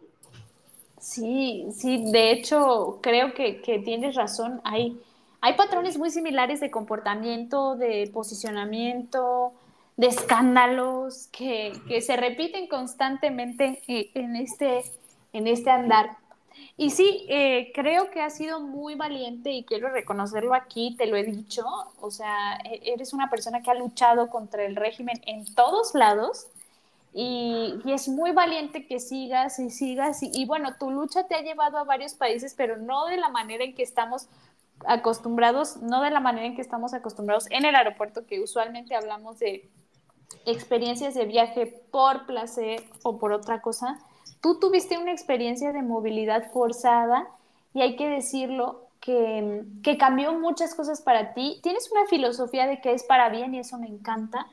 Sí, 1.01 1.67
sí, 1.75 2.11
de 2.13 2.33
hecho, 2.33 2.99
creo 3.01 3.33
que, 3.35 3.83
tienes 3.85 4.15
razón. 4.15 4.61
Hay, 4.65 5.01
hay 5.41 5.55
patrones 5.55 5.97
muy 5.99 6.11
similares 6.11 6.61
de 6.61 6.71
comportamiento, 6.71 7.77
de 7.77 8.11
posicionamiento, 8.13 9.53
de 9.97 10.07
escándalos 10.07 11.29
que, 11.33 11.73
se 12.01 12.17
repiten 12.17 12.69
constantemente 12.69 13.83
eh, 13.89 14.11
en 14.15 14.37
este, 14.37 14.83
en 15.33 15.47
este 15.47 15.71
andar. 15.71 16.11
Y 16.81 16.91
sí, 16.91 17.27
eh, 17.29 17.73
creo 17.75 18.09
que 18.13 18.23
has 18.23 18.37
sido 18.37 18.61
muy 18.61 18.95
valiente 18.95 19.51
y 19.51 19.65
quiero 19.65 19.91
reconocerlo 19.91 20.55
aquí, 20.55 20.95
te 20.97 21.07
lo 21.07 21.17
he 21.17 21.25
dicho, 21.25 21.67
o 22.01 22.11
sea, 22.13 22.57
e, 22.65 22.93
eres 22.95 23.13
una 23.13 23.29
persona 23.29 23.63
que 23.63 23.71
ha 23.73 23.75
luchado 23.75 24.31
contra 24.31 24.65
el 24.65 24.77
régimen 24.77 25.21
en 25.27 25.45
todos 25.57 25.97
lados 25.97 26.47
y, 27.13 27.81
es 27.85 28.07
muy 28.09 28.31
valiente 28.31 28.87
que 28.87 29.01
sigas 29.01 29.59
y 29.59 29.71
sigas 29.71 30.23
y, 30.23 30.31
y, 30.33 30.47
bueno, 30.47 30.77
tu 30.79 30.93
lucha 30.93 31.27
te 31.27 31.35
ha 31.35 31.43
llevado 31.43 31.79
a 31.79 31.85
varios 31.85 32.15
países, 32.15 32.55
pero 32.57 32.77
no 32.77 33.07
de 33.07 33.17
la 33.17 33.29
manera 33.29 33.65
en 33.65 33.75
que 33.75 33.83
estamos 33.83 34.29
acostumbrados, 34.87 35.79
no 35.79 36.01
de 36.03 36.11
la 36.11 36.21
manera 36.21 36.47
en 36.47 36.55
que 36.55 36.63
estamos 36.63 36.95
acostumbrados 36.95 37.51
en 37.51 37.65
el 37.65 37.75
aeropuerto, 37.75 38.25
que 38.25 38.41
usualmente 38.41 38.95
hablamos 38.95 39.41
de 39.41 39.69
experiencias 40.47 41.15
de 41.15 41.25
viaje 41.25 41.67
por 41.91 42.27
placer 42.27 42.85
o 43.03 43.19
por 43.19 43.33
otra 43.33 43.63
cosa, 43.63 43.99
tú 44.41 44.59
tuviste 44.59 44.99
una 44.99 45.13
experiencia 45.13 45.73
de 45.73 45.83
movilidad 45.83 46.51
forzada 46.53 47.29
y 47.75 47.83
hay 47.83 47.97
que 47.97 48.09
decirlo 48.09 48.89
que, 49.01 49.65
que, 49.83 49.97
cambió 49.97 50.33
muchas 50.33 50.75
cosas 50.75 51.01
para 51.01 51.35
ti. 51.35 51.61
Tienes 51.63 51.91
una 51.91 52.07
filosofía 52.07 52.67
de 52.67 52.81
que 52.81 52.93
es 52.93 53.05
para 53.05 53.29
bien 53.29 53.55
y 53.55 53.61
eso 53.61 53.79
me 53.79 53.87
encanta, 53.87 54.47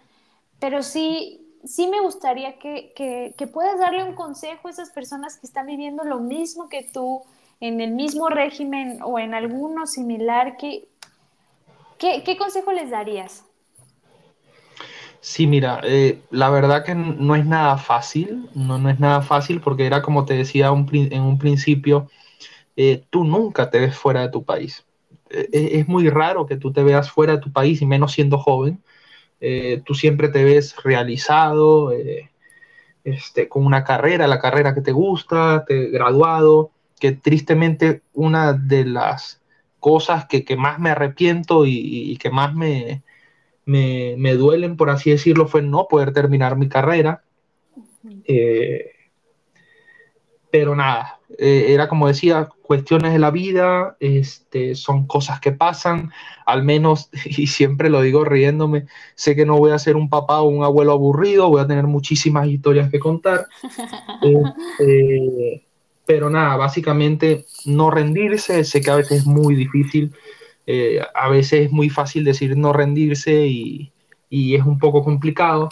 pero 0.60 0.84
sí, 0.84 1.42
sí 1.64 1.88
me 1.88 2.02
gustaría 2.02 2.60
que, 2.60 2.94
que, 2.96 3.34
que 3.38 3.48
puedas 3.48 3.80
darle 3.80 4.04
un 4.04 4.16
consejo 4.16 4.68
a 4.68 4.72
esas 4.72 4.92
personas 4.92 5.38
que 5.38 5.48
están 5.48 5.66
viviendo 5.66 6.04
lo 6.04 6.20
mismo 6.20 6.70
que 6.70 6.84
tú, 6.84 7.24
en 7.60 7.82
el 7.82 7.92
mismo 7.92 8.30
régimen 8.30 9.00
o 9.04 9.18
en 9.18 9.34
alguno 9.34 9.88
similar. 9.88 10.58
¿Qué, 10.58 10.88
qué 11.98 12.38
consejo 12.38 12.72
les 12.72 12.90
darías? 12.90 13.44
Sí, 15.26 15.48
mira, 15.48 15.82
eh, 15.84 16.22
la 16.30 16.52
verdad 16.52 16.86
que 16.86 16.94
no 16.94 17.36
es 17.36 17.48
nada 17.48 17.80
fácil, 17.80 18.48
no, 18.54 18.78
no 18.78 18.92
es 18.92 19.00
nada 19.00 19.24
fácil 19.24 19.60
porque 19.60 19.88
era 19.88 20.04
como 20.04 20.24
te 20.24 20.36
decía 20.36 20.68
en 20.68 21.22
un 21.24 21.40
principio, 21.40 22.12
eh, 22.76 23.04
tú 23.10 23.24
nunca 23.24 23.72
te 23.72 23.80
ves 23.80 23.98
fuera 23.98 24.22
de 24.22 24.30
tu 24.30 24.46
país. 24.46 24.86
Eh, 25.32 25.50
es 25.80 25.88
muy 25.88 26.10
raro 26.10 26.46
que 26.46 26.58
tú 26.58 26.72
te 26.72 26.84
veas 26.84 27.10
fuera 27.10 27.34
de 27.34 27.42
tu 27.42 27.52
país 27.52 27.82
y 27.82 27.88
menos 27.88 28.12
siendo 28.14 28.38
joven. 28.38 28.84
tú 29.86 29.96
siempre 29.96 30.30
te 30.30 30.44
ves 30.44 30.76
realizado, 30.84 31.92
este, 33.04 33.50
con 33.50 33.66
una 33.66 33.84
carrera, 33.84 34.28
la 34.28 34.40
carrera 34.40 34.76
que 34.76 34.82
te 34.82 34.92
gusta, 34.92 35.66
te, 35.66 35.90
graduado, 35.90 36.72
que 37.00 37.14
tristemente 37.14 38.04
una 38.14 38.54
de 38.54 38.86
las 38.86 39.42
cosas 39.80 40.28
que, 40.28 40.46
más 40.58 40.80
me 40.80 40.92
arrepiento 40.92 41.66
y 41.66 42.18
que 42.18 42.30
más 42.30 42.54
me, 42.54 43.04
me, 43.66 44.36
duelen, 44.36 44.78
por 44.78 44.90
así 44.90 45.12
decirlo, 45.12 45.48
fue 45.48 45.62
no 45.62 45.88
poder 45.88 46.14
terminar 46.14 46.58
mi 46.58 46.70
carrera. 46.70 47.24
Eh, 48.26 48.92
pero 50.52 50.76
nada, 50.76 51.20
eh, 51.38 51.68
era 51.70 51.90
como 51.90 52.08
decía, 52.08 52.50
cuestiones 52.62 53.12
de 53.12 53.20
la 53.20 53.32
vida, 53.32 53.98
este, 54.00 54.76
son 54.76 55.06
cosas 55.06 55.40
que 55.40 55.52
pasan, 55.52 56.12
al 56.46 56.64
menos, 56.64 57.10
y 57.26 57.48
siempre 57.48 57.90
lo 57.90 58.02
digo 58.02 58.24
riéndome, 58.24 58.86
sé 59.16 59.36
que 59.36 59.46
no 59.46 59.58
voy 59.58 59.72
a 59.72 59.80
ser 59.80 59.96
un 59.96 60.10
papá 60.10 60.42
o 60.42 60.50
un 60.50 60.64
abuelo 60.64 60.94
aburrido, 60.94 61.50
voy 61.50 61.62
a 61.62 61.68
tener 61.68 61.88
muchísimas 61.88 62.48
historias 62.48 62.90
que 62.90 63.00
contar. 63.00 63.48
Este, 64.22 65.66
pero 66.06 66.30
nada, 66.30 66.56
básicamente 66.56 67.46
no 67.66 67.92
rendirse, 67.92 68.64
sé 68.64 68.82
que 68.82 68.92
a 68.92 68.96
veces 68.96 69.20
es 69.20 69.26
muy 69.26 69.56
difícil, 69.56 70.14
eh, 70.68 71.02
a 71.14 71.30
veces 71.30 71.68
es 71.68 71.72
muy 71.72 71.90
fácil 71.90 72.24
decir 72.24 72.58
no 72.58 72.74
rendirse 72.74 73.46
y, 73.48 73.92
y, 74.30 74.56
es 74.56 74.64
un 74.64 74.80
poco 74.80 75.04
complicado. 75.04 75.70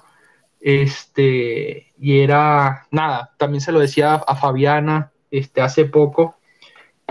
Este, 0.62 1.92
y 2.00 2.20
era, 2.20 2.88
nada, 2.92 3.32
también 3.38 3.62
se 3.62 3.72
lo 3.72 3.80
decía 3.80 4.16
a 4.16 4.36
Fabiana 4.36 5.12
este, 5.32 5.62
hace 5.62 5.86
poco, 5.86 6.38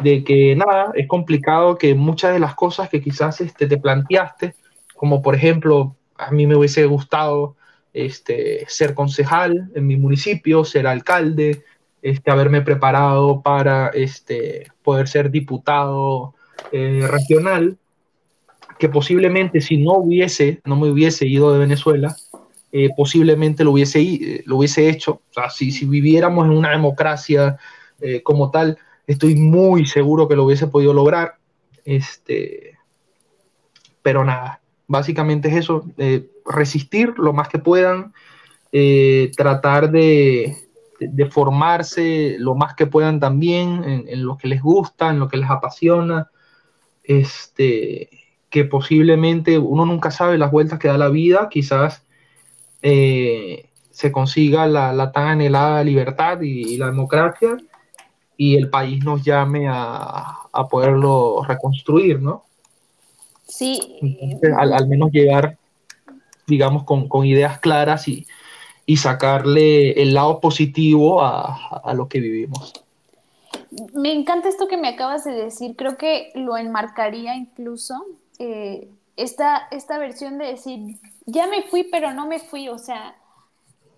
de 0.02 0.24
que 0.24 0.56
nada, 0.56 0.92
es 0.94 1.06
complicado 1.08 1.76
que 1.76 1.94
muchas 1.94 2.32
de 2.32 2.40
las 2.40 2.54
cosas 2.54 2.88
que 2.88 3.02
quizás 3.02 3.40
este, 3.40 3.66
te 3.66 3.78
planteaste, 3.78 4.54
como 4.96 5.22
por 5.22 5.34
ejemplo, 5.34 5.96
a 6.16 6.30
mí 6.30 6.46
me 6.46 6.56
hubiese 6.56 6.86
gustado 6.86 7.56
este, 7.92 8.64
ser 8.68 8.94
concejal 8.94 9.70
en 9.74 9.86
mi 9.86 9.96
municipio, 9.96 10.64
ser 10.64 10.86
alcalde, 10.86 11.64
este, 12.00 12.30
haberme 12.30 12.62
preparado 12.62 13.42
para 13.42 13.88
este, 13.88 14.68
poder 14.82 15.08
ser 15.08 15.30
diputado 15.30 16.34
eh, 16.70 17.06
regional 17.08 17.76
que 18.78 18.88
posiblemente 18.88 19.60
si 19.60 19.76
no 19.76 19.94
hubiese, 19.94 20.60
no 20.64 20.76
me 20.76 20.90
hubiese 20.90 21.26
ido 21.26 21.52
de 21.52 21.58
Venezuela, 21.58 22.16
eh, 22.72 22.90
posiblemente 22.96 23.64
lo 23.64 23.72
hubiese, 23.72 24.00
eh, 24.00 24.42
lo 24.46 24.56
hubiese 24.56 24.88
hecho. 24.88 25.22
O 25.30 25.32
sea, 25.32 25.50
si, 25.50 25.70
viviéramos 25.86 26.46
en 26.46 26.52
una 26.52 26.70
democracia 26.70 27.58
como 28.24 28.50
tal, 28.50 28.78
estoy 29.06 29.36
muy 29.36 29.86
seguro 29.86 30.26
que 30.26 30.34
lo 30.34 30.44
hubiese 30.44 30.66
podido 30.66 30.92
lograr. 30.92 31.36
Este, 31.84 32.76
pero 34.02 34.24
nada, 34.24 34.60
básicamente 34.88 35.48
es 35.48 35.54
eso, 35.54 35.84
resistir 36.44 37.14
lo 37.18 37.32
más 37.32 37.48
que 37.48 37.60
puedan, 37.60 38.12
tratar 39.36 39.92
de, 39.92 40.56
de, 40.98 41.26
formarse 41.26 42.36
lo 42.38 42.56
más 42.56 42.74
que 42.74 42.86
puedan 42.86 43.20
también 43.20 43.84
en, 43.84 44.26
lo 44.26 44.36
que 44.36 44.48
les 44.48 44.60
gusta, 44.60 45.10
en 45.10 45.20
lo 45.20 45.28
que 45.28 45.36
les 45.36 45.48
apasiona, 45.48 46.31
este, 47.04 48.10
que 48.50 48.64
posiblemente 48.64 49.58
uno 49.58 49.86
nunca 49.86 50.10
sabe 50.10 50.38
las 50.38 50.50
vueltas 50.50 50.78
que 50.78 50.88
da 50.88 50.98
la 50.98 51.08
vida, 51.08 51.48
quizás 51.50 52.02
eh, 52.82 53.70
se 53.90 54.12
consiga 54.12 54.66
la, 54.66 55.12
tan 55.12 55.28
anhelada 55.28 55.82
libertad 55.84 56.40
y, 56.42 56.76
la 56.76 56.86
democracia 56.86 57.56
y 58.36 58.56
el 58.56 58.68
país 58.68 59.04
nos 59.04 59.22
llame 59.24 59.68
a, 59.68 60.38
poderlo 60.70 61.42
reconstruir, 61.46 62.20
¿no? 62.20 62.44
Sí. 63.46 63.80
al, 64.56 64.86
menos 64.88 65.10
llegar, 65.12 65.56
digamos, 66.46 66.84
con, 66.84 67.26
ideas 67.26 67.58
claras 67.58 68.06
y, 68.08 68.26
sacarle 68.96 70.02
el 70.02 70.12
lado 70.12 70.38
positivo 70.40 71.22
a, 71.22 71.80
a 71.82 71.94
lo 71.94 72.08
que 72.08 72.20
vivimos. 72.20 72.81
Me 73.94 74.12
encanta 74.12 74.48
esto 74.48 74.68
que 74.68 74.76
me 74.76 74.88
acabas 74.88 75.24
de 75.24 75.32
decir. 75.32 75.76
Creo 75.76 75.96
que 75.96 76.30
lo 76.34 76.56
enmarcaría 76.56 77.36
incluso 77.36 78.04
eh, 78.38 78.90
esta, 79.16 79.68
esta 79.70 79.98
versión 79.98 80.38
de 80.38 80.46
decir, 80.46 80.98
ya 81.26 81.46
me 81.46 81.62
fui, 81.62 81.84
pero 81.84 82.12
no 82.12 82.26
me 82.26 82.38
fui. 82.38 82.68
O 82.68 82.78
sea, 82.78 83.16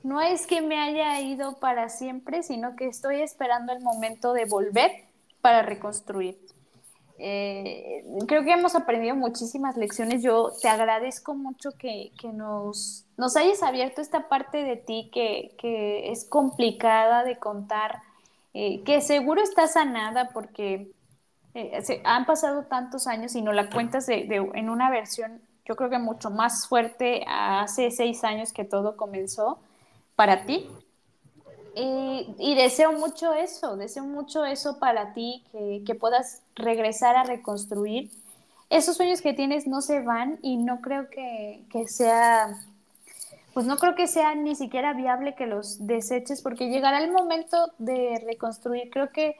no 0.03 0.21
es 0.21 0.47
que 0.47 0.61
me 0.61 0.79
haya 0.79 1.21
ido 1.21 1.59
para 1.59 1.89
siempre, 1.89 2.43
sino 2.43 2.77
que 2.77 2.87
estoy 2.87 3.21
esperando 3.23 3.73
el 3.73 3.83
momento 3.83 4.33
de 4.33 4.45
volver 4.45 4.91
para 5.41 5.63
reconstruir. 5.63 6.39
Eh, 7.19 8.05
creo 8.27 8.45
que 8.45 8.53
hemos 8.53 8.75
aprendido 8.75 9.17
muchísimas 9.17 9.77
lecciones. 9.77 10.23
Yo 10.23 10.53
te 10.61 10.69
agradezco 10.69 11.35
mucho 11.35 11.71
que, 11.79 12.13
que 12.21 12.29
nos, 12.29 13.07
nos, 13.17 13.37
hayas 13.37 13.63
abierto 13.63 14.01
esta 14.01 14.29
parte 14.29 14.59
de 14.65 14.77
ti 14.77 15.11
que, 15.13 15.55
que 15.59 16.11
es 16.11 16.25
complicada 16.25 17.25
de 17.25 17.39
contar 17.39 18.03
eh, 18.55 18.83
que 18.85 19.01
seguro 19.01 19.43
está 19.43 19.67
sanada 19.67 20.31
porque 20.33 20.93
eh, 21.55 22.03
han 22.05 22.25
pasado 22.25 22.65
tantos 22.65 23.09
años 23.09 23.35
y 23.35 23.43
no 23.43 23.53
la 23.53 23.69
cuentas 23.69 24.07
de, 24.07 24.25
en 24.55 24.71
una 24.71 24.91
versión, 24.91 25.43
yo 25.65 25.75
creo 25.75 25.91
que 25.91 25.99
mucho 25.99 26.31
más 26.31 26.69
fuerte 26.69 27.25
hace 27.27 27.91
seis 27.91 28.23
años 28.23 28.53
que 28.53 28.65
todo 28.65 28.97
comenzó 28.97 29.59
para 30.15 30.47
ti. 30.47 30.69
Y, 31.77 32.55
deseo 32.55 32.93
mucho 32.93 33.35
eso, 33.35 33.77
deseo 33.77 34.05
mucho 34.05 34.45
eso 34.45 34.79
para 34.79 35.13
ti, 35.13 35.43
que, 35.51 35.83
que 35.85 35.97
puedas 35.97 36.41
regresar 36.55 37.17
a 37.17 37.25
reconstruir. 37.25 38.13
Esos 38.71 38.97
sueños 38.97 39.21
que 39.21 39.33
tienes 39.33 39.67
no 39.67 39.81
se 39.81 40.01
van 40.01 40.39
y 40.41 40.57
no 40.57 40.81
creo 40.81 41.11
que, 41.11 41.65
que 41.71 41.89
sea 41.89 42.57
pues 43.55 43.67
no 43.67 43.77
creo 43.79 43.95
que 43.95 44.09
sea 44.09 44.35
ni 44.35 44.57
siquiera 44.57 44.93
viable 44.93 45.35
que 45.35 45.47
los 45.47 45.87
deseches 45.87 46.43
porque 46.43 46.69
llegará 46.69 47.03
el 47.03 47.13
momento 47.13 47.73
de 47.79 48.21
reconstruir. 48.27 48.91
Creo 48.91 49.11
que 49.11 49.37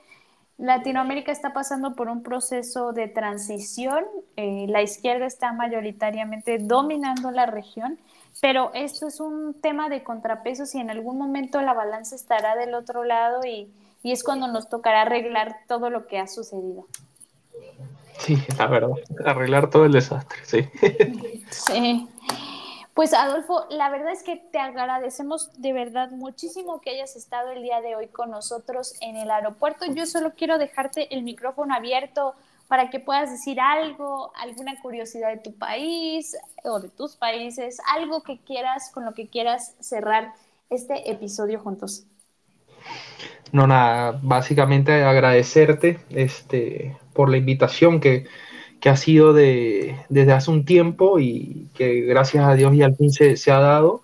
Latinoamérica 0.57 1.33
está 1.33 1.51
pasando 1.51 1.95
por 1.95 2.07
un 2.07 2.23
proceso 2.23 2.93
de 2.93 3.09
transición, 3.09 4.05
eh, 4.37 4.67
la 4.69 4.81
izquierda 4.81 5.25
está 5.25 5.51
mayoritariamente 5.51 6.59
dominando 6.59 7.29
la 7.31 7.45
región, 7.45 7.99
pero 8.41 8.71
esto 8.73 9.07
es 9.07 9.19
un 9.19 9.53
tema 9.61 9.89
de 9.89 10.03
contrapesos 10.03 10.73
y 10.75 10.79
en 10.79 10.89
algún 10.89 11.17
momento 11.17 11.61
la 11.61 11.73
balanza 11.73 12.15
estará 12.15 12.55
del 12.55 12.73
otro 12.73 13.03
lado 13.03 13.41
y, 13.45 13.69
y 14.01 14.13
es 14.13 14.23
cuando 14.23 14.47
nos 14.47 14.69
tocará 14.69 15.01
arreglar 15.01 15.57
todo 15.67 15.89
lo 15.89 16.07
que 16.07 16.19
ha 16.19 16.27
sucedido. 16.27 16.87
Sí, 18.19 18.37
la 18.57 18.67
verdad, 18.67 18.91
arreglar 19.25 19.69
todo 19.69 19.83
el 19.83 19.91
desastre, 19.91 20.37
sí. 20.45 20.69
Sí. 21.49 22.07
Pues 22.95 23.13
Adolfo, 23.13 23.65
la 23.69 23.89
verdad 23.89 24.13
es 24.13 24.23
que 24.23 24.37
te 24.37 24.57
agradecemos 24.57 25.51
de 25.57 25.73
verdad 25.73 26.11
muchísimo 26.11 26.79
que 26.79 26.91
hayas 26.91 27.17
estado 27.17 27.51
el 27.51 27.61
día 27.61 27.81
de 27.81 27.93
hoy 27.97 28.07
con 28.07 28.31
nosotros 28.31 28.93
en 29.01 29.17
el 29.17 29.29
aeropuerto. 29.29 29.85
Yo 29.93 30.05
solo 30.05 30.31
quiero 30.33 30.57
dejarte 30.57 31.13
el 31.13 31.23
micrófono 31.23 31.75
abierto 31.75 32.35
para 32.69 32.89
que 32.89 33.01
puedas 33.01 33.29
decir 33.29 33.59
algo, 33.59 34.31
alguna 34.37 34.79
curiosidad 34.81 35.27
de 35.27 35.39
tu 35.39 35.53
país 35.57 36.37
o 36.63 36.79
de 36.79 36.87
tus 36.87 37.17
países, 37.17 37.81
algo 37.93 38.23
que 38.23 38.39
quieras, 38.39 38.89
con 38.93 39.03
lo 39.03 39.13
que 39.13 39.27
quieras 39.27 39.75
cerrar 39.81 40.33
este 40.69 41.11
episodio 41.11 41.59
juntos. 41.59 42.05
No, 43.51 43.67
nada, 43.67 44.17
básicamente 44.23 45.03
agradecerte 45.03 45.99
este, 46.11 46.97
por 47.11 47.29
la 47.29 47.35
invitación 47.35 47.99
que, 47.99 48.25
que 48.85 48.89
ha 48.89 48.97
sido 48.97 49.33
de, 49.33 49.97
desde 50.09 50.31
hace 50.31 50.51
un 50.51 50.63
tiempo 50.63 51.19
y 51.19 51.69
que 51.73 52.01
gracias 52.01 52.45
a 52.45 52.53
Dios 52.53 52.75
y 52.75 52.83
al 52.83 52.95
fin 52.95 53.11
se, 53.11 53.35
se 53.35 53.49
ha 53.49 53.57
dado. 53.57 54.03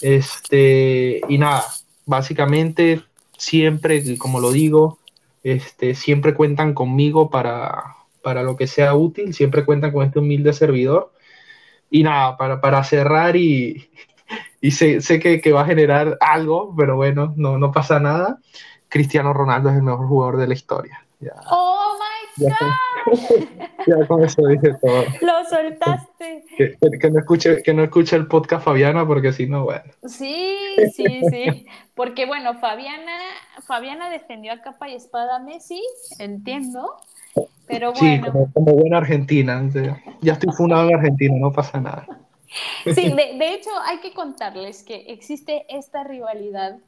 Este, 0.00 1.20
y 1.28 1.36
nada, 1.36 1.64
básicamente 2.06 3.02
siempre, 3.36 4.16
como 4.16 4.40
lo 4.40 4.52
digo, 4.52 4.96
este, 5.42 5.94
siempre 5.94 6.32
cuentan 6.32 6.72
conmigo 6.72 7.28
para, 7.28 7.96
para 8.22 8.42
lo 8.42 8.56
que 8.56 8.66
sea 8.66 8.94
útil, 8.94 9.34
siempre 9.34 9.66
cuentan 9.66 9.92
con 9.92 10.06
este 10.06 10.18
humilde 10.18 10.54
servidor. 10.54 11.12
Y 11.90 12.02
nada, 12.02 12.38
para, 12.38 12.62
para 12.62 12.82
cerrar 12.84 13.36
y, 13.36 13.90
y 14.62 14.70
sé, 14.70 15.02
sé 15.02 15.20
que, 15.20 15.42
que, 15.42 15.52
va 15.52 15.60
a 15.60 15.66
generar 15.66 16.16
algo, 16.22 16.74
pero 16.74 16.96
bueno, 16.96 17.34
no, 17.36 17.58
no 17.58 17.70
pasa 17.70 18.00
nada. 18.00 18.38
Cristiano 18.88 19.34
Ronaldo 19.34 19.68
es 19.68 19.76
el 19.76 19.82
mejor 19.82 20.08
jugador 20.08 20.38
de 20.38 20.46
la 20.46 20.54
historia. 20.54 21.06
Ya. 21.20 21.34
¡Oh, 21.50 21.98
my 22.38 22.46
God! 22.46 22.56
Ya, 23.86 24.06
con 24.06 24.22
eso 24.22 24.46
dije 24.46 24.74
todo. 24.80 25.04
Lo 25.22 25.44
soltaste. 25.48 26.44
Que, 26.56 26.76
que, 26.98 27.10
no 27.10 27.18
escuche, 27.18 27.62
que 27.62 27.72
no 27.72 27.82
escuche 27.82 28.14
el 28.14 28.26
podcast 28.26 28.64
Fabiana, 28.64 29.06
porque 29.06 29.32
si 29.32 29.46
no, 29.46 29.64
bueno. 29.64 29.84
Sí, 30.04 30.56
sí, 30.94 31.22
sí. 31.30 31.66
Porque 31.94 32.26
bueno, 32.26 32.58
Fabiana, 32.58 33.12
Fabiana 33.66 34.10
defendió 34.10 34.52
a 34.52 34.60
capa 34.60 34.88
y 34.88 34.94
espada 34.94 35.36
a 35.36 35.38
Messi, 35.38 35.82
entiendo. 36.18 36.96
Pero 37.66 37.92
bueno. 37.92 38.26
Sí, 38.26 38.52
como, 38.52 38.72
buena 38.74 38.98
argentina. 38.98 39.62
Ya 40.20 40.34
estoy 40.34 40.52
fundado 40.52 40.88
en 40.88 40.96
Argentina, 40.96 41.34
no 41.38 41.52
pasa 41.52 41.80
nada. 41.80 42.06
Sí, 42.84 43.10
de, 43.10 43.38
de, 43.38 43.54
hecho 43.54 43.70
hay 43.86 44.00
que 44.00 44.12
contarles 44.12 44.82
que 44.82 45.06
existe 45.06 45.64
esta 45.68 46.02
rivalidad 46.02 46.78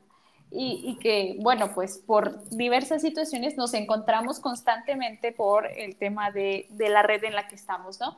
y, 0.54 0.82
y, 0.84 0.96
que, 0.96 1.36
bueno, 1.40 1.72
pues 1.74 1.98
por 1.98 2.48
diversas 2.50 3.02
situaciones 3.02 3.56
nos 3.56 3.74
encontramos 3.74 4.40
constantemente 4.40 5.32
por 5.32 5.66
el 5.66 5.96
tema 5.96 6.30
de, 6.30 6.66
de, 6.70 6.88
la 6.90 7.02
red 7.02 7.24
en 7.24 7.34
la 7.34 7.48
que 7.48 7.54
estamos, 7.54 8.00
¿no? 8.00 8.14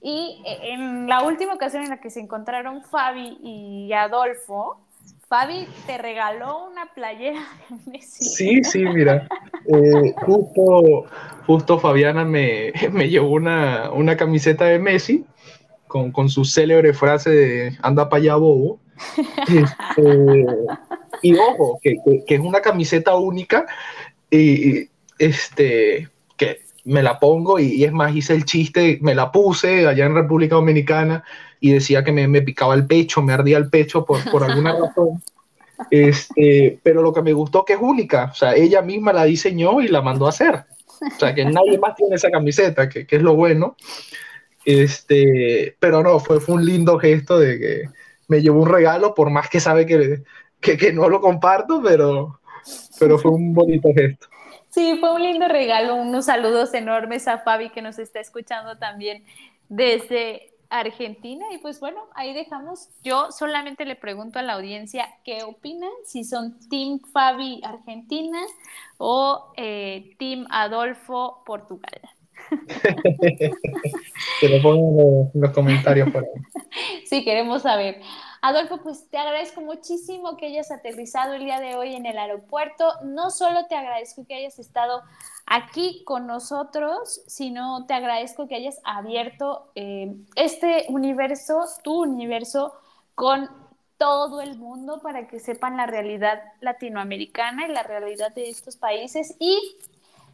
Y 0.00 0.42
en 0.44 1.08
la 1.08 1.22
última 1.22 1.54
ocasión 1.54 1.82
en 1.82 1.90
la 1.90 1.98
que 1.98 2.10
se 2.10 2.20
encontraron 2.20 2.82
Fabi 2.82 3.38
y 3.42 3.92
Adolfo, 3.92 4.78
Fabi 5.28 5.66
te 5.86 5.98
regaló 5.98 6.66
una 6.66 6.86
playera 6.94 7.40
de 7.70 7.92
Messi. 7.92 8.24
Sí, 8.24 8.64
sí, 8.64 8.84
mira. 8.84 9.26
Eh, 9.66 10.14
justo, 10.26 11.06
justo 11.46 11.78
Fabiana 11.78 12.24
me, 12.24 12.72
me 12.92 13.08
llevó 13.08 13.30
una, 13.30 13.90
una, 13.92 14.16
camiseta 14.16 14.66
de 14.66 14.78
Messi 14.78 15.24
con, 15.86 16.12
con, 16.12 16.28
su 16.28 16.44
célebre 16.44 16.92
frase 16.92 17.30
de 17.30 17.78
anda 17.82 18.08
para 18.08 18.20
allá 18.22 18.36
bobo. 18.36 18.78
Este, 19.48 20.56
y 21.24 21.34
ojo, 21.38 21.80
que, 21.82 21.96
que, 22.26 22.34
es 22.34 22.40
una 22.40 22.60
camiseta 22.60 23.16
única 23.16 23.64
y 24.30 24.90
este, 25.18 26.10
que 26.36 26.60
me 26.84 27.02
la 27.02 27.18
pongo 27.18 27.58
y, 27.58 27.72
y, 27.76 27.84
es 27.84 27.92
más, 27.92 28.14
hice 28.14 28.34
el 28.34 28.44
chiste, 28.44 28.98
me 29.00 29.14
la 29.14 29.32
puse 29.32 29.86
allá 29.86 30.04
en 30.04 30.14
República 30.14 30.56
Dominicana 30.56 31.24
y 31.60 31.72
decía 31.72 32.04
que 32.04 32.12
me, 32.12 32.28
me 32.28 32.42
picaba 32.42 32.74
el 32.74 32.86
pecho, 32.86 33.22
me 33.22 33.32
ardía 33.32 33.56
el 33.56 33.70
pecho 33.70 34.04
por, 34.04 34.22
por 34.30 34.44
alguna 34.44 34.72
razón. 34.78 35.22
Este, 35.90 36.78
pero 36.82 37.00
lo 37.00 37.14
que 37.14 37.22
me 37.22 37.32
gustó 37.32 37.64
que 37.64 37.72
es 37.72 37.78
única, 37.80 38.26
o 38.30 38.34
sea, 38.34 38.54
ella 38.54 38.82
misma 38.82 39.14
la 39.14 39.24
diseñó 39.24 39.80
y 39.80 39.88
la 39.88 40.02
mandó 40.02 40.26
a 40.26 40.28
hacer. 40.28 40.64
O 40.86 41.18
sea, 41.18 41.34
que 41.34 41.46
nadie 41.46 41.78
más 41.78 41.96
tiene 41.96 42.16
esa 42.16 42.30
camiseta, 42.30 42.90
que, 42.90 43.06
que 43.06 43.16
es 43.16 43.22
lo 43.22 43.34
bueno. 43.34 43.76
Este, 44.66 45.74
pero 45.80 46.02
no, 46.02 46.20
fue, 46.20 46.38
fue 46.38 46.56
un 46.56 46.66
lindo 46.66 46.98
gesto 46.98 47.38
de 47.38 47.58
que 47.58 47.82
me 48.28 48.42
llevó 48.42 48.60
un 48.60 48.68
regalo, 48.68 49.14
por 49.14 49.30
más 49.30 49.48
que 49.48 49.60
sabe 49.60 49.86
que, 49.86 50.22
que, 50.64 50.76
que 50.78 50.92
no 50.92 51.08
lo 51.08 51.20
comparto, 51.20 51.80
pero, 51.82 52.40
pero 52.98 53.18
fue 53.18 53.32
un 53.32 53.52
bonito 53.52 53.90
gesto. 53.94 54.26
Sí, 54.70 54.96
fue 54.98 55.14
un 55.14 55.22
lindo 55.22 55.46
regalo, 55.46 55.94
unos 55.94 56.24
saludos 56.24 56.74
enormes 56.74 57.28
a 57.28 57.38
Fabi 57.38 57.70
que 57.70 57.82
nos 57.82 57.98
está 57.98 58.18
escuchando 58.18 58.76
también 58.76 59.24
desde 59.68 60.54
Argentina 60.70 61.44
y 61.52 61.58
pues 61.58 61.78
bueno, 61.78 62.00
ahí 62.14 62.34
dejamos. 62.34 62.88
Yo 63.04 63.30
solamente 63.30 63.84
le 63.84 63.94
pregunto 63.94 64.38
a 64.38 64.42
la 64.42 64.54
audiencia 64.54 65.06
qué 65.24 65.44
opinan, 65.44 65.90
si 66.04 66.24
son 66.24 66.58
Team 66.68 66.98
Fabi 67.12 67.60
Argentina 67.62 68.40
o 68.98 69.52
eh, 69.56 70.16
Team 70.18 70.46
Adolfo 70.50 71.42
Portugal. 71.46 72.00
que 74.40 74.48
lo 74.48 74.62
pongan 74.62 75.30
en 75.34 75.40
los 75.40 75.50
comentarios 75.52 76.10
por 76.10 76.24
ahí. 76.24 77.04
Sí, 77.06 77.24
queremos 77.24 77.62
saber. 77.62 78.00
Adolfo, 78.46 78.76
pues 78.82 79.08
te 79.08 79.16
agradezco 79.16 79.62
muchísimo 79.62 80.36
que 80.36 80.44
hayas 80.44 80.70
aterrizado 80.70 81.32
el 81.32 81.46
día 81.46 81.60
de 81.60 81.76
hoy 81.76 81.94
en 81.94 82.04
el 82.04 82.18
aeropuerto. 82.18 82.92
No 83.02 83.30
solo 83.30 83.68
te 83.68 83.74
agradezco 83.74 84.26
que 84.26 84.34
hayas 84.34 84.58
estado 84.58 85.00
aquí 85.46 86.04
con 86.04 86.26
nosotros, 86.26 87.22
sino 87.26 87.86
te 87.86 87.94
agradezco 87.94 88.46
que 88.46 88.56
hayas 88.56 88.82
abierto 88.84 89.70
eh, 89.74 90.14
este 90.36 90.84
universo, 90.90 91.64
tu 91.82 92.02
universo, 92.02 92.74
con 93.14 93.48
todo 93.96 94.42
el 94.42 94.58
mundo 94.58 95.00
para 95.00 95.26
que 95.26 95.40
sepan 95.40 95.78
la 95.78 95.86
realidad 95.86 96.42
latinoamericana 96.60 97.66
y 97.66 97.72
la 97.72 97.82
realidad 97.82 98.34
de 98.34 98.50
estos 98.50 98.76
países. 98.76 99.36
Y 99.38 99.78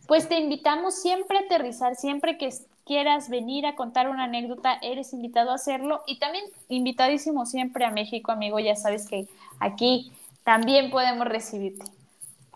pues 0.08 0.28
te 0.28 0.36
invitamos 0.36 1.00
siempre 1.00 1.38
a 1.38 1.42
aterrizar, 1.42 1.94
siempre 1.94 2.38
que 2.38 2.50
quieras 2.90 3.30
venir 3.30 3.66
a 3.66 3.76
contar 3.76 4.08
una 4.08 4.24
anécdota, 4.24 4.76
eres 4.82 5.12
invitado 5.12 5.52
a 5.52 5.54
hacerlo. 5.54 6.00
Y 6.08 6.18
también 6.18 6.44
invitadísimo 6.68 7.46
siempre 7.46 7.84
a 7.84 7.92
México, 7.92 8.32
amigo, 8.32 8.58
ya 8.58 8.74
sabes 8.74 9.06
que 9.06 9.28
aquí 9.60 10.10
también 10.42 10.90
podemos 10.90 11.28
recibirte. 11.28 11.84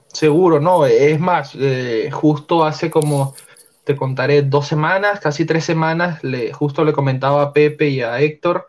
Seguro, 0.08 0.58
no, 0.58 0.86
es 0.86 1.20
más, 1.20 1.52
eh, 1.54 2.10
justo 2.10 2.64
hace 2.64 2.90
como, 2.90 3.36
te 3.84 3.94
contaré, 3.94 4.42
dos 4.42 4.66
semanas, 4.66 5.20
casi 5.20 5.44
tres 5.44 5.64
semanas, 5.64 6.24
le, 6.24 6.52
justo 6.52 6.84
le 6.84 6.92
comentaba 6.92 7.40
a 7.40 7.52
Pepe 7.52 7.90
y 7.90 8.00
a 8.00 8.18
Héctor 8.18 8.66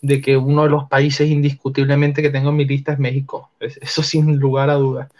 de 0.00 0.22
que 0.22 0.38
uno 0.38 0.62
de 0.62 0.70
los 0.70 0.88
países 0.88 1.28
indiscutiblemente 1.28 2.22
que 2.22 2.30
tengo 2.30 2.48
en 2.48 2.56
mi 2.56 2.64
lista 2.64 2.94
es 2.94 2.98
México, 2.98 3.50
eso 3.60 4.02
sin 4.02 4.36
lugar 4.38 4.70
a 4.70 4.76
dudas. 4.76 5.10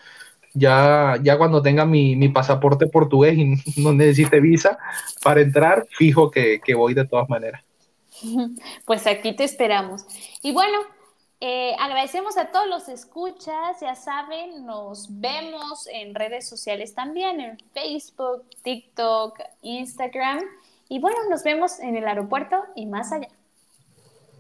Ya, 0.55 1.19
ya 1.23 1.37
cuando 1.37 1.61
tenga 1.61 1.85
mi, 1.85 2.17
mi 2.17 2.29
pasaporte 2.29 2.87
portugués 2.87 3.37
y 3.37 3.55
no 3.83 3.93
necesite 3.93 4.41
visa 4.41 4.79
para 5.23 5.41
entrar, 5.41 5.87
fijo 5.91 6.31
que, 6.31 6.61
que 6.65 6.75
voy 6.75 6.95
de 6.95 7.07
todas 7.07 7.29
maneras. 7.29 7.63
Pues 8.87 9.07
aquí 9.07 9.35
te 9.35 9.45
esperamos. 9.45 10.07
Y 10.43 10.53
bueno, 10.53 10.79
eh, 11.41 11.75
agradecemos 11.79 12.39
a 12.39 12.51
todos 12.51 12.67
los 12.69 12.89
escuchas, 12.89 13.81
ya 13.81 13.95
saben, 13.95 14.65
nos 14.65 15.21
vemos 15.21 15.87
en 15.93 16.15
redes 16.15 16.49
sociales 16.49 16.95
también, 16.95 17.41
en 17.41 17.59
Facebook, 17.75 18.49
TikTok, 18.63 19.41
Instagram. 19.63 20.41
Y 20.89 21.01
bueno, 21.01 21.19
nos 21.29 21.43
vemos 21.43 21.81
en 21.81 21.97
el 21.97 22.07
aeropuerto 22.07 22.57
y 22.75 22.87
más 22.87 23.13
allá. 23.13 23.29